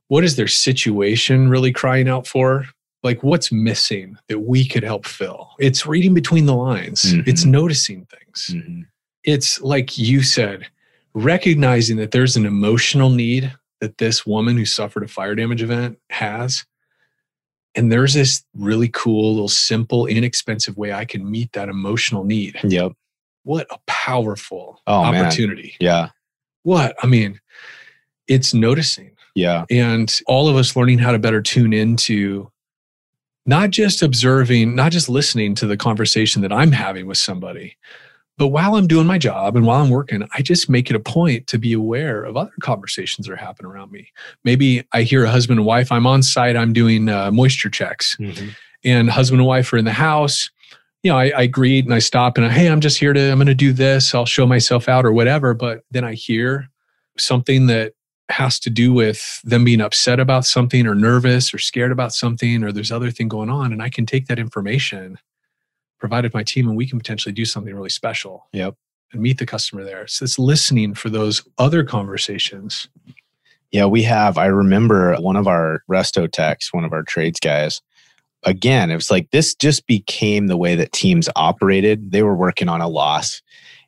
What 0.07 0.23
is 0.23 0.35
their 0.35 0.47
situation 0.47 1.49
really 1.49 1.71
crying 1.71 2.09
out 2.09 2.27
for? 2.27 2.65
like 3.03 3.23
what's 3.23 3.51
missing 3.51 4.17
that 4.27 4.39
we 4.39 4.67
could 4.67 4.83
help 4.83 5.05
fill 5.05 5.49
it's 5.59 5.85
reading 5.85 6.13
between 6.13 6.45
the 6.45 6.55
lines 6.55 7.03
mm-hmm. 7.03 7.27
it's 7.27 7.45
noticing 7.45 8.05
things 8.05 8.51
mm-hmm. 8.51 8.81
it's 9.23 9.59
like 9.61 9.97
you 9.97 10.21
said 10.21 10.67
recognizing 11.13 11.97
that 11.97 12.11
there's 12.11 12.37
an 12.37 12.45
emotional 12.45 13.09
need 13.09 13.53
that 13.81 13.97
this 13.97 14.25
woman 14.25 14.55
who 14.57 14.65
suffered 14.65 15.03
a 15.03 15.07
fire 15.07 15.35
damage 15.35 15.61
event 15.61 15.97
has 16.09 16.65
And 17.75 17.89
there's 17.91 18.13
this 18.13 18.43
really 18.53 18.89
cool, 18.89 19.31
little 19.33 19.47
simple, 19.47 20.05
inexpensive 20.05 20.77
way 20.77 20.91
I 20.93 21.05
can 21.05 21.29
meet 21.29 21.53
that 21.53 21.69
emotional 21.69 22.23
need. 22.25 22.59
Yep. 22.63 22.91
What 23.43 23.65
a 23.71 23.79
powerful 23.87 24.81
Oh, 24.87 25.09
man. 25.09 25.25
opportunity. 25.25 25.75
Yeah. 25.79 26.09
What? 26.63 26.95
I 27.01 27.07
mean, 27.07 27.39
it's 28.27 28.53
noticing 28.53 29.11
Yeah. 29.35 29.63
and 29.71 30.19
all 30.27 30.47
of 30.49 30.55
us 30.57 30.75
learning 30.75 30.99
how 30.99 31.11
to 31.13 31.19
better 31.19 31.41
tune 31.41 31.71
into 31.73 32.51
not 33.45 33.69
just 33.71 34.03
observing, 34.03 34.75
not 34.75 34.91
just 34.91 35.07
listening 35.09 35.55
to 35.55 35.65
the 35.65 35.77
conversation 35.77 36.41
that 36.43 36.51
I'm 36.53 36.73
having 36.73 37.07
with 37.07 37.17
somebody, 37.17 37.77
but 38.41 38.47
while 38.47 38.73
I'm 38.73 38.87
doing 38.87 39.05
my 39.05 39.19
job 39.19 39.55
and 39.55 39.67
while 39.67 39.83
I'm 39.83 39.91
working, 39.91 40.27
I 40.35 40.41
just 40.41 40.67
make 40.67 40.89
it 40.89 40.95
a 40.95 40.99
point 40.99 41.45
to 41.45 41.59
be 41.59 41.73
aware 41.73 42.23
of 42.23 42.35
other 42.35 42.51
conversations 42.63 43.27
that 43.27 43.33
are 43.33 43.35
happening 43.35 43.71
around 43.71 43.91
me. 43.91 44.11
Maybe 44.43 44.83
I 44.93 45.03
hear 45.03 45.23
a 45.25 45.29
husband 45.29 45.59
and 45.59 45.65
wife, 45.67 45.91
I'm 45.91 46.07
on 46.07 46.23
site, 46.23 46.57
I'm 46.57 46.73
doing 46.73 47.07
uh, 47.07 47.29
moisture 47.29 47.69
checks, 47.69 48.17
and 48.83 49.11
husband 49.11 49.41
and 49.41 49.47
wife 49.47 49.71
are 49.71 49.77
in 49.77 49.85
the 49.85 49.91
house. 49.91 50.49
You 51.03 51.11
know, 51.11 51.19
I, 51.19 51.31
I 51.37 51.45
greet 51.45 51.85
and 51.85 51.93
I 51.93 51.99
stop 51.99 52.35
and 52.35 52.47
I, 52.47 52.49
hey, 52.49 52.67
I'm 52.67 52.81
just 52.81 52.97
here 52.97 53.13
to, 53.13 53.31
I'm 53.31 53.37
going 53.37 53.45
to 53.45 53.53
do 53.53 53.73
this. 53.73 54.15
I'll 54.15 54.25
show 54.25 54.47
myself 54.47 54.89
out 54.89 55.05
or 55.05 55.11
whatever. 55.11 55.53
But 55.53 55.83
then 55.91 56.03
I 56.03 56.15
hear 56.15 56.67
something 57.19 57.67
that 57.67 57.93
has 58.29 58.59
to 58.61 58.71
do 58.71 58.91
with 58.91 59.39
them 59.43 59.63
being 59.63 59.81
upset 59.81 60.19
about 60.19 60.45
something 60.45 60.87
or 60.87 60.95
nervous 60.95 61.53
or 61.53 61.59
scared 61.59 61.91
about 61.91 62.11
something 62.11 62.63
or 62.63 62.71
there's 62.71 62.91
other 62.91 63.11
thing 63.11 63.27
going 63.27 63.49
on 63.49 63.73
and 63.73 63.83
i 63.83 63.89
can 63.89 64.05
take 64.05 64.27
that 64.27 64.39
information 64.39 65.17
provided 66.01 66.33
my 66.33 66.43
team 66.43 66.67
and 66.67 66.75
we 66.75 66.85
can 66.85 66.99
potentially 66.99 67.31
do 67.31 67.45
something 67.45 67.73
really 67.73 67.89
special 67.89 68.47
Yep. 68.51 68.75
and 69.13 69.21
meet 69.21 69.37
the 69.37 69.45
customer 69.45 69.85
there 69.85 70.05
so 70.07 70.23
it's 70.25 70.37
listening 70.37 70.93
for 70.95 71.09
those 71.09 71.47
other 71.57 71.83
conversations 71.85 72.89
Yeah, 73.71 73.85
we 73.85 74.03
have. 74.03 74.37
I 74.37 74.47
remember 74.47 75.15
one 75.21 75.37
of 75.37 75.47
our 75.47 75.81
resto 75.89 76.29
techs, 76.29 76.73
one 76.73 76.83
of 76.83 76.91
our 76.91 77.03
trades 77.03 77.39
guys. 77.39 77.81
Again, 78.43 78.91
it 78.91 78.95
was 78.95 79.09
like 79.09 79.29
this 79.31 79.55
just 79.55 79.87
became 79.87 80.47
the 80.47 80.57
way 80.57 80.75
that 80.75 80.91
teams 80.91 81.29
operated. 81.37 82.11
They 82.11 82.21
were 82.23 82.35
working 82.35 82.67
on 82.67 82.81
a 82.81 82.89
loss 82.89 83.41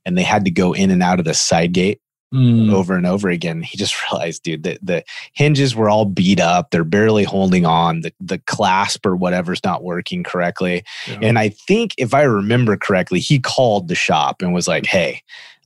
and 0.05 0.17
they 0.17 0.23
had 0.23 0.45
to 0.45 0.51
go 0.51 0.71
in 0.73 0.89
and 0.91 1.03
out 1.03 1.19
of 1.19 1.25
the 1.25 1.33
side 1.33 1.73
gate 1.73 1.99
Mm, 2.33 2.73
over 2.73 2.95
and 2.95 3.05
over 3.05 3.29
again. 3.29 3.61
He 3.61 3.77
just 3.77 3.95
realized, 4.11 4.41
dude, 4.43 4.63
that 4.63 4.79
the 4.81 5.03
hinges 5.33 5.75
were 5.75 5.89
all 5.89 6.05
beat 6.05 6.39
up. 6.39 6.71
They're 6.71 6.83
barely 6.83 7.23
holding 7.23 7.65
on. 7.65 8.01
The 8.01 8.13
the 8.19 8.39
clasp 8.39 9.05
or 9.05 9.15
whatever's 9.15 9.63
not 9.63 9.83
working 9.83 10.23
correctly. 10.23 10.83
yeah. 11.07 11.19
And 11.21 11.37
I 11.37 11.49
think 11.49 11.93
if 11.97 12.13
I 12.13 12.23
remember 12.23 12.75
correctly, 12.77 13.19
he 13.19 13.39
called 13.39 13.87
the 13.87 13.95
shop 13.95 14.41
and 14.41 14.53
was 14.53 14.67
like, 14.67 14.85
hey, 14.87 15.21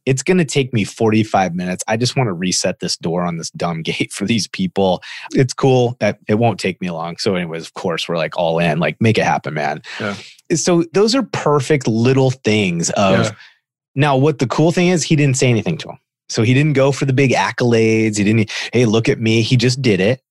it's 0.05 0.23
going 0.23 0.37
to 0.37 0.45
take 0.45 0.73
me 0.73 0.83
45 0.85 1.53
minutes. 1.53 1.83
I 1.87 1.97
just 1.97 2.15
want 2.15 2.27
to 2.27 2.33
reset 2.33 2.79
this 2.79 2.95
door 2.97 3.23
on 3.23 3.37
this 3.37 3.49
dumb 3.51 3.81
gate 3.83 4.11
for 4.11 4.25
these 4.25 4.47
people. 4.47 5.01
It's 5.33 5.53
cool. 5.53 5.95
That 5.99 6.19
it 6.27 6.35
won't 6.35 6.59
take 6.59 6.79
me 6.81 6.89
long. 6.91 7.17
So, 7.17 7.35
anyways, 7.35 7.65
of 7.65 7.73
course, 7.73 8.07
we're 8.09 8.17
like 8.17 8.37
all 8.37 8.59
in, 8.59 8.79
like, 8.79 8.95
make 9.01 9.17
it 9.17 9.25
happen, 9.25 9.53
man. 9.53 9.81
Yeah. 9.99 10.15
So, 10.55 10.83
those 10.93 11.13
are 11.15 11.23
perfect 11.23 11.87
little 11.87 12.31
things 12.31 12.89
of 12.91 13.19
Yeah. 13.25 13.31
now, 13.95 14.15
what 14.17 14.39
the 14.39 14.47
cool 14.47 14.71
thing 14.71 14.87
is, 14.87 15.03
he 15.03 15.15
didn't 15.15 15.37
say 15.37 15.49
anything 15.49 15.77
to 15.79 15.89
him. 15.89 15.97
So, 16.29 16.43
he 16.43 16.53
didn't 16.53 16.73
go 16.73 16.91
for 16.91 17.05
the 17.05 17.13
big 17.13 17.31
accolades. 17.31 18.17
He 18.17 18.23
didn't, 18.23 18.51
hey, 18.73 18.85
look 18.85 19.09
at 19.09 19.19
me. 19.19 19.41
He 19.41 19.57
just 19.57 19.81
did 19.81 19.99
it, 19.99 20.21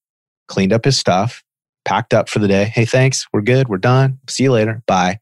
cleaned 0.48 0.72
up 0.72 0.84
his 0.84 0.98
stuff, 0.98 1.42
packed 1.84 2.14
up 2.14 2.28
for 2.28 2.38
the 2.38 2.48
day. 2.48 2.64
Hey, 2.64 2.84
thanks. 2.84 3.26
We're 3.32 3.42
good. 3.42 3.68
We're 3.68 3.78
done. 3.78 4.18
See 4.28 4.44
you 4.44 4.52
later. 4.52 4.82
Bye. 4.86 5.20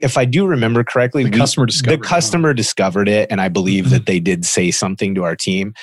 If 0.00 0.16
I 0.16 0.24
do 0.24 0.46
remember 0.46 0.84
correctly, 0.84 1.24
the 1.24 1.30
we- 1.30 1.36
customer 1.36 1.66
discovered 1.66 2.00
the 2.00 2.04
it, 2.04 2.08
customer 2.08 2.54
discovered 2.54 3.08
it, 3.08 3.30
and 3.30 3.40
I 3.40 3.48
believe 3.48 3.84
mm-hmm. 3.84 3.94
that 3.94 4.06
they 4.06 4.20
did 4.20 4.44
say 4.44 4.70
something 4.70 5.14
to 5.16 5.24
our 5.24 5.34
team. 5.36 5.74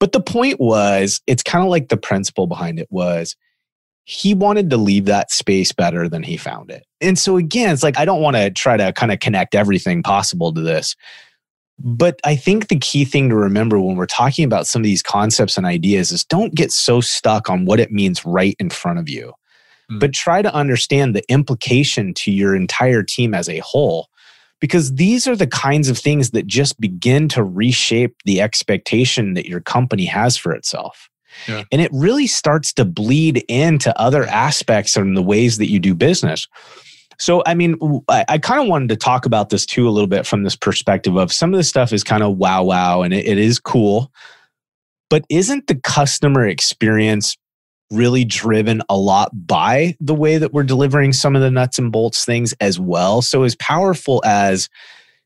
But 0.00 0.12
the 0.12 0.20
point 0.20 0.60
was, 0.60 1.20
it's 1.26 1.42
kind 1.42 1.64
of 1.64 1.70
like 1.70 1.88
the 1.88 1.96
principle 1.96 2.46
behind 2.46 2.78
it 2.78 2.88
was 2.90 3.36
he 4.04 4.34
wanted 4.34 4.70
to 4.70 4.76
leave 4.76 5.06
that 5.06 5.30
space 5.32 5.72
better 5.72 6.08
than 6.08 6.22
he 6.22 6.36
found 6.36 6.70
it. 6.70 6.84
And 7.00 7.18
so 7.18 7.36
again, 7.36 7.72
it's 7.72 7.82
like 7.82 7.98
I 7.98 8.04
don't 8.04 8.20
want 8.20 8.36
to 8.36 8.50
try 8.50 8.76
to 8.76 8.92
kind 8.92 9.12
of 9.12 9.20
connect 9.20 9.54
everything 9.54 10.02
possible 10.02 10.52
to 10.52 10.60
this. 10.60 10.94
But 11.78 12.20
I 12.24 12.36
think 12.36 12.68
the 12.68 12.78
key 12.78 13.04
thing 13.04 13.28
to 13.28 13.36
remember 13.36 13.80
when 13.80 13.96
we're 13.96 14.06
talking 14.06 14.44
about 14.44 14.66
some 14.66 14.80
of 14.80 14.84
these 14.84 15.02
concepts 15.02 15.56
and 15.56 15.66
ideas 15.66 16.12
is 16.12 16.24
don't 16.24 16.54
get 16.54 16.72
so 16.72 17.00
stuck 17.00 17.50
on 17.50 17.64
what 17.64 17.80
it 17.80 17.90
means 17.90 18.24
right 18.24 18.56
in 18.58 18.70
front 18.70 18.98
of 18.98 19.08
you, 19.08 19.32
Mm. 19.90 20.00
but 20.00 20.14
try 20.14 20.40
to 20.40 20.54
understand 20.54 21.14
the 21.14 21.24
implication 21.28 22.14
to 22.14 22.30
your 22.30 22.54
entire 22.56 23.02
team 23.02 23.34
as 23.34 23.48
a 23.48 23.58
whole. 23.58 24.08
Because 24.60 24.94
these 24.94 25.26
are 25.26 25.36
the 25.36 25.46
kinds 25.48 25.90
of 25.90 25.98
things 25.98 26.30
that 26.30 26.46
just 26.46 26.80
begin 26.80 27.28
to 27.28 27.44
reshape 27.44 28.14
the 28.24 28.40
expectation 28.40 29.34
that 29.34 29.46
your 29.46 29.60
company 29.60 30.06
has 30.06 30.38
for 30.38 30.52
itself. 30.52 31.10
Yeah. 31.48 31.64
And 31.70 31.82
it 31.82 31.90
really 31.92 32.26
starts 32.26 32.72
to 32.74 32.84
bleed 32.84 33.44
into 33.48 33.98
other 34.00 34.24
aspects 34.24 34.96
and 34.96 35.16
the 35.16 35.22
ways 35.22 35.58
that 35.58 35.68
you 35.68 35.80
do 35.80 35.94
business. 35.94 36.46
So, 37.18 37.42
I 37.46 37.54
mean, 37.54 37.76
I 38.08 38.38
kind 38.38 38.60
of 38.60 38.68
wanted 38.68 38.88
to 38.90 38.96
talk 38.96 39.26
about 39.26 39.50
this 39.50 39.64
too 39.66 39.88
a 39.88 39.90
little 39.90 40.08
bit 40.08 40.26
from 40.26 40.42
this 40.42 40.56
perspective 40.56 41.16
of 41.16 41.32
some 41.32 41.52
of 41.52 41.58
this 41.58 41.68
stuff 41.68 41.92
is 41.92 42.04
kind 42.04 42.22
of 42.22 42.36
wow, 42.36 42.62
wow, 42.64 43.02
and 43.02 43.14
it, 43.14 43.26
it 43.26 43.38
is 43.38 43.58
cool. 43.58 44.10
But 45.10 45.24
isn't 45.28 45.66
the 45.66 45.76
customer 45.76 46.46
experience 46.46 47.36
really 47.90 48.24
driven 48.24 48.82
a 48.88 48.96
lot 48.96 49.30
by 49.46 49.96
the 50.00 50.14
way 50.14 50.38
that 50.38 50.52
we're 50.52 50.64
delivering 50.64 51.12
some 51.12 51.36
of 51.36 51.42
the 51.42 51.50
nuts 51.50 51.78
and 51.78 51.92
bolts 51.92 52.24
things 52.24 52.52
as 52.60 52.80
well? 52.80 53.22
So, 53.22 53.42
as 53.44 53.54
powerful 53.56 54.22
as 54.24 54.68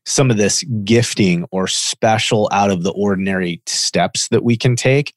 some 0.05 0.31
of 0.31 0.37
this 0.37 0.63
gifting 0.83 1.45
or 1.51 1.67
special 1.67 2.49
out 2.51 2.71
of 2.71 2.83
the 2.83 2.91
ordinary 2.91 3.61
steps 3.65 4.27
that 4.29 4.43
we 4.43 4.57
can 4.57 4.75
take, 4.75 5.13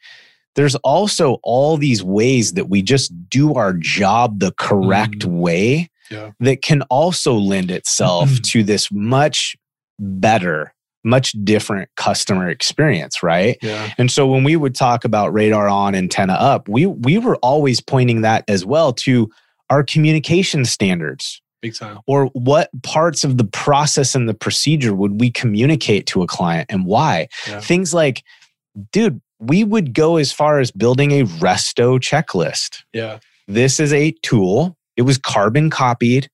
there's 0.54 0.74
also 0.76 1.38
all 1.42 1.76
these 1.76 2.02
ways 2.02 2.52
that 2.54 2.68
we 2.68 2.82
just 2.82 3.12
do 3.30 3.54
our 3.54 3.72
job 3.72 4.38
the 4.40 4.52
correct 4.52 5.20
Mm. 5.20 5.38
way 5.38 5.90
Yeah. 6.12 6.30
that 6.40 6.62
can 6.62 6.82
also 6.82 7.34
lend 7.34 7.70
itself 7.70 8.28
Mhm. 8.30 8.42
to 8.50 8.62
this 8.64 8.88
much 8.92 9.56
better, 9.98 10.74
much 11.04 11.32
different 11.44 11.88
customer 11.96 12.48
experience, 12.48 13.22
right? 13.22 13.56
yeah 13.62 13.90
And 13.98 14.10
so 14.10 14.26
when 14.26 14.44
we 14.44 14.56
would 14.56 14.74
talk 14.74 15.04
about 15.04 15.32
radar 15.32 15.68
on, 15.68 15.94
antenna 15.94 16.34
up, 16.34 16.68
we 16.68 16.86
we 16.86 17.18
were 17.18 17.36
always 17.36 17.80
pointing 17.80 18.20
that 18.22 18.44
as 18.48 18.64
well 18.64 18.92
to 19.06 19.28
our 19.70 19.82
communication 19.82 20.64
standards 20.64 21.40
big 21.62 21.74
time 21.74 21.98
or 22.06 22.26
what 22.34 22.68
parts 22.82 23.22
of 23.24 23.38
the 23.38 23.44
process 23.44 24.14
and 24.16 24.28
the 24.28 24.34
procedure 24.34 24.94
would 24.94 25.20
we 25.20 25.30
communicate 25.30 26.06
to 26.06 26.20
a 26.22 26.26
client 26.26 26.66
and 26.68 26.84
why? 26.86 27.28
Yeah. 27.48 27.60
Things 27.60 27.94
like, 27.94 28.22
dude, 28.92 29.20
we 29.38 29.62
would 29.64 29.94
go 29.94 30.16
as 30.16 30.32
far 30.32 30.58
as 30.60 30.70
building 30.72 31.12
a 31.12 31.24
resto 31.24 31.98
checklist. 32.00 32.82
yeah 32.92 33.18
This 33.48 33.78
is 33.80 33.92
a 33.92 34.12
tool. 34.22 34.76
It 34.97 35.03
was 35.03 35.18
carbon 35.18 35.70
copied 35.70 36.28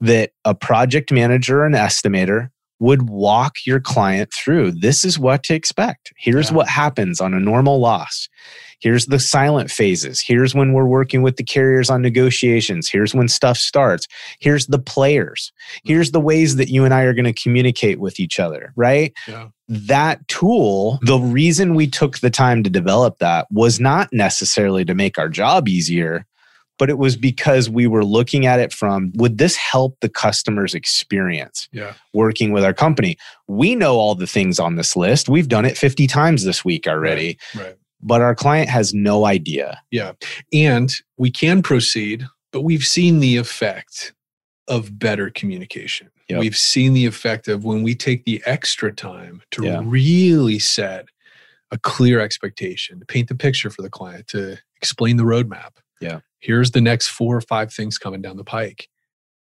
that 0.00 0.30
a 0.44 0.54
project 0.54 1.10
manager 1.12 1.64
and 1.64 1.74
estimator 1.74 2.48
would 2.80 3.08
walk 3.08 3.54
your 3.64 3.80
client 3.80 4.30
through. 4.34 4.72
This 4.72 5.04
is 5.04 5.18
what 5.18 5.42
to 5.44 5.54
expect. 5.54 6.12
Here's 6.18 6.50
Yeah. 6.50 6.56
what 6.56 6.68
happens 6.68 7.20
on 7.20 7.32
a 7.32 7.40
normal 7.40 7.78
loss. 7.80 8.28
Here's 8.80 9.06
the 9.06 9.20
silent 9.20 9.70
phases. 9.70 10.20
Here's 10.20 10.54
when 10.54 10.72
we're 10.72 10.84
working 10.84 11.22
with 11.22 11.36
the 11.36 11.44
carriers 11.44 11.88
on 11.88 12.02
negotiations. 12.02 12.90
Here's 12.90 13.14
when 13.14 13.28
stuff 13.28 13.56
starts. 13.56 14.06
Here's 14.40 14.66
the 14.66 14.80
players. 14.80 15.52
Mm-hmm. 15.78 15.92
Here's 15.92 16.10
the 16.10 16.20
ways 16.20 16.56
that 16.56 16.68
you 16.68 16.84
and 16.84 16.92
I 16.92 17.02
are 17.02 17.14
going 17.14 17.32
to 17.32 17.42
communicate 17.42 18.00
with 18.00 18.20
each 18.20 18.38
other, 18.38 18.72
right? 18.76 19.12
yeah 19.28 19.46
that 19.66 20.28
tool, 20.28 20.98
the 21.06 21.16
reason 21.18 21.74
we 21.74 21.86
took 21.86 22.18
the 22.18 22.28
time 22.28 22.62
to 22.62 22.68
develop 22.68 23.18
that 23.20 23.46
was 23.50 23.80
not 23.80 24.10
necessarily 24.12 24.84
to 24.84 24.94
make 24.94 25.16
our 25.18 25.30
job 25.30 25.68
easier, 25.70 26.26
but 26.78 26.90
it 26.90 26.98
was 26.98 27.16
because 27.16 27.70
we 27.70 27.86
were 27.86 28.04
looking 28.04 28.46
at 28.46 28.60
it 28.60 28.72
from 28.72 29.12
would 29.14 29.38
this 29.38 29.56
help 29.56 29.96
the 30.00 30.08
customer's 30.08 30.74
experience 30.74 31.68
yeah 31.72 31.94
working 32.12 32.52
with 32.52 32.64
our 32.64 32.74
company? 32.74 33.16
We 33.48 33.74
know 33.74 33.96
all 33.96 34.14
the 34.14 34.26
things 34.26 34.58
on 34.58 34.76
this 34.76 34.96
list. 34.96 35.28
We've 35.28 35.48
done 35.48 35.64
it 35.64 35.78
50 35.78 36.06
times 36.06 36.44
this 36.44 36.64
week 36.64 36.86
already, 36.86 37.38
right 37.54 37.76
but 38.04 38.20
our 38.20 38.34
client 38.34 38.68
has 38.68 38.92
no 38.94 39.24
idea. 39.24 39.80
Yeah. 39.90 40.12
And 40.52 40.92
we 41.16 41.30
can 41.30 41.62
proceed, 41.62 42.26
but 42.52 42.60
we've 42.60 42.84
seen 42.84 43.20
the 43.20 43.38
effect 43.38 44.12
of 44.68 44.98
better 44.98 45.30
communication. 45.30 46.10
Yep. 46.28 46.40
We've 46.40 46.56
seen 46.56 46.92
the 46.92 47.06
effect 47.06 47.48
of 47.48 47.64
when 47.64 47.82
we 47.82 47.94
take 47.94 48.24
the 48.24 48.42
extra 48.46 48.92
time 48.92 49.42
to 49.52 49.64
Yeah. 49.64 49.80
really 49.82 50.58
set 50.58 51.06
a 51.70 51.78
clear 51.78 52.20
expectation, 52.20 53.00
to 53.00 53.06
paint 53.06 53.28
the 53.28 53.34
picture 53.34 53.70
for 53.70 53.82
the 53.82 53.90
client, 53.90 54.28
to 54.28 54.58
explain 54.76 55.16
the 55.16 55.24
roadmap. 55.24 55.70
Yeah. 56.00 56.20
Here's 56.40 56.72
the 56.72 56.80
next 56.80 57.08
four 57.08 57.36
or 57.36 57.40
five 57.40 57.72
things 57.72 57.98
coming 57.98 58.20
down 58.20 58.36
the 58.36 58.44
pike. 58.44 58.88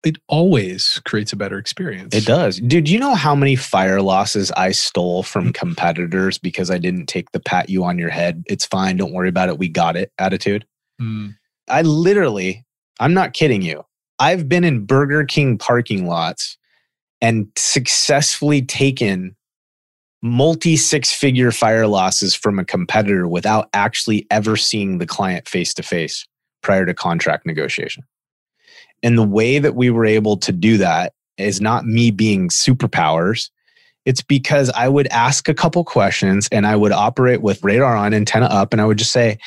It 0.04 0.18
always 0.28 1.00
creates 1.06 1.32
a 1.32 1.36
better 1.36 1.58
experience. 1.58 2.16
It 2.16 2.26
does. 2.26 2.60
Dude, 2.60 2.90
you 2.90 2.98
know 2.98 3.14
how 3.14 3.36
many 3.36 3.56
fire 3.56 4.02
losses 4.02 4.52
I 4.52 4.72
stole 4.72 5.22
from 5.22 5.54
competitors 5.54 6.40
because 6.40 6.72
I 6.72 6.80
didn't 6.80 7.06
take 7.06 7.32
the 7.32 7.40
pat 7.40 7.70
you 7.70 7.84
on 7.84 8.00
your 8.00 8.10
head? 8.10 8.44
It's 8.48 8.66
fine. 8.66 8.98
Don't 8.98 9.14
worry 9.14 9.30
about 9.30 9.50
it. 9.50 9.60
We 9.60 9.70
got 9.70 9.96
it 9.96 10.12
attitude. 10.18 10.66
Mm, 11.00 11.36
I 11.70 11.84
literally, 11.84 12.66
I'm 13.00 13.14
not 13.14 13.34
kidding 13.34 13.62
you. 13.62 13.86
I've 14.18 14.50
been 14.50 14.64
in 14.64 14.86
Burger 14.86 15.24
King 15.24 15.58
parking 15.58 16.08
lots 16.08 16.58
and 17.22 17.48
successfully 17.56 18.64
taken 18.64 19.36
multi 20.24 20.78
six 20.78 21.12
figure 21.12 21.52
fire 21.52 21.88
losses 21.88 22.36
from 22.36 22.60
a 22.60 22.66
competitor 22.66 23.28
without 23.28 23.70
actually 23.74 24.28
ever 24.30 24.56
seeing 24.58 24.98
the 24.98 25.08
client 25.08 25.48
face 25.48 25.74
to 25.76 25.84
face 25.84 26.28
prior 26.62 26.86
to 26.86 26.94
contract 26.94 27.46
negotiation. 27.46 28.04
And 29.04 29.18
the 29.18 29.24
way 29.24 29.60
that 29.60 29.76
we 29.76 29.90
were 29.90 30.06
able 30.06 30.38
to 30.38 30.52
do 30.52 30.78
that 30.78 31.14
is 31.38 31.62
not 31.62 31.86
me 31.86 32.12
being 32.12 32.50
superpowers. 32.50 33.50
It's 34.06 34.22
because 34.22 34.70
I 34.72 34.88
would 34.88 35.08
ask 35.08 35.48
a 35.48 35.54
couple 35.54 35.84
questions 35.84 36.48
and 36.52 36.66
I 36.66 36.76
would 36.76 36.92
operate 36.92 37.42
with 37.42 37.64
radar 37.64 37.96
on, 37.96 38.14
antenna 38.14 38.48
up, 38.48 38.74
and 38.74 38.82
I 38.82 38.86
would 38.86 38.98
just 38.98 39.12
say, 39.12 39.38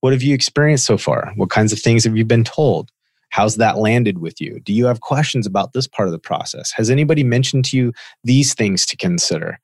What 0.00 0.12
have 0.12 0.22
you 0.22 0.34
experienced 0.34 0.86
so 0.86 0.98
far? 0.98 1.32
What 1.36 1.50
kinds 1.50 1.72
of 1.72 1.80
things 1.80 2.04
have 2.04 2.16
you 2.16 2.24
been 2.24 2.44
told? 2.44 2.90
How's 3.30 3.56
that 3.56 3.78
landed 3.78 4.18
with 4.18 4.40
you? 4.40 4.60
Do 4.60 4.72
you 4.72 4.86
have 4.86 5.00
questions 5.00 5.46
about 5.46 5.72
this 5.72 5.86
part 5.86 6.08
of 6.08 6.12
the 6.12 6.18
process? 6.18 6.72
Has 6.72 6.88
anybody 6.88 7.22
mentioned 7.22 7.66
to 7.66 7.76
you 7.76 7.92
these 8.24 8.54
things 8.54 8.86
to 8.86 8.96
consider? 8.96 9.60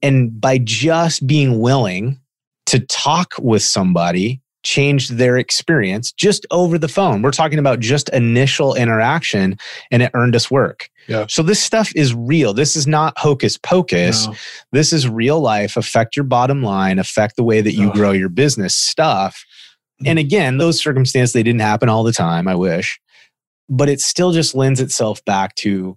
And 0.00 0.40
by 0.40 0.58
just 0.58 1.26
being 1.26 1.60
willing 1.60 2.18
to 2.66 2.80
talk 2.80 3.34
with 3.38 3.62
somebody 3.62 4.40
changed 4.62 5.16
their 5.16 5.36
experience 5.36 6.12
just 6.12 6.46
over 6.50 6.78
the 6.78 6.88
phone. 6.88 7.22
We're 7.22 7.30
talking 7.30 7.58
about 7.58 7.80
just 7.80 8.08
initial 8.10 8.74
interaction 8.74 9.56
and 9.90 10.02
it 10.02 10.10
earned 10.14 10.36
us 10.36 10.50
work. 10.50 10.88
Yeah. 11.08 11.26
So 11.28 11.42
this 11.42 11.62
stuff 11.62 11.90
is 11.96 12.14
real. 12.14 12.54
This 12.54 12.76
is 12.76 12.86
not 12.86 13.18
hocus 13.18 13.58
pocus. 13.58 14.26
No. 14.26 14.34
This 14.72 14.92
is 14.92 15.08
real 15.08 15.40
life, 15.40 15.76
affect 15.76 16.16
your 16.16 16.24
bottom 16.24 16.62
line, 16.62 16.98
affect 16.98 17.36
the 17.36 17.44
way 17.44 17.60
that 17.60 17.72
you 17.72 17.92
grow 17.92 18.12
your 18.12 18.28
business 18.28 18.74
stuff. 18.76 19.44
And 20.04 20.18
again, 20.18 20.58
those 20.58 20.80
circumstances 20.80 21.32
they 21.32 21.42
didn't 21.42 21.60
happen 21.60 21.88
all 21.88 22.02
the 22.04 22.12
time, 22.12 22.48
I 22.48 22.54
wish. 22.54 23.00
But 23.68 23.88
it 23.88 24.00
still 24.00 24.32
just 24.32 24.54
lends 24.54 24.80
itself 24.80 25.24
back 25.24 25.54
to 25.56 25.96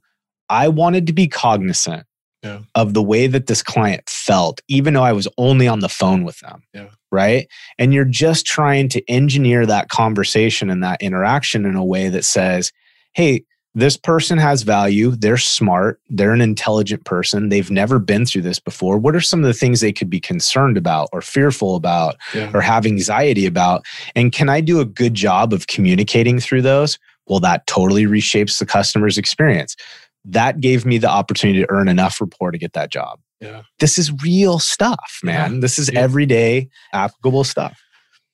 I 0.50 0.68
wanted 0.68 1.08
to 1.08 1.14
be 1.14 1.28
cognizant 1.28 2.06
Yeah. 2.44 2.60
of 2.76 2.94
the 2.94 3.02
way 3.02 3.26
that 3.28 3.48
this 3.48 3.64
client 3.64 4.08
felt, 4.08 4.62
even 4.68 4.94
though 4.94 5.04
I 5.04 5.14
was 5.14 5.28
only 5.38 5.68
on 5.68 5.80
the 5.80 5.90
phone 5.90 6.24
with 6.24 6.40
them. 6.40 6.62
Yeah. 6.74 6.90
Right. 7.16 7.48
And 7.80 7.94
you're 7.94 8.06
just 8.06 8.46
trying 8.46 8.90
to 8.90 9.10
engineer 9.10 9.66
that 9.66 9.90
conversation 9.90 10.70
and 10.70 10.84
that 10.84 11.02
interaction 11.02 11.66
in 11.66 11.76
a 11.76 11.84
way 11.86 12.10
that 12.10 12.26
says, 12.26 12.72
hey, 13.14 13.46
this 13.78 13.98
person 13.98 14.38
has 14.38 14.62
value. 14.64 15.12
They're 15.12 15.38
smart. 15.38 16.00
They're 16.10 16.32
an 16.32 16.40
intelligent 16.42 17.04
person. 17.04 17.50
They've 17.50 17.70
never 17.70 18.00
been 18.00 18.26
through 18.26 18.44
this 18.44 18.60
before. 18.60 18.98
What 18.98 19.16
are 19.16 19.22
some 19.22 19.40
of 19.42 19.46
the 19.46 19.54
things 19.54 19.82
they 19.82 19.92
could 19.92 20.10
be 20.10 20.20
concerned 20.22 20.78
about 20.78 21.10
or 21.12 21.22
fearful 21.22 21.76
about 21.76 22.16
Yeah. 22.34 22.52
or 22.54 22.62
have 22.62 22.86
anxiety 22.86 23.46
about? 23.46 23.86
And 24.16 24.32
can 24.32 24.48
I 24.48 24.62
do 24.62 24.80
a 24.80 24.86
good 24.86 25.14
job 25.14 25.52
of 25.52 25.68
communicating 25.68 26.40
through 26.40 26.62
those? 26.62 26.98
Well, 27.28 27.42
that 27.42 27.68
totally 27.68 28.06
reshapes 28.06 28.60
the 28.60 28.66
customer's 28.66 29.18
experience. 29.18 29.76
That 30.24 30.62
gave 30.62 30.86
me 30.86 30.98
the 30.98 31.10
opportunity 31.10 31.60
to 31.60 31.70
earn 31.70 31.88
enough 31.90 32.22
rapport 32.22 32.52
to 32.52 32.58
get 32.58 32.74
that 32.74 32.92
job. 32.92 33.20
Yeah. 33.42 33.64
This 33.80 33.98
is 33.98 34.12
real 34.24 34.60
stuff, 34.60 35.20
man. 35.24 35.56
Yeah. 35.56 35.60
This 35.62 35.78
is 35.80 35.90
Yeah. 35.92 36.00
everyday 36.00 36.70
applicable 36.94 37.44
stuff. 37.44 37.78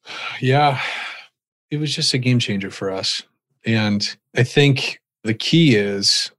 Yeah. 0.41 0.81
It 1.69 1.77
was 1.77 1.93
just 1.95 2.13
a 2.13 2.17
game 2.17 2.39
changer 2.39 2.69
for 2.71 2.91
us. 2.91 3.21
And 3.65 4.15
I 4.35 4.43
think 4.43 4.99
the 5.23 5.33
key 5.33 5.75
is 5.75 6.31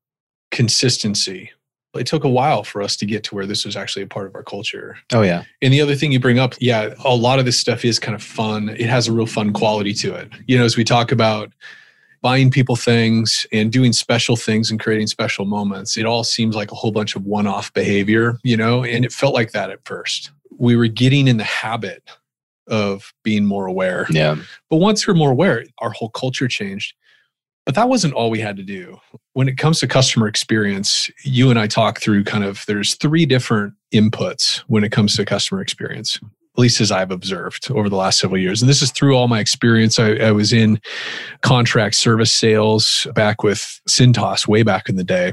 consistency. 0.51 1.51
It 1.95 2.07
took 2.07 2.25
a 2.25 2.29
while 2.29 2.65
for 2.65 2.83
us 2.83 2.97
to 2.97 3.07
get 3.07 3.23
to 3.25 3.35
where 3.35 3.47
this 3.47 3.65
was 3.65 3.77
actually 3.77 4.03
a 4.03 4.07
part 4.07 4.27
of 4.27 4.35
our 4.35 4.43
culture. 4.43 4.97
Oh, 5.13 5.23
yeah. 5.23 5.45
And 5.61 5.73
the 5.73 5.81
other 5.81 5.95
thing 5.95 6.11
you 6.11 6.21
bring 6.21 6.39
up, 6.39 6.55
yeah, 6.61 6.95
a 7.05 7.15
lot 7.15 7.39
of 7.39 7.45
this 7.45 7.59
stuff 7.59 7.85
is 7.85 7.99
kind 7.99 8.15
of 8.15 8.23
fun. 8.23 8.71
It 8.71 8.89
has 8.89 9.09
a 9.09 9.13
real 9.13 9.27
fun 9.27 9.53
quality 9.53 9.93
to 9.95 10.15
it. 10.15 10.31
You 10.47 10.59
know, 10.59 10.65
as 10.65 10.77
we 10.77 10.85
talk 10.85 11.13
about 11.13 11.53
buying 12.23 12.51
people 12.51 12.77
things 12.77 13.47
and 13.53 13.73
doing 13.73 13.93
special 13.93 14.37
things 14.37 14.71
and 14.71 14.81
creating 14.81 15.09
special 15.09 15.45
moments, 15.45 15.97
it 15.97 16.07
all 16.07 16.25
seems 16.25 16.55
like 16.55 16.71
a 16.71 16.77
whole 16.77 16.93
bunch 16.93 17.17
of 17.17 17.25
one 17.27 17.47
off 17.47 17.73
behavior, 17.75 18.39
you 18.45 18.57
know, 18.57 18.85
and 18.85 19.05
it 19.05 19.13
felt 19.13 19.35
like 19.35 19.51
that 19.53 19.71
at 19.71 19.85
first. 19.85 20.31
We 20.57 20.77
were 20.77 20.87
getting 20.87 21.27
in 21.27 21.37
the 21.37 21.45
habit 21.45 22.09
of 22.69 23.13
being 23.25 23.45
more 23.45 23.67
aware. 23.67 24.07
Yeah. 24.09 24.37
But 24.71 24.77
once 24.77 25.07
we're 25.07 25.15
more 25.15 25.33
aware, 25.33 25.65
our 25.79 25.91
whole 25.91 26.11
culture 26.11 26.47
changed. 26.49 26.95
But 27.67 27.75
that 27.77 27.89
wasn't 27.89 28.15
all 28.15 28.31
we 28.31 28.41
had 28.41 28.57
to 28.57 28.63
do. 28.63 28.99
When 29.35 29.49
it 29.49 29.57
comes 29.57 29.81
to 29.81 29.87
customer 29.87 30.27
experience, 30.27 31.11
you 31.23 31.51
and 31.51 31.59
I 31.59 31.67
talk 31.69 32.01
through 32.01 32.25
kind 32.25 32.45
of 32.45 32.65
there's 32.67 32.95
three 32.95 33.25
different 33.25 33.75
inputs 33.95 34.59
when 34.67 34.83
it 34.85 34.91
comes 34.91 35.17
to 35.17 35.25
customer 35.25 35.61
experience, 35.61 36.19
at 36.55 36.61
least 36.61 36.81
as 36.81 36.93
I've 36.93 37.11
observed 37.11 37.71
over 37.71 37.89
the 37.89 37.97
last 37.97 38.19
several 38.19 38.41
years. 38.41 38.61
And 38.61 38.69
this 38.69 38.83
is 38.83 38.91
through 38.91 39.17
all 39.17 39.27
my 39.27 39.41
experience. 39.41 39.99
I, 39.99 40.17
I 40.17 40.33
was 40.33 40.53
in 40.53 40.81
contract 41.41 41.95
service 41.95 42.31
sales 42.31 43.07
back 43.15 43.43
with 43.43 43.81
Cintas 43.89 44.47
way 44.47 44.63
back 44.63 44.89
in 44.89 44.97
the 44.97 45.05
day, 45.05 45.33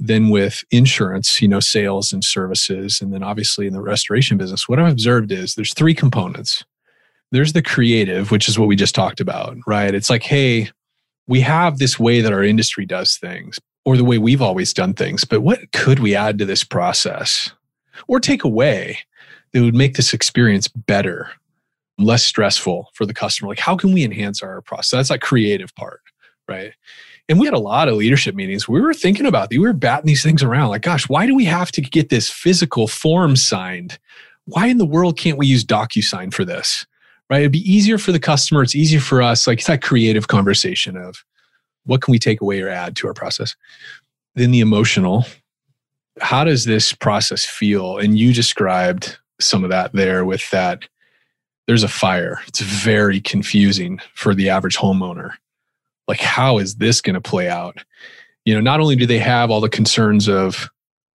then 0.00 0.30
with 0.30 0.64
insurance, 0.72 1.40
you 1.40 1.46
know, 1.46 1.60
sales 1.60 2.12
and 2.12 2.24
services, 2.24 3.00
and 3.00 3.14
then 3.14 3.22
obviously 3.22 3.68
in 3.68 3.72
the 3.72 3.80
restoration 3.80 4.36
business. 4.36 4.68
What 4.68 4.80
I've 4.80 4.90
observed 4.90 5.30
is 5.30 5.54
there's 5.54 5.74
three 5.74 5.94
components. 5.94 6.64
There's 7.30 7.52
the 7.52 7.62
creative, 7.62 8.32
which 8.32 8.48
is 8.48 8.58
what 8.58 8.68
we 8.68 8.74
just 8.74 8.96
talked 8.96 9.20
about, 9.20 9.56
right? 9.66 9.94
It's 9.94 10.10
like, 10.10 10.24
hey, 10.24 10.70
we 11.28 11.40
have 11.40 11.78
this 11.78 12.00
way 12.00 12.20
that 12.20 12.32
our 12.32 12.42
industry 12.42 12.84
does 12.84 13.16
things 13.16 13.58
or 13.84 13.96
the 13.96 14.04
way 14.04 14.18
we've 14.18 14.42
always 14.42 14.72
done 14.72 14.92
things, 14.92 15.24
but 15.24 15.40
what 15.40 15.70
could 15.72 16.00
we 16.00 16.16
add 16.16 16.38
to 16.38 16.44
this 16.44 16.64
process 16.64 17.52
or 18.08 18.18
take 18.18 18.42
away 18.42 18.98
that 19.52 19.62
would 19.62 19.74
make 19.74 19.96
this 19.96 20.12
experience 20.12 20.68
better, 20.68 21.30
less 21.98 22.24
stressful 22.24 22.90
for 22.94 23.06
the 23.06 23.14
customer? 23.14 23.48
Like, 23.48 23.58
how 23.58 23.76
can 23.76 23.92
we 23.92 24.04
enhance 24.04 24.42
our 24.42 24.60
process? 24.62 24.90
That's 24.90 25.08
that 25.10 25.20
creative 25.20 25.74
part, 25.74 26.00
right? 26.48 26.72
And 27.28 27.38
we 27.38 27.46
had 27.46 27.54
a 27.54 27.58
lot 27.58 27.88
of 27.88 27.94
leadership 27.94 28.34
meetings. 28.34 28.68
We 28.68 28.80
were 28.80 28.94
thinking 28.94 29.26
about, 29.26 29.50
we 29.50 29.58
were 29.58 29.72
batting 29.72 30.06
these 30.06 30.22
things 30.22 30.42
around 30.42 30.70
like, 30.70 30.82
gosh, 30.82 31.08
why 31.08 31.26
do 31.26 31.34
we 31.34 31.44
have 31.44 31.70
to 31.72 31.80
get 31.80 32.08
this 32.08 32.28
physical 32.28 32.88
form 32.88 33.36
signed? 33.36 33.98
Why 34.46 34.66
in 34.66 34.78
the 34.78 34.84
world 34.84 35.16
can't 35.16 35.38
we 35.38 35.46
use 35.46 35.64
DocuSign 35.64 36.34
for 36.34 36.44
this? 36.44 36.84
right? 37.32 37.40
It'd 37.40 37.52
be 37.52 37.72
easier 37.72 37.96
for 37.96 38.12
the 38.12 38.20
customer. 38.20 38.62
It's 38.62 38.74
easier 38.74 39.00
for 39.00 39.22
us. 39.22 39.46
Like 39.46 39.60
it's 39.60 39.66
that 39.66 39.80
creative 39.80 40.28
conversation 40.28 40.98
of 40.98 41.24
what 41.86 42.02
can 42.02 42.12
we 42.12 42.18
take 42.18 42.42
away 42.42 42.60
or 42.60 42.68
add 42.68 42.94
to 42.96 43.06
our 43.06 43.14
process. 43.14 43.56
Then 44.34 44.50
the 44.50 44.60
emotional. 44.60 45.24
How 46.20 46.44
does 46.44 46.66
this 46.66 46.92
process 46.92 47.42
feel? 47.46 47.96
And 47.96 48.18
you 48.18 48.34
described 48.34 49.16
some 49.44 49.64
of 49.64 49.70
that 49.70 49.92
there 49.92 50.24
with 50.24 50.48
that. 50.50 50.84
There's 51.66 51.82
a 51.82 51.88
fire. 51.88 52.40
It's 52.48 52.60
very 52.60 53.20
confusing 53.20 54.00
for 54.14 54.34
the 54.34 54.50
average 54.50 54.76
homeowner. 54.76 55.32
Like, 56.08 56.20
how 56.20 56.58
is 56.58 56.76
this 56.76 57.00
going 57.00 57.14
to 57.14 57.20
play 57.20 57.48
out? 57.48 57.78
You 58.44 58.54
know, 58.54 58.60
not 58.60 58.80
only 58.80 58.96
do 58.96 59.06
they 59.06 59.18
have 59.18 59.50
all 59.50 59.60
the 59.60 59.68
concerns 59.68 60.28
of 60.28 60.68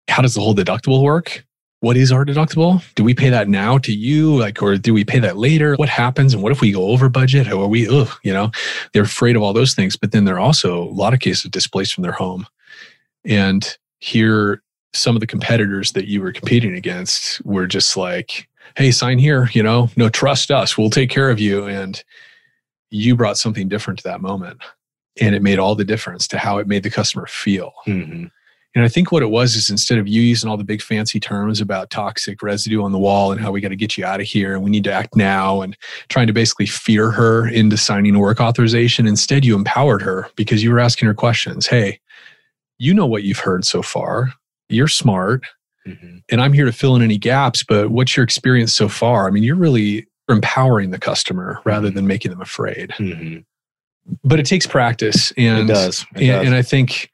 how 0.09 0.23
does 0.23 0.35
the 0.35 0.41
whole 0.41 0.55
deductible 0.55 1.03
work? 1.03 1.45
what 1.85 1.99
is 1.99 2.11
our 2.11 2.25
deductible? 2.25 2.83
Do 2.95 3.05
we 3.05 3.13
pay 3.13 3.29
that 3.29 3.47
now 3.47 3.77
to 3.77 3.93
you? 3.93 4.39
Like, 4.39 4.63
or 4.63 4.79
do 4.79 4.95
we 4.95 5.05
pay 5.05 5.19
that 5.19 5.37
later? 5.37 5.75
What 5.75 5.91
happens? 5.91 6.33
And 6.33 6.43
what 6.43 6.51
if 6.51 6.63
we 6.63 6.73
go 6.73 6.89
over 6.89 7.11
budget? 7.11 7.47
How 7.47 7.61
are 7.61 7.69
we, 7.69 7.87
ugh, 7.87 8.09
you 8.23 8.33
know, 8.33 8.51
they're 8.93 9.03
afraid 9.03 9.37
of 9.37 9.43
all 9.43 9.53
those 9.53 9.75
things. 9.75 9.95
But 9.95 10.11
then 10.11 10.25
they're 10.25 10.39
also, 10.39 10.83
a 10.83 10.89
lot 10.89 11.13
of 11.13 11.21
cases, 11.21 11.51
displaced 11.51 11.95
from 11.95 12.01
their 12.01 12.13
home. 12.13 12.47
And 13.27 13.77
here, 14.01 14.63
some 14.95 15.17
of 15.17 15.21
the 15.21 15.27
competitors 15.27 15.93
that 15.93 16.07
you 16.07 16.23
were 16.23 16.33
competing 16.33 16.75
against 16.75 17.45
were 17.45 17.67
just 17.67 17.97
like, 17.97 18.49
hey, 18.77 18.91
sign 18.91 19.19
here, 19.19 19.49
you 19.53 19.63
know, 19.63 19.91
no, 19.97 20.09
trust 20.09 20.51
us. 20.51 20.79
We'll 20.79 20.91
take 20.91 21.11
care 21.11 21.31
of 21.31 21.39
you. 21.39 21.67
And 21.67 22.03
you 22.91 23.17
brought 23.17 23.39
something 23.39 23.69
different 23.69 23.99
to 24.01 24.05
that 24.05 24.21
moment. 24.21 24.63
And 25.21 25.35
it 25.35 25.43
made 25.43 25.59
all 25.59 25.75
the 25.75 25.85
difference 25.85 26.27
to 26.29 26.39
how 26.39 26.59
it 26.59 26.67
made 26.67 26.83
the 26.83 26.91
customer 26.91 27.27
feel. 27.27 27.73
Mhm. 27.87 28.31
And 28.77 28.85
I 28.85 28.89
think 28.89 29.13
what 29.13 29.23
it 29.23 29.31
was 29.31 29.55
is 29.55 29.71
instead 29.71 29.99
of 29.99 30.09
you 30.09 30.21
using 30.21 30.51
all 30.51 30.57
the 30.57 30.65
big 30.65 30.83
fancy 30.83 31.21
terms 31.21 31.61
about 31.61 31.91
toxic 31.91 32.43
residue 32.43 32.83
on 32.83 32.91
the 32.91 32.99
wall 32.99 33.31
and 33.31 33.41
how 33.41 33.53
we 33.53 33.61
got 33.61 33.69
to 33.69 33.77
get 33.77 33.97
you 33.97 34.05
out 34.05 34.21
of 34.21 34.27
here 34.27 34.55
and 34.55 34.65
we 34.65 34.71
need 34.71 34.83
to 34.85 34.93
act 34.93 35.15
now 35.15 35.61
and 35.61 35.77
trying 36.09 36.27
to 36.27 36.33
basically 36.33 36.67
fear 36.67 37.13
her 37.13 37.47
into 37.47 37.77
signing 37.77 38.17
a 38.17 38.19
work 38.19 38.41
authorization, 38.41 39.07
instead 39.07 39.45
you 39.45 39.55
empowered 39.55 40.03
her 40.03 40.29
because 40.35 40.65
you 40.65 40.73
were 40.73 40.81
asking 40.81 41.07
her 41.07 41.15
questions. 41.15 41.69
Hey, 41.69 42.01
you 42.79 42.93
know 42.93 43.07
what 43.07 43.23
you've 43.23 43.39
heard 43.39 43.65
so 43.65 43.81
far. 43.81 44.33
You're 44.69 44.89
smart 44.89 45.45
Mhm. 45.87 46.23
and 46.31 46.41
I'm 46.41 46.53
here 46.53 46.65
to 46.65 46.73
fill 46.73 46.97
in 46.97 47.03
any 47.03 47.19
gaps, 47.19 47.63
but 47.63 47.91
what's 47.91 48.17
your 48.17 48.25
experience 48.25 48.73
so 48.73 48.89
far? 48.89 49.27
I 49.27 49.31
mean, 49.31 49.43
you're 49.43 49.57
really 49.57 50.07
empowering 50.31 50.91
the 50.91 50.99
customer 50.99 51.61
rather 51.65 51.91
than 51.91 52.07
making 52.07 52.31
them 52.31 52.41
afraid. 52.41 52.91
Mhm. 52.99 53.45
But 54.23 54.41
it 54.41 54.47
takes 54.47 54.67
practice 54.67 55.33
and 55.37 55.69
It 55.71 55.73
does. 55.73 56.07
It 56.17 56.23
and, 56.23 56.27
does. 56.29 56.47
and 56.47 56.55
I 56.55 56.63
think 56.63 57.11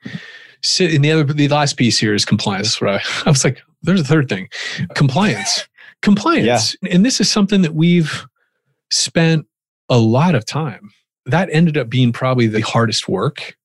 sit 0.63 0.95
in 0.95 1.03
the 1.03 1.11
other 1.11 1.25
the 1.25 1.49
last 1.49 1.77
piece 1.77 1.99
here 1.99 2.15
is 2.15 2.25
compliance. 2.25 2.69
That's 2.69 2.81
what 2.81 2.91
I, 2.91 3.01
I 3.27 3.31
was 3.31 3.45
like, 3.45 3.61
there's 3.83 4.01
a 4.01 4.05
third 4.05 4.29
thing. 4.29 4.49
Compliance. 4.95 5.67
Compliance. 6.03 6.77
And 6.91 7.05
this 7.05 7.21
is 7.21 7.31
something 7.31 7.63
that 7.63 7.75
we've 7.75 8.27
spent 8.93 9.47
a 9.89 9.99
lot 9.99 10.35
of 10.35 10.45
time. 10.47 10.91
That 11.27 11.49
ended 11.53 11.77
up 11.77 11.91
being 11.91 12.13
probably 12.13 12.47
the 12.47 12.61
hardest 12.63 13.09
work 13.09 13.57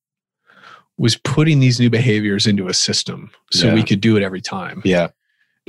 was 0.97 1.17
putting 1.17 1.59
these 1.59 1.79
new 1.79 1.89
behaviors 1.89 2.47
into 2.47 2.67
a 2.67 2.73
system 2.73 3.29
so 3.51 3.73
we 3.73 3.83
could 3.83 3.99
do 3.99 4.15
it 4.15 4.23
every 4.23 4.39
time 4.41 4.81
yeah. 4.85 5.07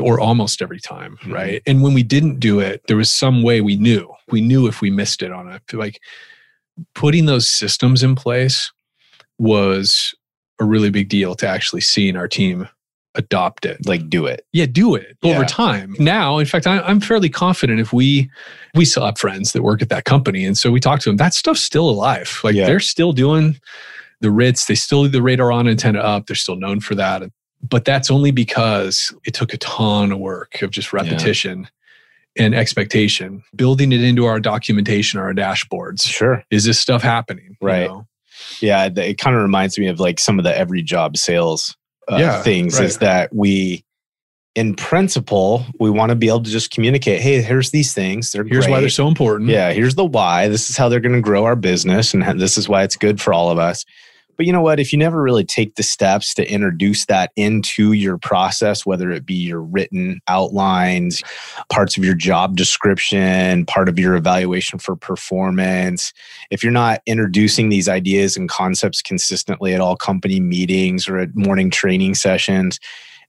or 0.00 0.20
almost 0.20 0.62
every 0.62 0.78
time, 0.78 1.18
Mhm. 1.24 1.32
right? 1.32 1.62
And 1.66 1.82
when 1.82 1.94
we 1.94 2.04
didn't 2.04 2.38
do 2.38 2.60
it, 2.60 2.82
there 2.86 2.96
was 2.96 3.10
some 3.10 3.42
way 3.42 3.60
we 3.60 3.76
knew. 3.76 4.12
We 4.30 4.40
knew 4.40 4.68
if 4.68 4.80
we 4.80 4.90
missed 4.90 5.22
it 5.22 5.32
on 5.32 5.48
it. 5.50 5.62
Like 5.72 6.00
putting 6.94 7.26
those 7.26 7.48
systems 7.50 8.02
in 8.04 8.14
place 8.14 8.70
was 9.38 10.14
a 10.60 10.64
really 10.64 10.90
big 10.90 11.08
deal 11.08 11.34
to 11.36 11.46
actually 11.48 11.80
seeing 11.82 12.16
our 12.16 12.28
team 12.28 12.68
adopt 13.16 13.64
it. 13.64 13.84
Like 13.86 14.08
do 14.08 14.26
it. 14.26 14.46
Yeah, 14.52 14.66
do 14.66 14.94
it 14.94 15.16
over 15.24 15.44
time. 15.44 15.96
Now, 15.98 16.38
in 16.38 16.46
fact, 16.46 16.66
I, 16.66 16.80
I'm 16.80 17.00
fairly 17.00 17.28
confident 17.30 17.80
if 17.80 17.92
we 17.92 18.30
we 18.74 18.84
still 18.84 19.04
have 19.06 19.18
friends 19.18 19.52
that 19.52 19.62
work 19.62 19.80
at 19.82 19.88
that 19.88 20.04
company, 20.04 20.44
and 20.44 20.56
so 20.56 20.70
we 20.70 20.80
talk 20.80 21.00
to 21.00 21.08
them. 21.08 21.16
That 21.16 21.32
stuff's 21.34 21.62
still 21.62 21.88
alive. 21.88 22.40
Like 22.44 22.54
Yeah. 22.54 22.66
they're 22.66 22.78
still 22.80 23.12
doing 23.12 23.58
The 24.20 24.30
Ritz, 24.30 24.66
they 24.66 24.74
still 24.74 25.00
leave 25.00 25.12
the 25.12 25.22
radar 25.22 25.52
on 25.52 25.68
antenna 25.68 26.00
up. 26.00 26.26
They're 26.26 26.36
still 26.36 26.56
known 26.56 26.80
for 26.80 26.94
that. 26.94 27.22
But 27.62 27.84
that's 27.84 28.10
only 28.10 28.30
because 28.30 29.14
it 29.24 29.34
took 29.34 29.52
a 29.52 29.58
ton 29.58 30.12
of 30.12 30.18
work 30.18 30.62
of 30.62 30.70
just 30.70 30.92
repetition. 30.92 31.60
Yeah 31.60 31.68
and 32.38 32.54
expectation, 32.54 33.42
building 33.54 33.92
it 33.92 34.02
into 34.02 34.26
our 34.26 34.38
documentation, 34.38 35.18
or 35.18 35.24
our 35.24 35.32
dashboards. 35.32 36.06
Sure. 36.06 36.44
Is 36.50 36.64
this 36.64 36.78
stuff 36.78 37.02
happening? 37.02 37.56
Right. 37.62 37.84
You 37.84 37.88
know? 37.88 38.06
Yeah. 38.60 38.90
It 38.94 39.18
kind 39.18 39.34
of 39.34 39.42
reminds 39.42 39.78
me 39.78 39.86
of 39.88 40.00
like 40.00 40.20
some 40.20 40.38
of 40.38 40.44
the 40.44 40.56
every 40.56 40.82
job 40.82 41.16
sales 41.16 41.76
uh, 42.10 42.16
yeah, 42.16 42.42
things 42.42 42.78
right. 42.78 42.84
is 42.84 42.98
that 42.98 43.34
we, 43.34 43.84
in 44.54 44.74
principle, 44.74 45.64
we 45.80 45.90
want 45.90 46.10
to 46.10 46.16
be 46.16 46.28
able 46.28 46.42
to 46.42 46.50
just 46.50 46.70
communicate, 46.70 47.20
hey, 47.20 47.42
here's 47.42 47.70
these 47.70 47.92
things. 47.92 48.32
They're 48.32 48.44
here's 48.44 48.66
great. 48.66 48.72
why 48.72 48.80
they're 48.80 48.88
so 48.88 49.08
important. 49.08 49.50
Yeah, 49.50 49.72
here's 49.72 49.94
the 49.94 50.04
why. 50.04 50.48
This 50.48 50.70
is 50.70 50.76
how 50.76 50.88
they're 50.88 51.00
going 51.00 51.14
to 51.14 51.20
grow 51.20 51.44
our 51.44 51.56
business, 51.56 52.14
and 52.14 52.40
this 52.40 52.56
is 52.56 52.68
why 52.68 52.82
it's 52.82 52.96
good 52.96 53.20
for 53.20 53.32
all 53.32 53.50
of 53.50 53.58
us. 53.58 53.84
But 54.37 54.47
you 54.47 54.53
know 54.53 54.61
what? 54.61 54.80
If 54.80 54.93
you 54.93 54.99
never 54.99 55.22
really 55.22 55.45
take 55.45 55.76
the 55.76 55.82
steps 55.82 56.34
to 56.34 56.51
introduce 56.51 57.07
that 57.07 57.32
into 57.37 57.93
your 57.93 58.18
process, 58.18 58.84
whether 58.84 59.11
it 59.11 59.24
be 59.24 59.34
your 59.34 59.61
written 59.61 60.20
outlines, 60.28 61.22
parts 61.70 61.97
of 61.97 62.05
your 62.05 62.14
job 62.14 62.57
description, 62.57 63.64
part 63.66 63.89
of 63.89 63.99
your 63.99 64.14
evaluation 64.14 64.78
for 64.78 64.97
performance, 64.97 66.12
if 66.51 66.62
you're 66.62 66.72
not 66.72 67.03
introducing 67.07 67.68
these 67.68 67.89
ideas 67.89 68.37
and 68.37 68.49
concepts 68.49 69.03
consistently 69.03 69.74
at 69.74 69.80
all 69.80 69.97
company 69.97 70.41
meetings 70.41 71.09
or 71.09 71.18
at 71.18 71.34
morning 71.34 71.70
training 71.70 72.14
sessions, 72.14 72.78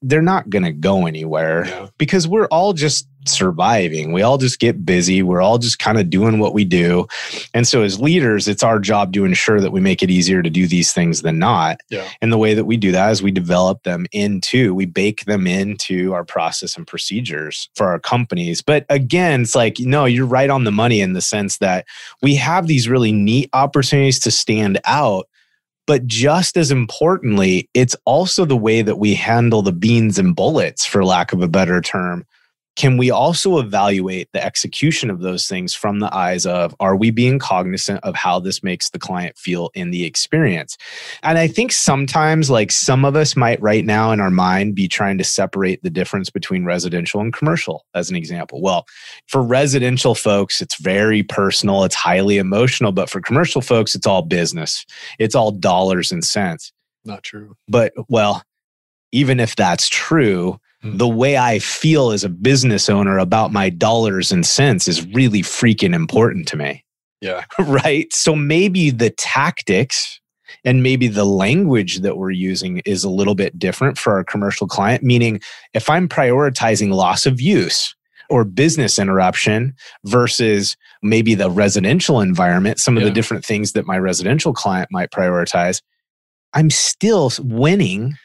they're 0.02 0.22
not 0.22 0.50
going 0.50 0.64
to 0.64 0.72
go 0.72 1.06
anywhere 1.06 1.66
yeah. 1.66 1.88
because 1.98 2.28
we're 2.28 2.48
all 2.48 2.74
just 2.74 3.08
surviving. 3.26 4.14
We 4.14 4.22
all 4.22 4.38
just 4.38 4.60
get 4.60 4.86
busy. 4.86 5.22
We're 5.22 5.42
all 5.42 5.58
just 5.58 5.80
kind 5.80 5.98
of 5.98 6.10
doing 6.10 6.40
what 6.40 6.54
we 6.54 6.66
do. 6.66 7.08
And 7.54 7.68
so, 7.68 7.82
as 7.82 8.00
leaders, 8.00 8.48
it's 8.48 8.64
our 8.64 8.80
job 8.80 9.14
to 9.14 9.26
ensure 9.26 9.60
that 9.60 9.72
we 9.72 9.82
make 9.82 10.02
it 10.02 10.10
easier 10.10 10.42
to 10.42 10.50
do 10.50 10.68
these 10.68 10.94
things 10.94 11.22
than 11.22 11.40
not. 11.40 11.82
Yeah. 11.90 12.08
And 12.22 12.32
the 12.32 12.38
way 12.38 12.54
that 12.54 12.66
we 12.66 12.78
do 12.78 12.92
that 12.92 13.12
is 13.12 13.22
we 13.22 13.32
develop 13.32 13.84
them 13.84 14.06
into, 14.12 14.74
we 14.74 14.86
bake 14.86 15.26
them 15.26 15.48
into 15.48 16.14
our 16.14 16.24
process 16.24 16.78
and 16.78 16.88
procedures 16.88 17.70
for 17.76 17.88
our 17.88 18.00
companies. 18.00 18.62
But 18.62 18.86
again, 18.90 19.42
it's 19.42 19.56
like, 19.56 19.78
no, 19.80 20.06
you're 20.06 20.26
right 20.26 20.50
on 20.50 20.64
the 20.64 20.72
money 20.72 21.02
in 21.02 21.14
the 21.14 21.22
sense 21.22 21.58
that 21.58 21.86
we 22.22 22.36
have 22.36 22.68
these 22.68 22.88
really 22.88 23.12
neat 23.12 23.50
opportunities 23.54 24.20
to 24.22 24.32
stand 24.32 24.80
out 24.86 25.28
but 25.88 26.06
just 26.06 26.58
as 26.58 26.70
importantly, 26.70 27.68
it's 27.74 27.96
also 28.06 28.46
the 28.46 28.58
way 28.58 28.82
that 28.84 29.00
we 29.00 29.16
handle 29.16 29.62
the 29.64 29.72
beans 29.72 30.20
and 30.20 30.36
bullets, 30.36 30.86
for 30.86 31.04
lack 31.04 31.34
of 31.34 31.42
a 31.42 31.48
better 31.48 31.82
term, 31.82 32.26
can 32.78 32.96
we 32.96 33.10
also 33.10 33.58
evaluate 33.58 34.30
the 34.34 34.44
execution 34.44 35.10
of 35.10 35.20
those 35.20 35.48
things 35.48 35.74
from 35.74 36.00
the 36.00 36.16
eyes 36.16 36.46
of 36.46 36.76
are 36.80 36.96
we 36.96 37.10
being 37.10 37.40
cognizant 37.40 38.00
of 38.04 38.16
how 38.16 38.40
this 38.40 38.62
makes 38.64 38.92
the 38.92 39.00
client 39.00 39.36
feel 39.36 39.72
in 39.74 39.90
the 39.90 40.06
experience? 40.06 40.78
And 41.24 41.38
i 41.38 41.48
think 41.48 41.72
sometimes 41.72 42.50
like 42.50 42.72
some 42.72 43.04
of 43.04 43.16
us 43.16 43.36
might 43.36 43.62
right 43.62 43.84
now 43.84 44.12
in 44.12 44.22
our 44.22 44.30
mind 44.30 44.76
be 44.76 44.88
trying 44.88 45.18
to 45.18 45.24
separate 45.24 45.82
the 45.84 45.90
difference 45.90 46.30
between 46.30 46.66
residential 46.66 47.20
and 47.20 47.34
commercial 47.34 47.86
as 47.96 48.10
an 48.10 48.16
example. 48.16 48.62
Well 48.62 48.86
for 49.26 49.42
residential 49.42 50.14
folks 50.14 50.62
it's 50.62 50.80
very 50.80 51.24
personal 51.24 51.84
it's 51.84 51.96
highly 51.96 52.38
emotional 52.38 52.92
but 52.92 53.10
for 53.10 53.20
commercial 53.20 53.62
folks 53.62 53.96
it's 53.96 54.08
all 54.08 54.22
business. 54.22 54.86
It's 55.18 55.36
all 55.36 55.52
dollars 55.52 56.12
and 56.12 56.24
cents. 56.24 56.72
Not 57.04 57.24
true. 57.24 57.56
But 57.68 57.94
well 58.08 58.44
even 59.12 59.40
if 59.40 59.56
that's 59.56 59.90
true. 59.90 60.60
The 60.96 61.08
way 61.08 61.38
I 61.38 61.60
feel 61.60 62.12
as 62.12 62.24
a 62.24 62.30
business 62.30 62.90
owner 62.90 63.18
about 63.18 63.52
my 63.52 63.70
dollars 63.70 64.32
and 64.32 64.46
cents 64.46 64.88
is 64.88 65.06
really 65.08 65.42
freaking 65.42 65.94
important 65.94 66.48
to 66.50 66.58
me. 66.58 66.84
Yeah. 67.22 67.46
right. 67.60 68.12
So 68.14 68.36
maybe 68.36 68.90
the 68.90 69.10
tactics 69.10 70.20
and 70.64 70.84
maybe 70.84 71.08
the 71.08 71.26
language 71.26 72.00
that 72.00 72.18
we're 72.18 72.32
using 72.32 72.80
is 72.86 73.04
a 73.04 73.10
little 73.10 73.36
bit 73.36 73.58
different 73.58 73.98
for 73.98 74.14
our 74.14 74.24
commercial 74.24 74.68
client. 74.68 75.04
Meaning, 75.04 75.42
if 75.74 75.90
I'm 75.90 76.08
prioritizing 76.08 76.94
loss 76.94 77.26
of 77.26 77.42
use 77.42 77.94
or 78.30 78.44
business 78.44 79.00
interruption 79.00 79.74
versus 80.06 80.76
maybe 81.02 81.36
the 81.36 81.50
residential 81.50 82.22
environment, 82.22 82.80
some 82.80 82.98
of 82.98 83.04
yeah. 83.04 83.10
the 83.10 83.16
different 83.16 83.46
things 83.46 83.74
that 83.74 83.86
my 83.86 83.98
residential 83.98 84.54
client 84.54 84.90
might 84.92 85.12
prioritize, 85.12 85.82
I'm 86.54 86.70
still 86.70 87.32
winning 87.40 88.16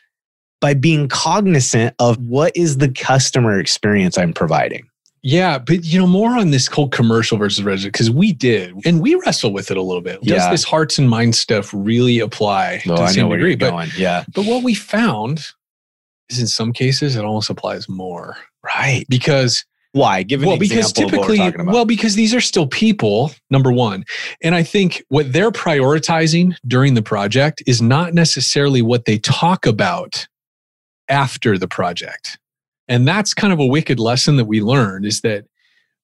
by 0.63 0.73
being 0.73 1.09
cognizant 1.09 1.95
of 1.99 2.17
what 2.19 2.57
is 2.57 2.79
the 2.79 2.89
customer 2.89 3.59
experience 3.59 4.17
I'm 4.17 4.33
providing. 4.33 4.89
Yeah, 5.25 5.59
but 5.59 5.85
you 5.85 5.99
know, 6.01 6.07
more 6.07 6.31
on 6.31 6.51
this 6.51 6.67
whole 6.67 6.89
commercial 6.89 7.37
versus 7.37 7.63
resident, 7.63 7.93
because 7.93 8.11
we 8.11 8.33
did, 8.33 8.75
and 8.85 9.01
we 9.01 9.15
wrestle 9.17 9.53
with 9.53 9.71
it 9.71 9.77
a 9.77 9.83
little 9.83 10.01
bit. 10.01 10.21
Does 10.23 10.39
yeah. 10.39 10.51
this 10.51 10.65
hearts 10.65 10.99
and 10.99 11.09
minds 11.09 11.39
stuff 11.39 11.71
really 11.73 12.19
apply 12.19 12.83
no, 12.87 12.97
to 12.97 13.03
I 13.03 13.13
same 13.13 13.29
degree? 13.29 13.55
But, 13.55 13.97
yeah. 13.97 14.25
But 14.35 14.47
what 14.47 14.65
we 14.65 14.75
found 14.75 15.45
is 16.29 16.41
in 16.41 16.47
some 16.47 16.73
cases 16.73 17.15
it 17.15 17.25
almost 17.25 17.51
applies 17.51 17.89
more. 17.89 18.37
Right. 18.65 19.05
Because 19.09 19.65
why? 19.93 20.23
Give 20.23 20.43
an 20.43 20.49
well, 20.49 20.59
because 20.59 20.93
typically, 20.93 21.39
well, 21.67 21.85
because 21.85 22.15
these 22.15 22.35
are 22.35 22.41
still 22.41 22.67
people, 22.67 23.31
number 23.51 23.71
one. 23.71 24.05
And 24.43 24.55
I 24.55 24.63
think 24.63 25.05
what 25.09 25.33
they're 25.33 25.51
prioritizing 25.51 26.57
during 26.67 26.95
the 26.95 27.03
project 27.03 27.63
is 27.67 27.83
not 27.83 28.15
necessarily 28.15 28.81
what 28.81 29.05
they 29.05 29.19
talk 29.19 29.67
about 29.67 30.27
after 31.09 31.59
the 31.59 31.69
project. 31.69 32.39
And 32.89 33.07
that's 33.07 33.35
kind 33.35 33.53
of 33.53 33.59
a 33.59 33.67
wicked 33.67 34.01
lesson 34.01 34.37
that 34.37 34.45
we 34.45 34.61
learned 34.61 35.07
is 35.07 35.21
that, 35.23 35.45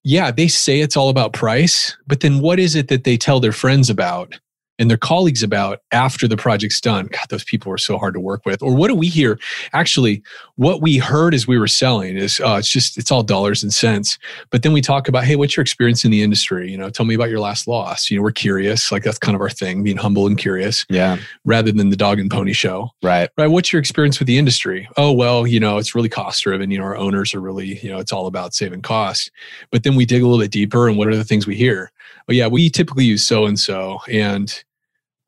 yeah, 0.05 0.31
they 0.31 0.49
say 0.49 0.81
it's 0.81 0.97
all 0.97 1.09
about 1.09 1.33
price, 1.33 1.97
but 2.07 2.21
then 2.21 2.41
what 2.41 2.59
is 2.59 2.75
it 2.75 2.89
that 2.89 3.05
they 3.05 3.17
tell 3.17 3.41
their 3.41 3.53
friends 3.53 3.91
about 3.91 4.39
and 4.79 4.89
their 4.89 4.97
colleagues 4.97 5.43
about 5.43 5.83
after 5.93 6.29
the 6.29 6.37
project's 6.37 6.81
done. 6.81 7.07
God, 7.07 7.27
those 7.31 7.45
people 7.45 7.71
were 7.71 7.79
so 7.79 7.99
hard 7.99 8.15
to 8.15 8.21
work 8.21 8.47
with. 8.47 8.63
Or 8.63 8.75
what 8.75 8.89
do 8.89 8.95
we 8.95 9.09
hear? 9.09 9.39
Actually, 9.73 10.23
what 10.57 10.81
we 10.81 10.99
heard 10.99 11.35
as 11.35 11.47
we 11.47 11.59
were 11.59 11.67
selling 11.67 12.17
is 12.17 12.41
uh, 12.41 12.57
it's 12.59 12.71
just 12.71 12.99
it's 12.99 13.11
all 13.11 13.23
dollars 13.23 13.63
and 13.63 13.73
cents. 13.73 14.19
But 14.51 14.63
then 14.63 14.73
we 14.73 14.81
talk 14.81 15.09
about, 15.09 15.25
hey, 15.25 15.37
what's 15.37 15.57
your 15.57 15.63
experience 15.63 16.05
in 16.05 16.11
the 16.11 16.23
industry? 16.23 16.71
You 16.71 16.79
know, 16.79 16.91
tell 16.91 17.07
me 17.07 17.15
about 17.15 17.31
your 17.31 17.41
last 17.41 17.67
loss. 17.67 18.11
You 18.11 18.17
know, 18.17 18.23
we're 18.23 18.33
curious. 18.33 18.93
Like 18.93 19.03
that's 19.03 19.19
kind 19.19 19.35
of 19.35 19.41
our 19.41 19.51
thing, 19.51 19.83
being 19.83 19.97
humble 19.97 20.27
and 20.27 20.39
curious. 20.39 20.87
Yeah. 20.89 21.19
Rather 21.45 21.73
than 21.73 21.91
the 21.91 21.97
dog 21.97 22.19
and 22.19 22.31
pony 22.31 22.53
show. 22.53 22.91
Right. 23.03 23.31
Right. 23.37 23.49
What's 23.49 23.73
your 23.73 23.81
experience 23.81 24.19
with 24.19 24.29
the 24.29 24.39
industry? 24.39 24.89
Oh 24.97 25.13
well, 25.13 25.47
you 25.47 25.61
know, 25.61 25.79
it's 25.79 25.95
really 25.95 26.09
cost 26.09 26.43
driven. 26.43 26.71
You 26.71 26.79
know, 26.79 26.85
our 26.85 26.97
owners 26.97 27.35
are 27.35 27.41
really, 27.41 27.79
you 27.81 27.91
know, 27.91 27.99
it's 27.99 28.13
all 28.13 28.27
about 28.27 28.55
saving 28.55 28.83
costs. 28.83 29.31
But 29.71 29.83
then 29.83 29.97
we 29.97 30.07
dig 30.07 30.23
a 30.23 30.27
little 30.27 30.43
bit 30.43 30.51
deeper, 30.51 30.89
and 30.89 30.97
what 30.97 31.09
are 31.09 31.17
the 31.17 31.25
things 31.25 31.47
we 31.47 31.57
hear? 31.57 31.91
Oh 32.29 32.33
yeah, 32.33 32.47
we 32.47 32.69
typically 32.69 33.05
use 33.05 33.25
so 33.25 33.47
and 33.47 33.59
so, 33.59 34.01
and 34.11 34.63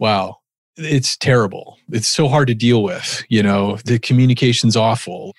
wow, 0.00 0.38
it's 0.76 1.16
terrible. 1.16 1.78
It's 1.90 2.08
so 2.08 2.26
hard 2.26 2.48
to 2.48 2.54
deal 2.54 2.82
with. 2.82 3.22
You 3.28 3.42
know, 3.42 3.76
the 3.84 3.98
communication's 4.00 4.76
awful. 4.76 5.36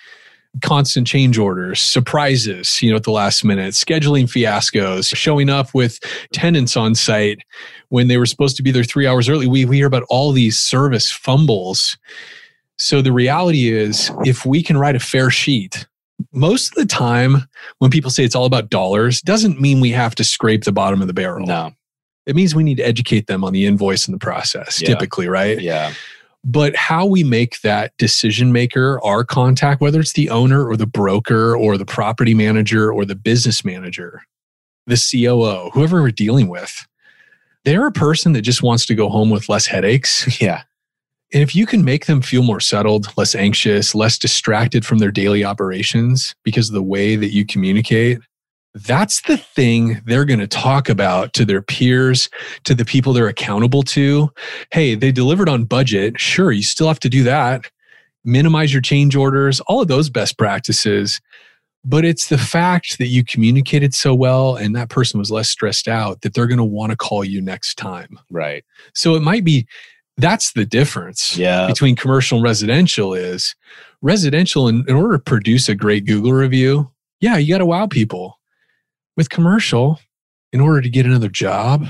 Constant 0.61 1.07
change 1.07 1.37
orders, 1.37 1.79
surprises, 1.79 2.81
you 2.81 2.91
know, 2.91 2.97
at 2.97 3.03
the 3.03 3.11
last 3.11 3.43
minute, 3.43 3.73
scheduling 3.73 4.25
fiascos, 4.25 5.15
showing 5.15 5.49
up 5.49 5.73
with 5.73 5.99
tenants 6.33 6.75
on 6.75 6.93
site 6.93 7.39
when 7.89 8.09
they 8.09 8.17
were 8.17 8.25
supposed 8.25 8.57
to 8.57 8.63
be 8.63 8.69
there 8.69 8.83
three 8.83 9.07
hours 9.07 9.29
early. 9.29 9.47
We, 9.47 9.65
we 9.65 9.77
hear 9.77 9.87
about 9.87 10.03
all 10.09 10.33
these 10.33 10.59
service 10.59 11.09
fumbles. 11.09 11.97
So 12.77 13.01
the 13.01 13.13
reality 13.13 13.69
is, 13.69 14.11
if 14.25 14.45
we 14.45 14.61
can 14.61 14.77
write 14.77 14.95
a 14.95 14.99
fair 14.99 15.29
sheet, 15.29 15.87
most 16.33 16.71
of 16.71 16.75
the 16.75 16.85
time 16.85 17.47
when 17.79 17.89
people 17.89 18.11
say 18.11 18.25
it's 18.25 18.35
all 18.35 18.45
about 18.45 18.69
dollars, 18.69 19.21
doesn't 19.21 19.61
mean 19.61 19.79
we 19.79 19.91
have 19.91 20.15
to 20.15 20.23
scrape 20.23 20.65
the 20.65 20.71
bottom 20.73 21.01
of 21.01 21.07
the 21.07 21.13
barrel. 21.13 21.45
No 21.45 21.73
it 22.25 22.35
means 22.35 22.53
we 22.53 22.63
need 22.63 22.77
to 22.77 22.85
educate 22.85 23.27
them 23.27 23.43
on 23.43 23.53
the 23.53 23.65
invoice 23.65 24.05
and 24.05 24.13
the 24.13 24.19
process, 24.19 24.81
yeah. 24.81 24.89
typically, 24.89 25.27
right? 25.27 25.59
Yeah. 25.59 25.93
But 26.43 26.75
how 26.75 27.05
we 27.05 27.23
make 27.23 27.61
that 27.61 27.95
decision 27.97 28.51
maker 28.51 28.99
our 29.03 29.23
contact, 29.23 29.79
whether 29.79 29.99
it's 29.99 30.13
the 30.13 30.29
owner 30.29 30.67
or 30.67 30.75
the 30.75 30.87
broker 30.87 31.55
or 31.55 31.77
the 31.77 31.85
property 31.85 32.33
manager 32.33 32.91
or 32.91 33.05
the 33.05 33.15
business 33.15 33.63
manager, 33.63 34.23
the 34.87 34.95
COO, 34.95 35.69
whoever 35.71 36.01
we're 36.01 36.11
dealing 36.11 36.47
with, 36.47 36.87
they're 37.63 37.85
a 37.85 37.91
person 37.91 38.33
that 38.33 38.41
just 38.41 38.63
wants 38.63 38.87
to 38.87 38.95
go 38.95 39.09
home 39.09 39.29
with 39.29 39.49
less 39.49 39.67
headaches. 39.67 40.41
Yeah. 40.41 40.63
And 41.33 41.41
if 41.41 41.55
you 41.55 41.65
can 41.65 41.85
make 41.85 42.07
them 42.07 42.21
feel 42.21 42.43
more 42.43 42.59
settled, 42.59 43.07
less 43.15 43.35
anxious, 43.35 43.95
less 43.95 44.17
distracted 44.17 44.85
from 44.85 44.97
their 44.97 45.11
daily 45.11 45.45
operations 45.45 46.35
because 46.43 46.67
of 46.67 46.73
the 46.73 46.83
way 46.83 47.15
that 47.15 47.31
you 47.31 47.45
communicate, 47.45 48.19
that's 48.73 49.21
the 49.23 49.37
thing 49.37 50.01
they're 50.05 50.25
going 50.25 50.39
to 50.39 50.47
talk 50.47 50.89
about 50.89 51.33
to 51.33 51.45
their 51.45 51.61
peers, 51.61 52.29
to 52.63 52.73
the 52.73 52.85
people 52.85 53.13
they're 53.13 53.27
accountable 53.27 53.83
to. 53.83 54.29
Hey, 54.71 54.95
they 54.95 55.11
delivered 55.11 55.49
on 55.49 55.65
budget. 55.65 56.19
Sure, 56.19 56.51
you 56.51 56.63
still 56.63 56.87
have 56.87 56.99
to 57.01 57.09
do 57.09 57.23
that. 57.23 57.69
Minimize 58.23 58.71
your 58.71 58.81
change 58.81 59.15
orders, 59.15 59.59
all 59.61 59.81
of 59.81 59.87
those 59.87 60.09
best 60.09 60.37
practices. 60.37 61.19
But 61.83 62.05
it's 62.05 62.27
the 62.27 62.37
fact 62.37 62.99
that 62.99 63.07
you 63.07 63.25
communicated 63.25 63.95
so 63.95 64.13
well 64.13 64.55
and 64.55 64.75
that 64.75 64.89
person 64.89 65.19
was 65.19 65.31
less 65.31 65.49
stressed 65.49 65.87
out 65.87 66.21
that 66.21 66.33
they're 66.33 66.47
going 66.47 66.59
to 66.59 66.63
want 66.63 66.91
to 66.91 66.95
call 66.95 67.25
you 67.25 67.41
next 67.41 67.75
time. 67.75 68.19
Right. 68.29 68.63
So 68.93 69.15
it 69.15 69.21
might 69.21 69.43
be 69.43 69.67
that's 70.17 70.53
the 70.53 70.65
difference 70.65 71.35
yeah. 71.35 71.65
between 71.65 71.95
commercial 71.95 72.37
and 72.37 72.43
residential 72.43 73.15
is 73.15 73.55
residential 74.03 74.67
in, 74.67 74.85
in 74.87 74.95
order 74.95 75.17
to 75.17 75.23
produce 75.23 75.67
a 75.67 75.75
great 75.75 76.05
Google 76.05 76.33
review, 76.33 76.91
yeah, 77.19 77.37
you 77.37 77.51
got 77.51 77.59
to 77.59 77.65
wow 77.65 77.87
people 77.87 78.37
with 79.17 79.29
commercial, 79.29 79.99
in 80.53 80.61
order 80.61 80.81
to 80.81 80.89
get 80.89 81.05
another 81.05 81.29
job, 81.29 81.87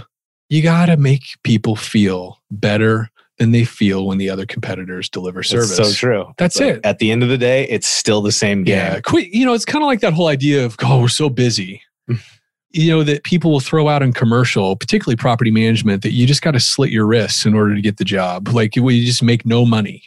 you 0.50 0.62
got 0.62 0.88
to 0.88 0.98
make 0.98 1.24
people 1.44 1.76
feel 1.76 2.42
better 2.52 3.10
than 3.38 3.52
they 3.52 3.64
feel 3.64 4.06
when 4.06 4.18
the 4.18 4.30
other 4.30 4.46
competitors 4.46 5.10
deliver 5.10 5.42
service. 5.42 5.80
It's 5.80 5.90
so 5.90 5.94
true. 5.96 6.34
That's 6.38 6.60
But 6.60 6.68
it. 6.68 6.86
At 6.86 7.00
the 7.00 7.12
end 7.12 7.24
of 7.24 7.30
the 7.30 7.38
day, 7.38 7.68
it's 7.70 7.88
still 7.88 8.22
the 8.22 8.32
same 8.32 8.64
game. 8.64 8.76
Yeah. 8.76 9.00
Quit, 9.00 9.30
you 9.30 9.46
know, 9.46 9.54
it's 9.54 9.66
kind 9.66 9.84
of 9.84 9.88
like 9.88 10.02
that 10.02 10.14
whole 10.14 10.28
idea 10.28 10.64
of, 10.64 10.76
oh, 10.84 11.02
we're 11.02 11.08
so 11.08 11.30
busy. 11.30 11.82
Mm. 12.10 12.20
you 12.74 12.90
know, 12.90 13.04
that 13.04 13.24
people 13.24 13.52
will 13.52 13.60
throw 13.60 13.88
out 13.88 14.02
in 14.02 14.14
commercial, 14.14 14.76
particularly 14.76 15.16
property 15.16 15.52
management, 15.52 16.04
that 16.04 16.12
you 16.12 16.26
just 16.26 16.42
got 16.42 16.52
to 16.52 16.60
slit 16.60 16.90
your 16.90 17.06
wrists 17.06 17.46
in 17.46 17.54
order 17.54 17.76
to 17.76 17.82
get 17.82 17.98
the 17.98 18.06
job. 18.06 18.48
Like 18.50 18.76
you 18.76 19.06
just 19.06 19.24
make 19.24 19.46
no 19.46 19.66
money. 19.66 20.04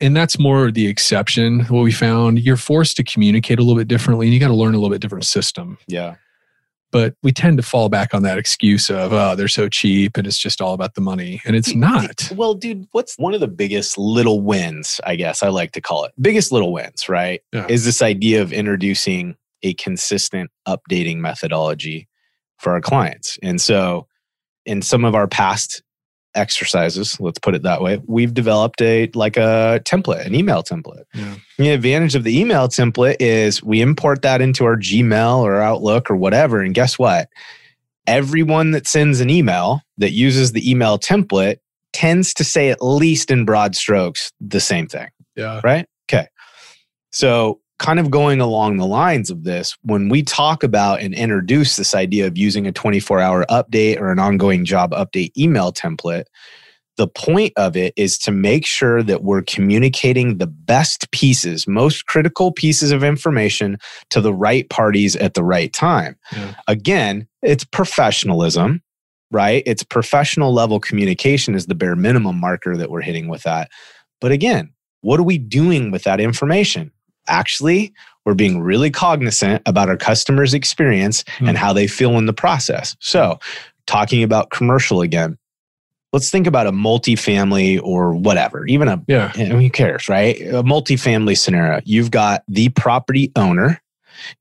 And 0.00 0.16
that's 0.16 0.38
more 0.38 0.70
the 0.70 0.86
exception. 0.86 1.60
What 1.64 1.82
we 1.82 1.92
found, 1.92 2.40
you're 2.40 2.56
forced 2.56 2.96
to 2.98 3.04
communicate 3.04 3.58
a 3.58 3.62
little 3.62 3.76
bit 3.78 3.88
differently 3.88 4.26
and 4.26 4.34
you 4.34 4.40
got 4.40 4.48
to 4.48 4.54
learn 4.54 4.74
a 4.74 4.78
little 4.78 4.90
bit 4.90 5.00
different 5.00 5.26
system. 5.26 5.78
Yeah. 5.88 6.16
But 6.90 7.14
we 7.22 7.32
tend 7.32 7.58
to 7.58 7.62
fall 7.62 7.88
back 7.88 8.14
on 8.14 8.22
that 8.22 8.38
excuse 8.38 8.88
of, 8.88 9.12
oh, 9.12 9.34
they're 9.34 9.48
so 9.48 9.68
cheap 9.68 10.16
and 10.16 10.26
it's 10.26 10.38
just 10.38 10.60
all 10.60 10.72
about 10.72 10.94
the 10.94 11.00
money. 11.02 11.42
And 11.44 11.54
it's 11.54 11.74
not. 11.74 12.32
Well, 12.34 12.54
dude, 12.54 12.86
what's 12.92 13.18
one 13.18 13.34
of 13.34 13.40
the 13.40 13.48
biggest 13.48 13.98
little 13.98 14.40
wins, 14.40 15.00
I 15.04 15.16
guess 15.16 15.42
I 15.42 15.48
like 15.48 15.72
to 15.72 15.80
call 15.80 16.04
it? 16.04 16.12
Biggest 16.20 16.50
little 16.50 16.72
wins, 16.72 17.08
right? 17.08 17.42
Yeah. 17.52 17.66
Is 17.68 17.84
this 17.84 18.00
idea 18.00 18.40
of 18.40 18.52
introducing 18.52 19.36
a 19.62 19.74
consistent 19.74 20.50
updating 20.66 21.18
methodology 21.18 22.08
for 22.58 22.72
our 22.72 22.80
clients. 22.80 23.38
And 23.42 23.60
so 23.60 24.06
in 24.66 24.82
some 24.82 25.04
of 25.04 25.14
our 25.14 25.26
past 25.26 25.82
exercises, 26.34 27.18
let's 27.20 27.38
put 27.38 27.54
it 27.54 27.62
that 27.62 27.80
way, 27.82 28.00
we've 28.06 28.34
developed 28.34 28.80
a 28.82 29.10
like 29.14 29.36
a 29.36 29.80
template, 29.84 30.24
an 30.26 30.34
email 30.34 30.62
template. 30.62 31.04
Yeah. 31.14 31.34
The 31.58 31.70
advantage 31.70 32.14
of 32.14 32.24
the 32.24 32.38
email 32.38 32.68
template 32.68 33.16
is 33.20 33.62
we 33.62 33.80
import 33.80 34.22
that 34.22 34.40
into 34.40 34.64
our 34.64 34.76
Gmail 34.76 35.38
or 35.38 35.56
Outlook 35.60 36.10
or 36.10 36.16
whatever. 36.16 36.60
And 36.60 36.74
guess 36.74 36.98
what? 36.98 37.28
Everyone 38.06 38.70
that 38.70 38.86
sends 38.86 39.20
an 39.20 39.30
email 39.30 39.80
that 39.98 40.12
uses 40.12 40.52
the 40.52 40.68
email 40.70 40.98
template 40.98 41.56
tends 41.92 42.32
to 42.34 42.44
say 42.44 42.70
at 42.70 42.82
least 42.82 43.30
in 43.30 43.44
broad 43.44 43.74
strokes 43.74 44.32
the 44.40 44.60
same 44.60 44.86
thing 44.86 45.08
Yeah. 45.36 45.60
right? 45.64 45.86
Okay. 46.10 46.26
So, 47.10 47.60
kind 47.78 48.00
of 48.00 48.10
going 48.10 48.40
along 48.40 48.76
the 48.76 48.86
lines 48.86 49.30
of 49.30 49.44
this, 49.44 49.76
when 49.82 50.08
we 50.08 50.22
talk 50.22 50.62
about 50.62 51.00
and 51.00 51.14
introduce 51.14 51.76
this 51.76 51.94
idea 51.94 52.26
of 52.26 52.36
using 52.36 52.66
a 52.66 52.72
24 52.72 53.20
hour 53.20 53.44
update 53.50 54.00
or 54.00 54.10
an 54.10 54.18
ongoing 54.18 54.64
job 54.64 54.92
update 54.92 55.30
email 55.36 55.72
template, 55.72 56.24
the 56.96 57.06
point 57.06 57.52
of 57.56 57.76
it 57.76 57.94
is 57.96 58.18
to 58.18 58.32
make 58.32 58.66
sure 58.66 59.04
that 59.04 59.22
we're 59.22 59.42
communicating 59.42 60.38
the 60.38 60.48
best 60.48 61.10
pieces, 61.12 61.68
most 61.68 62.06
critical 62.06 62.50
pieces 62.50 62.90
of 62.90 63.04
information 63.04 63.78
to 64.10 64.20
the 64.20 64.34
right 64.34 64.68
parties 64.68 65.14
at 65.14 65.34
the 65.34 65.44
right 65.44 65.72
time. 65.72 66.16
Yeah. 66.32 66.54
Again, 66.66 67.28
it's 67.42 67.62
professionalism, 67.62 68.82
right? 69.30 69.62
It's 69.64 69.84
professional 69.84 70.52
level 70.52 70.80
communication 70.80 71.54
is 71.54 71.66
the 71.66 71.76
bare 71.76 71.94
minimum 71.94 72.40
marker 72.40 72.76
that 72.76 72.90
we're 72.90 73.00
hitting 73.00 73.28
with 73.28 73.44
that. 73.44 73.70
But 74.20 74.32
again, 74.32 74.72
what 75.02 75.20
are 75.20 75.24
we 75.24 75.38
doing 75.38 75.92
with 75.92 76.02
that 76.02 76.20
information? 76.20 76.90
Actually, 77.28 77.92
we're 78.24 78.34
being 78.34 78.60
really 78.60 78.90
cognizant 78.90 79.62
about 79.66 79.88
our 79.88 79.96
customers' 79.96 80.54
experience 80.54 81.24
Hmm. 81.38 81.48
and 81.48 81.58
how 81.58 81.72
they 81.72 81.86
feel 81.86 82.18
in 82.18 82.26
the 82.26 82.32
process. 82.32 82.96
So, 83.00 83.38
talking 83.86 84.22
about 84.22 84.50
commercial 84.50 85.00
again, 85.00 85.38
let's 86.12 86.30
think 86.30 86.46
about 86.46 86.66
a 86.66 86.72
multifamily 86.72 87.80
or 87.82 88.14
whatever, 88.14 88.66
even 88.66 88.88
a 88.88 89.02
Yeah. 89.08 89.32
I 89.34 89.38
mean, 89.44 89.60
who 89.60 89.70
cares, 89.70 90.08
right? 90.08 90.40
A 90.40 90.62
multifamily 90.62 91.36
scenario. 91.38 91.80
You've 91.84 92.10
got 92.10 92.42
the 92.48 92.68
property 92.70 93.30
owner. 93.36 93.80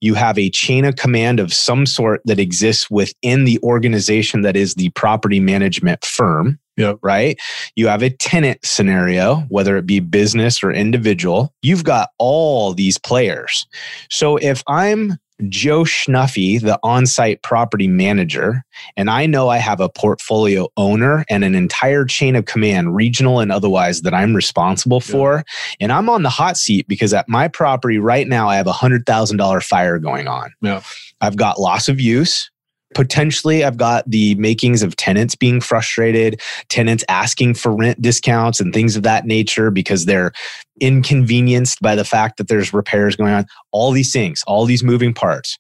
You 0.02 0.16
have 0.16 0.38
a 0.40 0.50
chain 0.50 0.86
of 0.86 0.96
command 0.96 1.40
of 1.40 1.54
some 1.54 1.86
sort 1.86 2.22
that 2.26 2.40
exists 2.40 2.90
within 2.90 3.44
the 3.46 3.60
organization 3.64 4.42
that 4.42 4.56
is 4.56 4.74
the 4.74 4.90
property 4.90 5.40
management 5.40 6.04
firm. 6.04 6.60
Yep. 6.78 7.00
Right. 7.02 7.40
You 7.76 7.88
have 7.88 8.04
a 8.04 8.10
tenant 8.10 8.60
scenario, 8.64 9.42
whether 9.50 9.78
it 9.78 9.86
be 9.86 10.00
business 10.00 10.64
or 10.64 10.72
individual. 10.72 11.54
You've 11.62 11.84
got 11.84 12.10
all 12.20 12.74
these 12.74 12.98
players. 12.98 13.66
So 14.10 14.38
if 14.38 14.64
I'm 14.68 15.18
Joe 15.50 15.84
Schnuffy, 15.84 16.60
the 16.60 16.80
on 16.82 17.06
site 17.06 17.44
property 17.44 17.88
manager, 17.88 18.64
and 18.96 19.08
I 19.10 19.28
know 19.28 19.50
I 19.50 19.58
have 19.58 19.80
a 19.80 19.88
portfolio 19.90 20.68
owner 20.78 21.26
and 21.30 21.44
an 21.44 21.54
entire 21.54 22.06
chain 22.06 22.36
of 22.36 22.46
command, 22.46 22.96
regional 22.96 23.40
and 23.40 23.52
otherwise, 23.52 24.02
that 24.02 24.16
I'm 24.16 24.36
responsible 24.36 25.02
Yeah. 25.06 25.12
for. 25.12 25.44
And 25.80 25.92
I'm 25.92 26.10
on 26.10 26.24
the 26.24 26.30
hot 26.30 26.58
seat 26.58 26.88
because 26.88 27.14
at 27.14 27.30
my 27.30 27.48
property 27.48 28.00
right 28.00 28.28
now, 28.28 28.50
I 28.50 28.56
have 28.56 28.66
a 28.68 28.72
$100,000 28.74 29.62
fire 29.64 30.00
going 30.00 30.28
on. 30.28 30.52
Yeah. 30.62 30.82
I've 31.22 31.38
got 31.38 31.60
loss 31.60 31.88
of 31.88 32.00
use. 32.00 32.50
Potentially, 32.96 33.64
I've 33.64 33.78
got 33.78 34.10
the 34.10 34.36
makings 34.36 34.82
of 34.82 34.96
tenants 34.96 35.36
being 35.36 35.60
frustrated, 35.62 36.42
tenants 36.70 37.04
asking 37.10 37.56
for 37.56 37.76
rent 37.76 38.02
discounts 38.02 38.60
and 38.60 38.74
things 38.74 38.96
of 38.96 39.04
that 39.04 39.26
nature 39.26 39.70
because 39.72 40.06
they're 40.06 40.32
inconvenienced 40.80 41.82
by 41.82 41.96
the 41.96 42.06
fact 42.06 42.38
that 42.38 42.48
there's 42.48 42.74
repairs 42.74 43.16
going 43.16 43.34
on. 43.34 43.46
All 43.72 43.92
these 43.92 44.12
things, 44.14 44.44
all 44.48 44.66
these 44.66 44.84
moving 44.84 45.14
parts. 45.14 45.58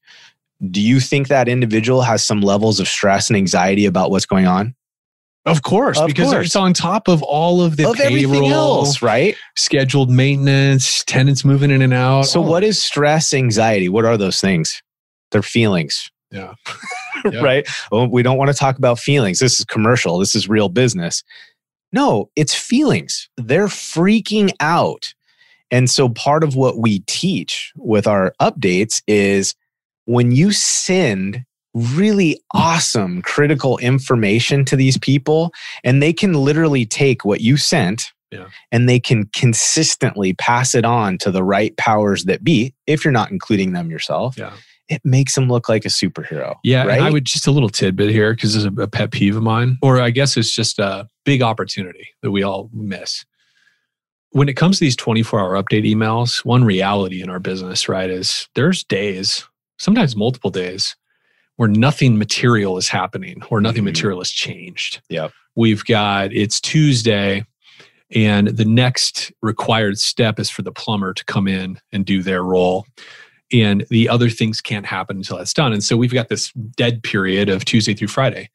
Do 0.71 0.81
you 0.81 0.99
think 0.99 1.27
that 1.27 1.47
individual 1.47 2.01
has 2.01 2.23
some 2.25 2.41
levels 2.41 2.79
of 2.79 2.87
stress 2.87 3.29
and 3.29 3.37
anxiety 3.37 3.85
about 3.85 4.09
what's 4.09 4.25
going 4.25 4.47
on? 4.47 4.73
Of 5.45 5.61
course, 5.63 5.97
Of 5.97 6.07
because 6.07 6.31
course. 6.31 6.47
it's 6.47 6.55
on 6.57 6.73
top 6.73 7.07
of 7.07 7.23
all 7.23 7.61
of 7.61 7.77
the 7.77 7.89
of 7.89 7.95
payroll, 7.95 8.51
else, 8.51 9.01
right? 9.01 9.35
scheduled 9.55 10.09
maintenance, 10.09 11.03
tenants 11.05 11.45
moving 11.45 11.71
in 11.71 11.81
and 11.81 11.93
out. 11.93 12.23
So, 12.23 12.43
Oh, 12.43 12.49
what 12.49 12.63
is 12.65 12.81
stress, 12.81 13.33
anxiety? 13.33 13.87
What 13.87 14.03
are 14.03 14.17
those 14.17 14.41
things? 14.41 14.81
They're 15.31 15.41
feelings. 15.41 16.09
Yeah. 16.31 16.53
Yeah. 17.31 17.41
right? 17.41 17.67
Well, 17.91 18.07
we 18.07 18.23
don't 18.23 18.37
want 18.37 18.49
to 18.51 18.57
talk 18.57 18.77
about 18.77 18.99
feelings. 18.99 19.39
This 19.39 19.59
is 19.59 19.65
commercial. 19.65 20.17
This 20.19 20.35
is 20.35 20.47
real 20.49 20.69
business. 20.69 21.23
No, 21.93 22.29
it's 22.35 22.53
feelings. 22.53 23.29
They're 23.37 23.67
freaking 23.67 24.51
out. 24.59 25.13
And 25.71 25.89
so 25.89 26.09
part 26.09 26.43
of 26.43 26.55
what 26.55 26.77
we 26.77 26.99
teach 27.07 27.71
with 27.75 28.07
our 28.07 28.33
updates 28.41 29.01
is 29.07 29.55
when 30.05 30.31
you 30.31 30.51
send 30.51 31.43
really 31.73 32.41
awesome 32.53 33.21
critical 33.21 33.77
information 33.79 34.65
to 34.65 34.75
these 34.75 34.97
people 34.97 35.51
and 35.83 36.01
they 36.01 36.13
can 36.13 36.33
literally 36.33 36.85
take 36.85 37.23
what 37.23 37.41
you 37.41 37.55
sent 37.57 38.11
Yeah. 38.31 38.47
and 38.71 38.89
they 38.89 38.99
can 38.99 39.29
consistently 39.35 40.33
pass 40.33 40.73
it 40.73 40.85
on 40.85 41.17
to 41.19 41.29
the 41.31 41.43
right 41.43 41.75
powers 41.77 42.23
that 42.23 42.43
be 42.43 42.73
if 42.87 43.03
you're 43.05 43.11
not 43.11 43.29
including 43.31 43.73
them 43.73 43.91
yourself 43.91 44.37
Yeah. 44.37 44.53
It 44.89 45.01
makes 45.03 45.35
them 45.35 45.49
look 45.49 45.67
like 45.67 45.85
a 45.85 45.89
superhero 45.89 46.55
Yeah, 46.63 46.83
right 46.85 47.01
I 47.01 47.09
would 47.09 47.25
just 47.25 47.47
a 47.47 47.51
little 47.51 47.69
tidbit 47.69 48.09
here 48.09 48.33
because 48.33 48.55
it's 48.55 48.65
a, 48.65 48.81
a 48.81 48.87
pet 48.87 49.11
peeve 49.11 49.35
of 49.35 49.43
mine, 49.43 49.77
or 49.81 49.99
I 50.01 50.09
guess 50.11 50.37
it's 50.37 50.53
just 50.53 50.79
a 50.79 51.07
big 51.25 51.41
opportunity 51.41 52.07
that 52.21 52.31
we 52.31 52.43
all 52.43 52.69
miss. 52.73 53.25
When 54.31 54.49
it 54.49 54.55
comes 54.57 54.77
to 54.77 54.85
these 54.85 54.95
24 54.95 55.39
hour 55.39 55.61
update 55.61 55.85
emails, 55.85 56.43
one 56.45 56.63
reality 56.63 57.21
in 57.21 57.29
our 57.29 57.39
business, 57.39 57.87
right, 57.89 58.09
is 58.09 58.47
there's 58.55 58.83
days, 58.83 59.45
sometimes 59.77 60.15
multiple 60.15 60.51
days, 60.51 60.95
where 61.55 61.69
nothing 61.69 62.17
material 62.17 62.77
is 62.77 62.87
happening 62.87 63.41
or 63.49 63.59
nothing 63.61 63.81
Mhm. 63.81 63.85
material 63.85 64.19
has 64.19 64.29
changed. 64.31 65.01
Yeah. 65.09 65.29
We've 65.55 65.83
got 65.85 66.31
it's 66.33 66.61
Tuesday, 66.61 67.45
and 68.13 68.49
the 68.49 68.65
next 68.65 69.31
required 69.41 69.97
step 69.97 70.39
is 70.39 70.49
for 70.49 70.61
the 70.61 70.71
plumber 70.71 71.13
to 71.13 71.25
come 71.25 71.47
in 71.47 71.79
and 71.91 72.05
do 72.05 72.21
their 72.21 72.43
role 72.43 72.85
and 73.51 73.85
the 73.89 74.09
other 74.09 74.29
things 74.29 74.61
can't 74.61 74.85
happen 74.85 75.17
until 75.17 75.37
that's 75.37 75.53
done. 75.53 75.73
And 75.73 75.83
so 75.83 75.97
we've 75.97 76.13
got 76.13 76.29
this 76.29 76.51
dead 76.75 77.03
period 77.03 77.49
of 77.49 77.65
Tuesday 77.65 77.93
through 77.93 78.09
Friday. 78.09 78.49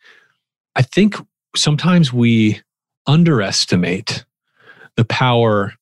I 0.76 0.82
think 0.82 1.16
sometimes 1.57 2.12
we 2.12 2.61
underestimate 3.07 4.24
the 4.97 5.05
power 5.05 5.74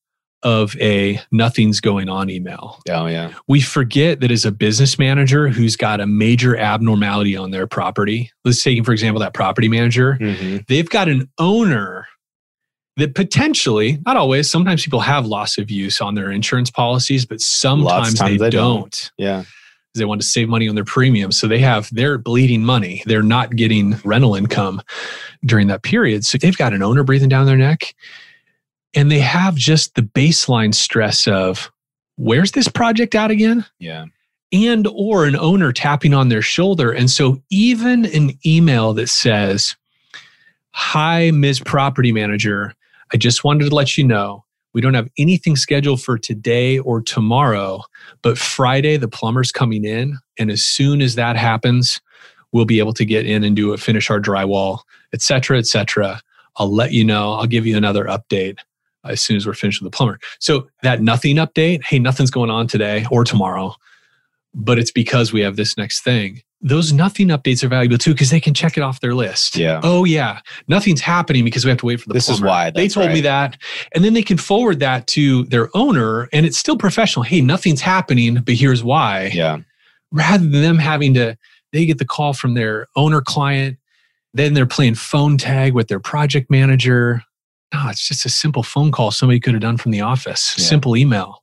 of 0.43 0.75
a 0.81 1.21
nothing's 1.31 1.81
going 1.81 2.09
on 2.09 2.31
email. 2.31 2.81
Oh 2.89 3.07
yeah. 3.07 3.35
We 3.47 3.61
forget 3.61 4.21
that 4.21 4.31
as 4.31 4.47
a 4.47 4.53
business 4.53 4.99
manager 4.99 5.49
who's 5.49 5.77
got 5.77 6.01
a 6.01 6.07
major 6.07 6.57
abnormality 6.57 7.37
on 7.37 7.51
their 7.51 7.67
property, 7.67 8.31
let's 8.45 8.63
take, 8.63 8.83
for 8.85 8.93
example, 8.93 9.21
that 9.21 9.35
property 9.35 9.69
manager, 9.69 10.17
mm-hmm. 10.21 10.59
they've 10.67 10.89
got 10.89 11.09
an 11.09 11.29
owner 11.39 12.07
that 13.01 13.15
potentially, 13.15 13.99
not 14.07 14.17
always, 14.17 14.51
sometimes 14.51 14.85
people 14.85 15.01
have 15.01 15.27
loss 15.27 15.59
of 15.59 15.71
use 15.71 16.01
on 16.01 16.15
their 16.15 16.31
insurance 16.31 16.71
policies, 16.71 17.27
but 17.27 17.41
sometimes 17.41 18.19
they, 18.19 18.37
they 18.37 18.51
don't. 18.51 18.81
don't 18.81 19.11
Yeah. 19.19 19.45
they 19.95 20.05
want 20.05 20.21
to 20.21 20.27
save 20.27 20.49
money 20.49 20.69
on 20.69 20.75
their 20.77 20.85
premiums. 20.85 21.39
So 21.39 21.49
they 21.49 21.59
have 21.59 21.89
they're 21.93 22.19
bleeding 22.19 22.65
money. 22.65 23.03
They're 23.07 23.23
not 23.23 23.57
getting 23.57 23.97
rental 24.05 24.35
income 24.37 24.81
during 25.45 25.67
that 25.69 25.83
period. 25.83 26.25
So 26.25 26.39
they've 26.39 26.57
got 26.57 26.73
an 26.73 26.83
owner 26.83 27.03
breathing 27.03 27.29
down 27.29 27.47
their 27.47 27.57
neck. 27.57 27.95
And 28.95 29.11
they 29.11 29.21
have 29.21 29.55
just 29.57 29.95
the 29.95 30.03
baseline 30.03 30.75
stress 30.75 31.27
of 31.27 31.71
where's 32.17 32.53
this 32.53 32.69
project 32.69 33.15
at 33.15 33.31
again? 33.31 33.65
Yeah. 33.79 34.07
And 34.53 34.89
or 34.93 35.27
an 35.27 35.37
owner 35.37 35.73
tapping 35.73 36.13
on 36.13 36.29
their 36.29 36.43
shoulder. 36.43 36.91
And 36.91 37.09
so 37.09 37.41
even 37.51 38.05
an 38.07 38.33
email 38.45 38.93
that 38.95 39.09
says, 39.09 39.77
Hi, 40.73 41.31
Ms. 41.33 41.61
Property 41.61 42.13
Manager, 42.13 42.75
I 43.13 43.17
just 43.17 43.45
wanted 43.45 43.69
to 43.69 43.75
let 43.75 43.99
you 43.99 44.05
know 44.05 44.45
we 44.73 44.81
don't 44.81 44.95
have 44.95 45.09
anything 45.19 45.57
scheduled 45.57 46.01
for 46.01 46.17
today 46.17 46.79
or 46.79 47.01
tomorrow, 47.01 47.83
but 48.23 48.39
Friday 48.39 48.97
the 48.97 49.09
plumber's 49.09 49.51
coming 49.51 49.85
in. 49.85 50.19
And 50.39 50.51
as 50.51 50.65
soon 50.65 51.03
as 51.03 51.17
that 51.17 51.37
happens, 51.37 52.01
we'll 52.53 52.65
be 52.65 52.79
able 52.79 52.95
to 52.95 53.05
get 53.05 53.27
in 53.27 53.43
and 53.43 53.57
do 53.57 53.73
a 53.73 53.79
finish 53.79 54.11
our 54.11 54.21
drywall, 54.21 54.81
et 55.13 55.23
cetera, 55.23 55.59
et 55.59 55.67
cetera. 55.67 56.21
I'll 56.57 56.73
let 56.73 56.93
you 56.93 57.05
know. 57.05 57.33
I'll 57.33 57.47
give 57.47 57.67
you 57.67 57.77
another 57.77 58.05
update 58.05 58.59
as 59.05 59.21
soon 59.21 59.37
as 59.37 59.47
we're 59.47 59.55
finished 59.55 59.83
with 59.83 59.91
the 59.91 59.97
plumber. 59.97 60.19
So 60.39 60.69
that 60.83 61.03
nothing 61.03 61.37
update, 61.37 61.83
hey, 61.83 61.99
nothing's 61.99 62.31
going 62.31 62.51
on 62.51 62.67
today 62.67 63.07
or 63.11 63.25
tomorrow, 63.25 63.75
but 64.55 64.79
it's 64.79 64.91
because 64.91 65.33
we 65.33 65.41
have 65.41 65.57
this 65.57 65.77
next 65.77 66.03
thing. 66.03 66.43
Those 66.63 66.93
nothing 66.93 67.29
updates 67.29 67.65
are 67.65 67.69
valuable 67.69 67.97
too 67.97 68.13
because 68.13 68.29
they 68.31 68.41
can 68.41 68.53
check 68.53 68.77
it 68.77 68.83
off 68.83 69.01
their 69.01 69.15
list. 69.15 69.57
Yeah. 69.57 69.81
Oh 69.83 70.05
yeah, 70.05 70.41
nothing's 70.69 71.01
happening 71.01 71.43
because 71.45 71.65
we 71.65 71.71
have 71.71 71.79
to 71.79 71.87
wait 71.87 72.01
for 72.01 72.09
the. 72.09 72.13
This 72.15 72.29
is 72.29 72.41
why, 72.43 72.69
they 72.71 72.87
told 72.89 73.11
me 73.13 73.23
that, 73.23 73.57
and 73.95 74.05
then 74.05 74.13
they 74.13 74.23
can 74.23 74.37
forward 74.37 74.79
that 74.81 75.07
to 75.09 75.45
their 75.45 75.71
owner, 75.75 76.29
and 76.35 76.45
it's 76.45 76.59
still 76.59 76.77
professional. 76.77 77.23
Hey, 77.23 77.41
nothing's 77.41 77.81
happening, 77.81 78.35
but 78.43 78.55
here's 78.57 78.85
why 78.85 79.31
Yeah. 79.33 79.59
rather 80.13 80.43
than 80.47 80.61
them 80.63 80.79
having 80.79 81.15
to 81.15 81.37
they 81.73 81.87
get 81.87 81.99
the 81.99 82.05
call 82.05 82.33
from 82.35 82.55
their 82.55 82.89
owner 82.97 83.21
client 83.21 83.79
then 84.35 84.55
they're 84.55 84.67
playing 84.67 84.95
phone 84.97 85.37
tag 85.39 85.73
with 85.73 85.89
their 85.89 86.01
project 86.01 86.51
manager 86.51 87.23
no 87.73 87.89
it's 87.89 88.07
just 88.09 88.27
a 88.27 88.29
simple 88.29 88.63
phone 88.65 88.91
call 88.93 89.11
somebody 89.13 89.39
could 89.41 89.55
have 89.55 89.61
done 89.63 89.77
from 89.77 89.93
the 89.93 90.01
office 90.01 90.55
Yeah. 90.59 90.65
simple 90.65 90.97
email 90.97 91.40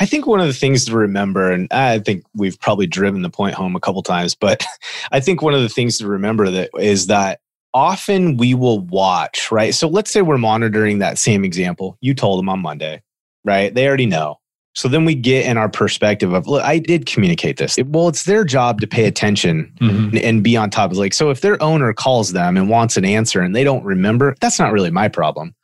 I 0.00 0.06
think 0.06 0.26
one 0.26 0.40
of 0.40 0.46
the 0.46 0.52
things 0.52 0.84
to 0.86 0.96
remember, 0.96 1.50
and 1.50 1.68
I 1.72 1.98
think 1.98 2.24
we've 2.34 2.58
probably 2.60 2.86
driven 2.86 3.22
the 3.22 3.30
point 3.30 3.54
home 3.54 3.76
a 3.76 3.80
couple 3.80 4.02
times, 4.02 4.34
but 4.34 4.64
I 5.12 5.20
think 5.20 5.42
one 5.42 5.54
of 5.54 5.62
the 5.62 5.68
things 5.68 5.98
to 5.98 6.06
remember 6.06 6.50
that 6.50 6.70
is 6.78 7.06
that 7.06 7.40
often 7.72 8.36
we 8.36 8.54
will 8.54 8.80
watch, 8.80 9.50
right? 9.50 9.74
So 9.74 9.88
let's 9.88 10.10
say 10.10 10.22
we're 10.22 10.38
monitoring 10.38 11.00
that 11.00 11.18
same 11.18 11.44
example. 11.44 11.98
You 12.00 12.14
told 12.14 12.38
them 12.38 12.48
on 12.48 12.60
Monday, 12.60 13.02
right? 13.44 13.74
They 13.74 13.86
already 13.86 14.06
know. 14.06 14.38
So 14.76 14.88
then 14.88 15.04
we 15.04 15.14
get 15.14 15.46
in 15.46 15.56
our 15.56 15.68
perspective 15.68 16.32
of, 16.32 16.48
look, 16.48 16.64
I 16.64 16.78
did 16.78 17.06
communicate 17.06 17.58
this. 17.58 17.78
It- 17.78 17.86
well, 17.88 18.08
it's 18.08 18.24
their 18.24 18.44
job 18.44 18.80
to 18.80 18.86
pay 18.86 19.04
attention 19.06 19.72
mm-hmm. 19.80 20.16
and, 20.16 20.18
and 20.18 20.44
be 20.44 20.56
on 20.56 20.70
top 20.70 20.90
of 20.90 20.96
like, 20.96 21.14
so 21.14 21.30
if 21.30 21.42
their 21.42 21.62
owner 21.62 21.92
calls 21.92 22.32
them 22.32 22.56
and 22.56 22.68
wants 22.68 22.96
an 22.96 23.04
answer 23.04 23.40
and 23.40 23.54
they 23.54 23.64
don't 23.64 23.84
remember, 23.84 24.34
that's 24.40 24.58
not 24.58 24.72
really 24.72 24.90
my 24.90 25.08
problem. 25.08 25.54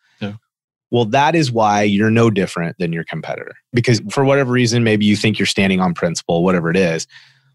Well, 0.91 1.05
that 1.07 1.35
is 1.35 1.53
why 1.53 1.83
you're 1.83 2.11
no 2.11 2.31
different 2.31 2.77
than 2.79 2.93
your 2.93 3.05
competitor. 3.05 3.55
Because 3.73 4.01
for 4.11 4.25
whatever 4.25 4.53
reason, 4.53 4.85
maybe 4.85 5.05
you 5.07 5.17
think 5.17 5.39
you're 5.39 5.47
standing 5.47 5.81
on 5.81 5.95
principle, 5.95 6.43
whatever 6.43 6.71
it 6.71 6.77
is. 6.77 7.07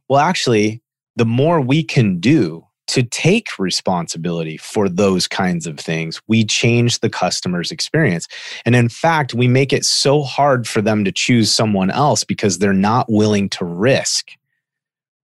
Well, 0.07 0.19
actually, 0.19 0.81
the 1.15 1.25
more 1.25 1.59
we 1.59 1.83
can 1.83 2.19
do 2.19 2.65
to 2.87 3.03
take 3.03 3.47
responsibility 3.57 4.57
for 4.57 4.87
those 4.87 5.27
kinds 5.27 5.65
of 5.65 5.79
things, 5.79 6.21
we 6.27 6.45
change 6.45 6.99
the 6.99 7.09
customer's 7.09 7.71
experience. 7.71 8.27
And 8.65 8.75
in 8.75 8.89
fact, 8.89 9.33
we 9.33 9.47
make 9.47 9.73
it 9.73 9.85
so 9.85 10.21
hard 10.21 10.67
for 10.67 10.81
them 10.81 11.03
to 11.03 11.11
choose 11.11 11.51
someone 11.51 11.89
else 11.89 12.23
because 12.23 12.59
they're 12.59 12.73
not 12.73 13.11
willing 13.11 13.49
to 13.49 13.65
risk 13.65 14.31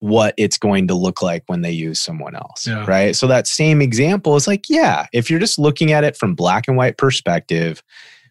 what 0.01 0.35
it's 0.37 0.59
going 0.59 0.89
to 0.89 0.95
look 0.95 1.23
like 1.23 1.45
when 1.47 1.61
they 1.61 1.71
use 1.71 2.01
someone 2.01 2.35
else. 2.35 2.67
Yeah. 2.67 2.85
Right. 2.87 3.15
So 3.15 3.27
that 3.27 3.47
same 3.47 3.81
example 3.81 4.35
is 4.35 4.47
like, 4.47 4.69
yeah, 4.69 5.07
if 5.13 5.31
you're 5.31 5.41
just 5.41 5.59
looking 5.59 5.93
at 5.93 6.05
it 6.05 6.17
from 6.17 6.35
black 6.35 6.67
and 6.67 6.77
white 6.77 6.99
perspective, 6.99 7.83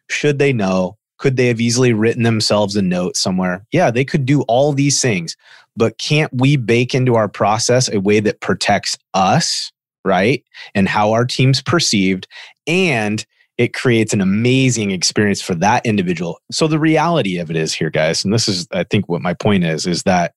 should 0.09 0.39
they 0.39 0.51
know? 0.51 0.97
Could 1.20 1.38
they 1.38 1.47
have 1.47 1.61
easily 1.61 1.93
written 1.93 2.24
themselves 2.24 2.76
a 2.76 2.82
note 2.82 3.15
somewhere? 3.17 3.65
Yeah, 3.72 3.91
they 3.91 4.05
could 4.05 4.26
do 4.26 4.41
all 4.43 4.74
these 4.74 5.01
things, 5.01 5.36
but 5.76 5.97
can't 5.99 6.32
we 6.34 6.55
bake 6.55 6.95
into 6.95 7.15
our 7.15 7.28
process 7.28 7.91
a 7.91 7.99
way 7.99 8.20
that 8.22 8.41
protects 8.41 8.97
us, 9.13 9.72
right? 10.03 10.43
And 10.74 10.88
how 10.88 11.11
our 11.11 11.26
team's 11.26 11.61
perceived 11.61 12.28
and 12.65 13.26
it 13.59 13.74
creates 13.74 14.13
an 14.13 14.22
amazing 14.22 14.91
experience 14.91 15.41
for 15.41 15.53
that 15.55 15.86
individual. 15.86 16.39
So 16.49 16.67
the 16.67 16.80
reality 16.80 17.38
of 17.38 17.49
it 17.49 17.57
is 17.57 17.74
here 17.74 17.89
guys, 17.89 18.24
and 18.24 18.34
this 18.34 18.47
is 18.47 18.67
I 18.72 18.86
think 18.86 19.09
what 19.09 19.22
my 19.22 19.34
point 19.34 19.65
is 19.65 19.86
is 19.86 20.03
that 20.03 20.34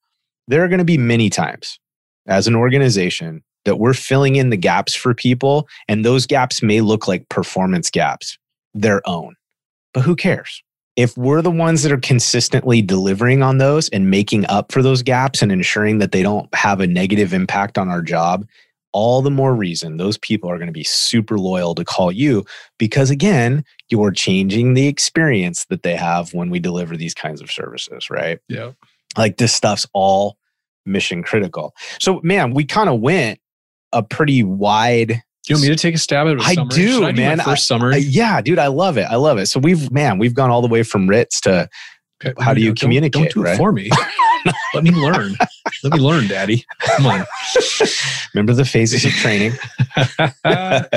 there 0.48 0.64
are 0.64 0.68
going 0.68 0.78
to 0.78 0.84
be 0.84 0.98
many 0.98 1.30
times 1.30 1.78
as 2.26 2.46
an 2.46 2.54
organization 2.54 3.42
that 3.64 3.76
we're 3.76 3.94
filling 3.94 4.36
in 4.36 4.50
the 4.50 4.56
gaps 4.56 4.94
for 4.94 5.14
people 5.14 5.68
and 5.88 6.04
those 6.04 6.26
gaps 6.26 6.62
may 6.62 6.80
look 6.80 7.06
like 7.06 7.28
performance 7.28 7.90
gaps 7.90 8.38
their 8.74 9.06
own. 9.08 9.36
But 9.94 10.02
who 10.02 10.16
cares? 10.16 10.62
If 10.96 11.16
we're 11.16 11.42
the 11.42 11.50
ones 11.50 11.82
that 11.82 11.92
are 11.92 11.98
consistently 11.98 12.82
delivering 12.82 13.42
on 13.42 13.58
those 13.58 13.88
and 13.90 14.10
making 14.10 14.44
up 14.46 14.72
for 14.72 14.82
those 14.82 15.02
gaps 15.02 15.40
and 15.40 15.50
ensuring 15.50 15.98
that 15.98 16.12
they 16.12 16.22
don't 16.22 16.52
have 16.54 16.80
a 16.80 16.86
negative 16.86 17.32
impact 17.32 17.78
on 17.78 17.88
our 17.88 18.02
job, 18.02 18.46
all 18.92 19.22
the 19.22 19.30
more 19.30 19.54
reason 19.54 19.96
those 19.96 20.18
people 20.18 20.50
are 20.50 20.58
going 20.58 20.66
to 20.66 20.72
be 20.72 20.84
super 20.84 21.38
loyal 21.38 21.74
to 21.74 21.84
call 21.84 22.12
you 22.12 22.44
because, 22.78 23.08
again, 23.08 23.64
you're 23.88 24.10
changing 24.10 24.74
the 24.74 24.86
experience 24.86 25.64
that 25.66 25.82
they 25.82 25.96
have 25.96 26.34
when 26.34 26.50
we 26.50 26.58
deliver 26.58 26.94
these 26.94 27.14
kinds 27.14 27.40
of 27.40 27.50
services, 27.50 28.10
right? 28.10 28.38
yeah 28.48 28.72
Like 29.16 29.36
this 29.36 29.54
stuff's 29.54 29.86
all 29.92 30.38
mission 30.86 31.22
critical. 31.22 31.74
So, 32.00 32.20
man, 32.22 32.54
we 32.54 32.64
kind 32.64 32.88
of 32.88 33.00
went 33.00 33.38
a 33.92 34.02
pretty 34.02 34.42
wide 34.42 35.22
do 35.44 35.52
you 35.52 35.56
want 35.56 35.62
me 35.64 35.68
to 35.70 35.76
take 35.76 35.96
a 35.96 35.98
stab 35.98 36.28
at 36.28 36.38
a 36.38 36.40
I 36.40 36.54
summary? 36.54 36.74
do, 36.76 37.04
I 37.04 37.10
do 37.10 37.20
man. 37.20 37.38
my 37.38 37.44
first 37.44 37.66
summary 37.66 37.94
uh, 37.94 37.98
yeah, 37.98 38.40
dude, 38.40 38.60
I 38.60 38.68
love 38.68 38.96
it. 38.96 39.06
I 39.10 39.16
love 39.16 39.38
it. 39.38 39.46
So 39.46 39.58
we've, 39.58 39.90
man, 39.90 40.18
we've 40.18 40.34
gone 40.34 40.50
all 40.50 40.62
the 40.62 40.68
way 40.68 40.84
from 40.84 41.08
Ritz 41.08 41.40
to 41.42 41.68
Okay, 42.24 42.32
how 42.40 42.54
do 42.54 42.60
you 42.60 42.68
don't- 42.68 42.78
communicate, 42.78 43.32
don't, 43.32 43.34
do 43.34 43.40
it 43.40 43.50
right? 43.50 43.56
for 43.56 43.72
me 43.72 43.90
let 44.74 44.84
me 44.84 44.92
learn 44.92 45.34
let 45.82 45.92
me 45.92 45.98
learn 45.98 46.28
daddy 46.28 46.64
come 46.78 47.06
on 47.06 47.24
remember 48.34 48.52
the 48.54 48.64
phases 48.64 49.04
of 49.04 49.10
training. 49.12 49.52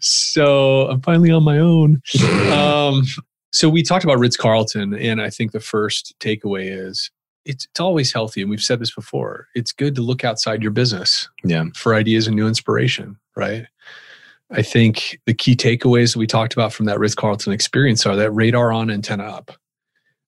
so 0.00 0.88
I'm 0.88 1.00
finally 1.02 1.32
on 1.32 1.42
my 1.42 1.58
own. 1.58 2.00
Um, 2.52 3.02
so 3.56 3.68
we 3.68 3.82
talked 3.82 4.04
about 4.04 4.18
Ritz 4.18 4.36
Carlton, 4.36 4.94
and 4.94 5.20
I 5.22 5.30
think 5.30 5.52
the 5.52 5.60
first 5.60 6.14
takeaway 6.20 6.66
is 6.70 7.10
it's, 7.44 7.64
it's 7.64 7.80
always 7.80 8.12
healthy, 8.12 8.40
and 8.42 8.50
we've 8.50 8.60
said 8.62 8.80
this 8.80 8.94
before. 8.94 9.46
It's 9.54 9.72
good 9.72 9.94
to 9.94 10.02
look 10.02 10.24
outside 10.24 10.62
your 10.62 10.72
business 10.72 11.28
Yeah. 11.44 11.64
for 11.74 11.94
ideas 11.94 12.26
and 12.26 12.34
new 12.36 12.46
inspiration, 12.48 13.16
right? 13.36 13.66
I 14.50 14.62
think 14.62 15.18
the 15.26 15.34
key 15.34 15.54
takeaways 15.56 16.12
that 16.12 16.18
we 16.18 16.26
talked 16.26 16.52
about 16.54 16.72
from 16.72 16.86
that 16.86 16.98
Ritz 16.98 17.14
Carlton 17.14 17.52
experience 17.52 18.04
are 18.04 18.16
that 18.16 18.30
radar 18.32 18.72
on, 18.72 18.90
antenna 18.90 19.24
up. 19.24 19.52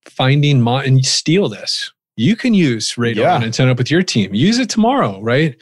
Finding 0.06 0.60
mon- 0.60 0.84
and 0.86 1.04
steal 1.04 1.48
this. 1.48 1.92
You 2.16 2.34
can 2.34 2.54
use 2.54 2.96
radar 2.96 3.24
Yeah. 3.24 3.34
on, 3.36 3.44
antenna 3.44 3.72
up 3.72 3.78
with 3.78 3.90
your 3.90 4.02
team. 4.02 4.32
Use 4.34 4.58
it 4.58 4.68
tomorrow, 4.70 5.20
right? 5.20 5.56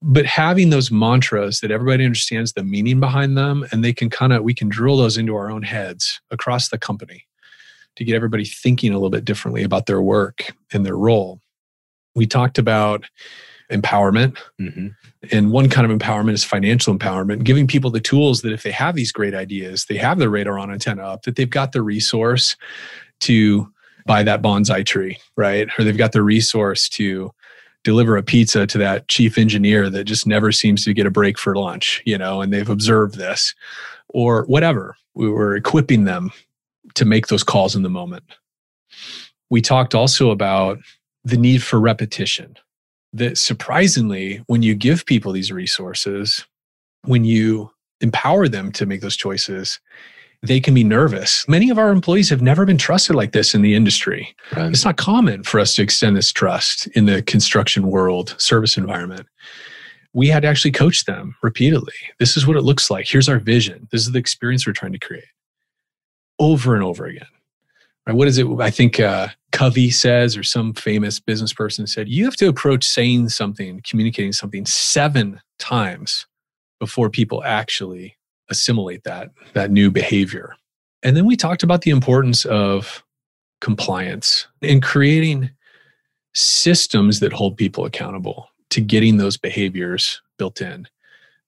But 0.00 0.26
having 0.26 0.70
those 0.70 0.90
mantras 0.90 1.60
that 1.60 1.70
everybody 1.72 2.04
understands 2.04 2.52
the 2.52 2.62
meaning 2.62 3.00
behind 3.00 3.36
them, 3.36 3.66
and 3.72 3.84
they 3.84 3.92
can 3.92 4.10
kind 4.10 4.32
of 4.32 4.42
we 4.44 4.54
can 4.54 4.68
drill 4.68 4.96
those 4.96 5.16
into 5.16 5.34
our 5.34 5.50
own 5.50 5.62
heads 5.62 6.20
across 6.30 6.68
the 6.68 6.78
company 6.78 7.26
to 7.96 8.04
get 8.04 8.14
everybody 8.14 8.44
thinking 8.44 8.92
a 8.92 8.94
little 8.94 9.10
bit 9.10 9.24
differently 9.24 9.64
about 9.64 9.86
their 9.86 10.00
work 10.00 10.54
and 10.72 10.86
their 10.86 10.96
role. 10.96 11.40
We 12.14 12.26
talked 12.26 12.58
about 12.58 13.04
empowerment 13.72 14.38
Mhm. 14.60 14.94
and 15.32 15.50
one 15.50 15.68
kind 15.68 15.90
of 15.90 15.98
empowerment 15.98 16.32
is 16.32 16.44
financial 16.44 16.96
empowerment, 16.96 17.44
giving 17.44 17.66
people 17.66 17.90
the 17.90 18.00
tools 18.00 18.40
that 18.42 18.52
if 18.52 18.62
they 18.62 18.70
have 18.70 18.94
these 18.94 19.12
great 19.12 19.34
ideas, 19.34 19.86
they 19.86 19.96
have 19.96 20.18
their 20.18 20.30
radar 20.30 20.58
on 20.58 20.70
antenna 20.70 21.02
up, 21.02 21.24
that 21.24 21.36
they've 21.36 21.50
got 21.50 21.72
the 21.72 21.82
resource 21.82 22.56
to 23.20 23.70
buy 24.06 24.22
that 24.22 24.40
bonsai 24.42 24.86
tree, 24.86 25.18
right? 25.36 25.68
Or 25.78 25.84
they've 25.84 25.98
got 25.98 26.12
the 26.12 26.22
resource 26.22 26.88
to 26.90 27.30
deliver 27.88 28.18
a 28.18 28.22
pizza 28.22 28.66
to 28.66 28.76
that 28.76 29.08
chief 29.08 29.38
engineer 29.38 29.88
that 29.88 30.04
just 30.04 30.26
never 30.26 30.52
seems 30.52 30.84
to 30.84 30.92
get 30.92 31.06
a 31.06 31.10
break 31.10 31.38
for 31.38 31.56
lunch, 31.56 32.02
you 32.04 32.18
know, 32.18 32.42
and 32.42 32.52
they've 32.52 32.68
observed 32.68 33.16
this 33.16 33.54
or 34.10 34.44
whatever. 34.44 34.94
We 35.14 35.30
were 35.30 35.56
equipping 35.56 36.04
them 36.04 36.30
to 36.96 37.06
make 37.06 37.28
those 37.28 37.42
calls 37.42 37.74
in 37.74 37.82
the 37.82 37.88
moment. 37.88 38.24
We 39.48 39.62
talked 39.62 39.94
also 39.94 40.30
about 40.30 40.80
the 41.24 41.38
need 41.38 41.62
for 41.62 41.80
repetition 41.80 42.58
that 43.14 43.38
surprisingly, 43.38 44.42
when 44.48 44.60
you 44.60 44.74
give 44.74 45.06
people 45.06 45.32
these 45.32 45.50
resources, 45.50 46.44
when 47.06 47.24
you 47.24 47.70
empower 48.02 48.48
them 48.48 48.70
to 48.72 48.84
make 48.84 49.00
those 49.00 49.16
choices, 49.16 49.80
they 50.42 50.60
can 50.60 50.74
be 50.74 50.84
nervous. 50.84 51.46
Many 51.48 51.70
of 51.70 51.78
our 51.78 51.90
employees 51.90 52.30
have 52.30 52.42
never 52.42 52.64
been 52.64 52.78
trusted 52.78 53.16
like 53.16 53.32
this 53.32 53.54
in 53.54 53.62
the 53.62 53.74
industry. 53.74 54.34
Right. 54.56 54.70
It's 54.70 54.84
not 54.84 54.96
common 54.96 55.42
for 55.42 55.58
us 55.58 55.74
to 55.74 55.82
extend 55.82 56.16
this 56.16 56.32
trust 56.32 56.86
in 56.88 57.06
the 57.06 57.22
construction 57.22 57.88
world, 57.88 58.34
service 58.38 58.76
environment. 58.76 59.26
We 60.12 60.28
had 60.28 60.42
to 60.42 60.48
actually 60.48 60.72
coach 60.72 61.04
them 61.04 61.34
repeatedly. 61.42 61.94
This 62.18 62.36
is 62.36 62.46
what 62.46 62.56
it 62.56 62.62
looks 62.62 62.90
like. 62.90 63.06
Here's 63.06 63.28
our 63.28 63.38
vision. 63.38 63.88
This 63.90 64.02
is 64.02 64.12
the 64.12 64.18
experience 64.18 64.66
we're 64.66 64.72
trying 64.72 64.92
to 64.92 64.98
create 64.98 65.24
over 66.38 66.74
and 66.74 66.84
over 66.84 67.06
again. 67.06 67.26
Right? 68.06 68.16
What 68.16 68.28
is 68.28 68.38
it? 68.38 68.46
I 68.60 68.70
think 68.70 69.00
uh, 69.00 69.28
Covey 69.52 69.90
says, 69.90 70.36
or 70.36 70.42
some 70.42 70.72
famous 70.72 71.20
business 71.20 71.52
person 71.52 71.86
said, 71.86 72.08
you 72.08 72.24
have 72.24 72.36
to 72.36 72.48
approach 72.48 72.84
saying 72.84 73.28
something, 73.30 73.82
communicating 73.88 74.32
something 74.32 74.64
seven 74.66 75.40
times 75.58 76.26
before 76.78 77.10
people 77.10 77.42
actually 77.44 78.16
assimilate 78.50 79.04
that 79.04 79.30
that 79.54 79.70
new 79.70 79.90
behavior. 79.90 80.54
And 81.02 81.16
then 81.16 81.26
we 81.26 81.36
talked 81.36 81.62
about 81.62 81.82
the 81.82 81.90
importance 81.90 82.44
of 82.46 83.04
compliance 83.60 84.46
and 84.62 84.82
creating 84.82 85.50
systems 86.34 87.20
that 87.20 87.32
hold 87.32 87.56
people 87.56 87.84
accountable 87.84 88.48
to 88.70 88.80
getting 88.80 89.16
those 89.16 89.36
behaviors 89.36 90.20
built 90.38 90.60
in 90.60 90.86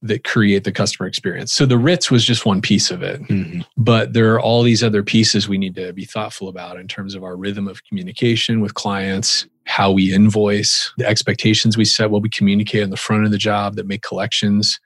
that 0.03 0.25
create 0.25 0.65
the 0.65 0.73
customer 0.73 1.07
experience. 1.07 1.53
So 1.53 1.67
the 1.67 1.77
Ritz 1.77 2.11
was 2.11 2.25
just 2.25 2.47
one 2.47 2.63
piece 2.63 2.91
of 2.91 3.03
it 3.03 3.21
Mhm. 3.25 3.65
but 3.77 4.15
there 4.15 4.33
are 4.35 4.41
all 4.41 4.63
these 4.63 4.83
other 4.83 5.03
pieces 5.03 5.47
we 5.49 5.59
need 5.59 5.75
to 5.75 5.93
be 5.93 6.07
thoughtful 6.07 6.49
about 6.49 6.81
in 6.81 6.89
terms 6.89 7.15
of 7.15 7.23
our 7.23 7.37
rhythm 7.37 7.69
of 7.69 7.85
communication 7.85 8.61
with 8.61 8.73
clients 8.75 9.47
how 9.67 9.93
we 9.93 10.13
invoice 10.13 10.91
the 10.97 11.07
expectations 11.07 11.77
we 11.77 11.85
set 11.85 12.11
what 12.11 12.23
we 12.23 12.31
communicate 12.31 12.83
on 12.83 12.91
the 12.91 12.97
front 12.97 13.27
of 13.27 13.31
the 13.31 13.39
job 13.39 13.77
that 13.77 13.87
make 13.87 14.03
collections 14.03 14.81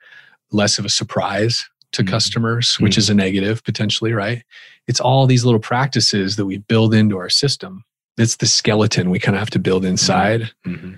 less 0.51 0.77
of 0.77 0.83
a 0.85 0.89
surprise 0.89 1.65
to 1.95 2.03
mm-hmm. 2.03 2.11
customers, 2.11 2.75
which 2.79 2.93
mm-hmm. 2.93 2.99
is 2.99 3.09
a 3.09 3.13
negative 3.13 3.63
potentially, 3.63 4.13
right? 4.13 4.43
It's 4.87 4.99
all 4.99 5.25
these 5.25 5.45
little 5.45 5.59
practices 5.59 6.35
that 6.35 6.45
we 6.45 6.59
build 6.59 6.93
into 6.93 7.17
our 7.17 7.29
system. 7.29 7.83
It's 8.17 8.37
the 8.37 8.45
skeleton 8.45 9.09
we 9.09 9.19
kind 9.19 9.35
of 9.35 9.39
have 9.39 9.49
to 9.51 9.59
build 9.59 9.83
inside 9.83 10.51
mm-hmm. 10.65 10.95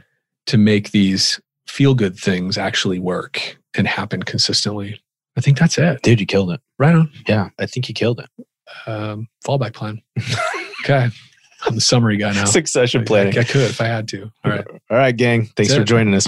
to 0.47 0.57
make 0.57 0.91
these 0.91 1.39
feel 1.67 1.93
good 1.93 2.17
things 2.17 2.57
actually 2.57 2.99
work 2.99 3.57
and 3.75 3.87
happen 3.87 4.23
consistently. 4.23 5.01
I 5.37 5.41
think 5.41 5.59
that's 5.59 5.77
it. 5.77 6.01
Dude, 6.01 6.19
you 6.19 6.25
killed 6.25 6.51
it. 6.51 6.61
Right 6.79 6.95
on. 6.95 7.11
Yeah, 7.27 7.49
I 7.59 7.65
think 7.65 7.87
you 7.87 7.95
killed 7.95 8.19
it. 8.19 8.29
Um, 8.85 9.27
fallback 9.45 9.73
plan. 9.73 10.01
okay. 10.81 11.09
I'm 11.65 11.75
the 11.75 11.81
summary 11.81 12.17
guy 12.17 12.33
now. 12.33 12.45
Succession 12.45 13.03
planning. 13.03 13.37
I, 13.37 13.41
I, 13.41 13.43
could 13.43 13.61
if 13.61 13.81
I 13.81 13.87
had 13.87 14.07
to. 14.09 14.31
All 14.43 14.51
right. 14.51 14.65
All 14.89 14.97
right, 14.97 15.15
gang. 15.15 15.45
Thanks 15.55 15.71
That's 15.71 15.75
for 15.75 15.81
it. 15.81 15.85
joining 15.85 16.13
us. 16.13 16.27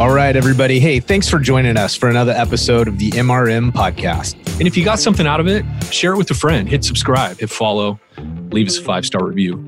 All 0.00 0.10
right, 0.10 0.34
everybody. 0.34 0.80
Hey, 0.80 0.98
thanks 0.98 1.28
for 1.28 1.38
joining 1.38 1.76
us 1.76 1.94
for 1.94 2.08
another 2.08 2.32
episode 2.32 2.88
of 2.88 2.96
the 2.96 3.10
MRM 3.10 3.70
podcast. 3.70 4.34
And 4.58 4.66
if 4.66 4.74
you 4.74 4.82
got 4.82 4.98
something 4.98 5.26
out 5.26 5.40
of 5.40 5.46
it, 5.46 5.62
share 5.92 6.14
it 6.14 6.16
with 6.16 6.30
a 6.30 6.34
friend. 6.34 6.66
Hit 6.66 6.82
subscribe, 6.86 7.38
hit 7.38 7.50
follow, 7.50 8.00
leave 8.50 8.68
us 8.68 8.78
a 8.78 8.82
five 8.82 9.04
star 9.04 9.22
review. 9.22 9.62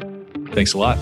Thanks 0.55 0.73
a 0.73 0.79
lot. 0.79 0.97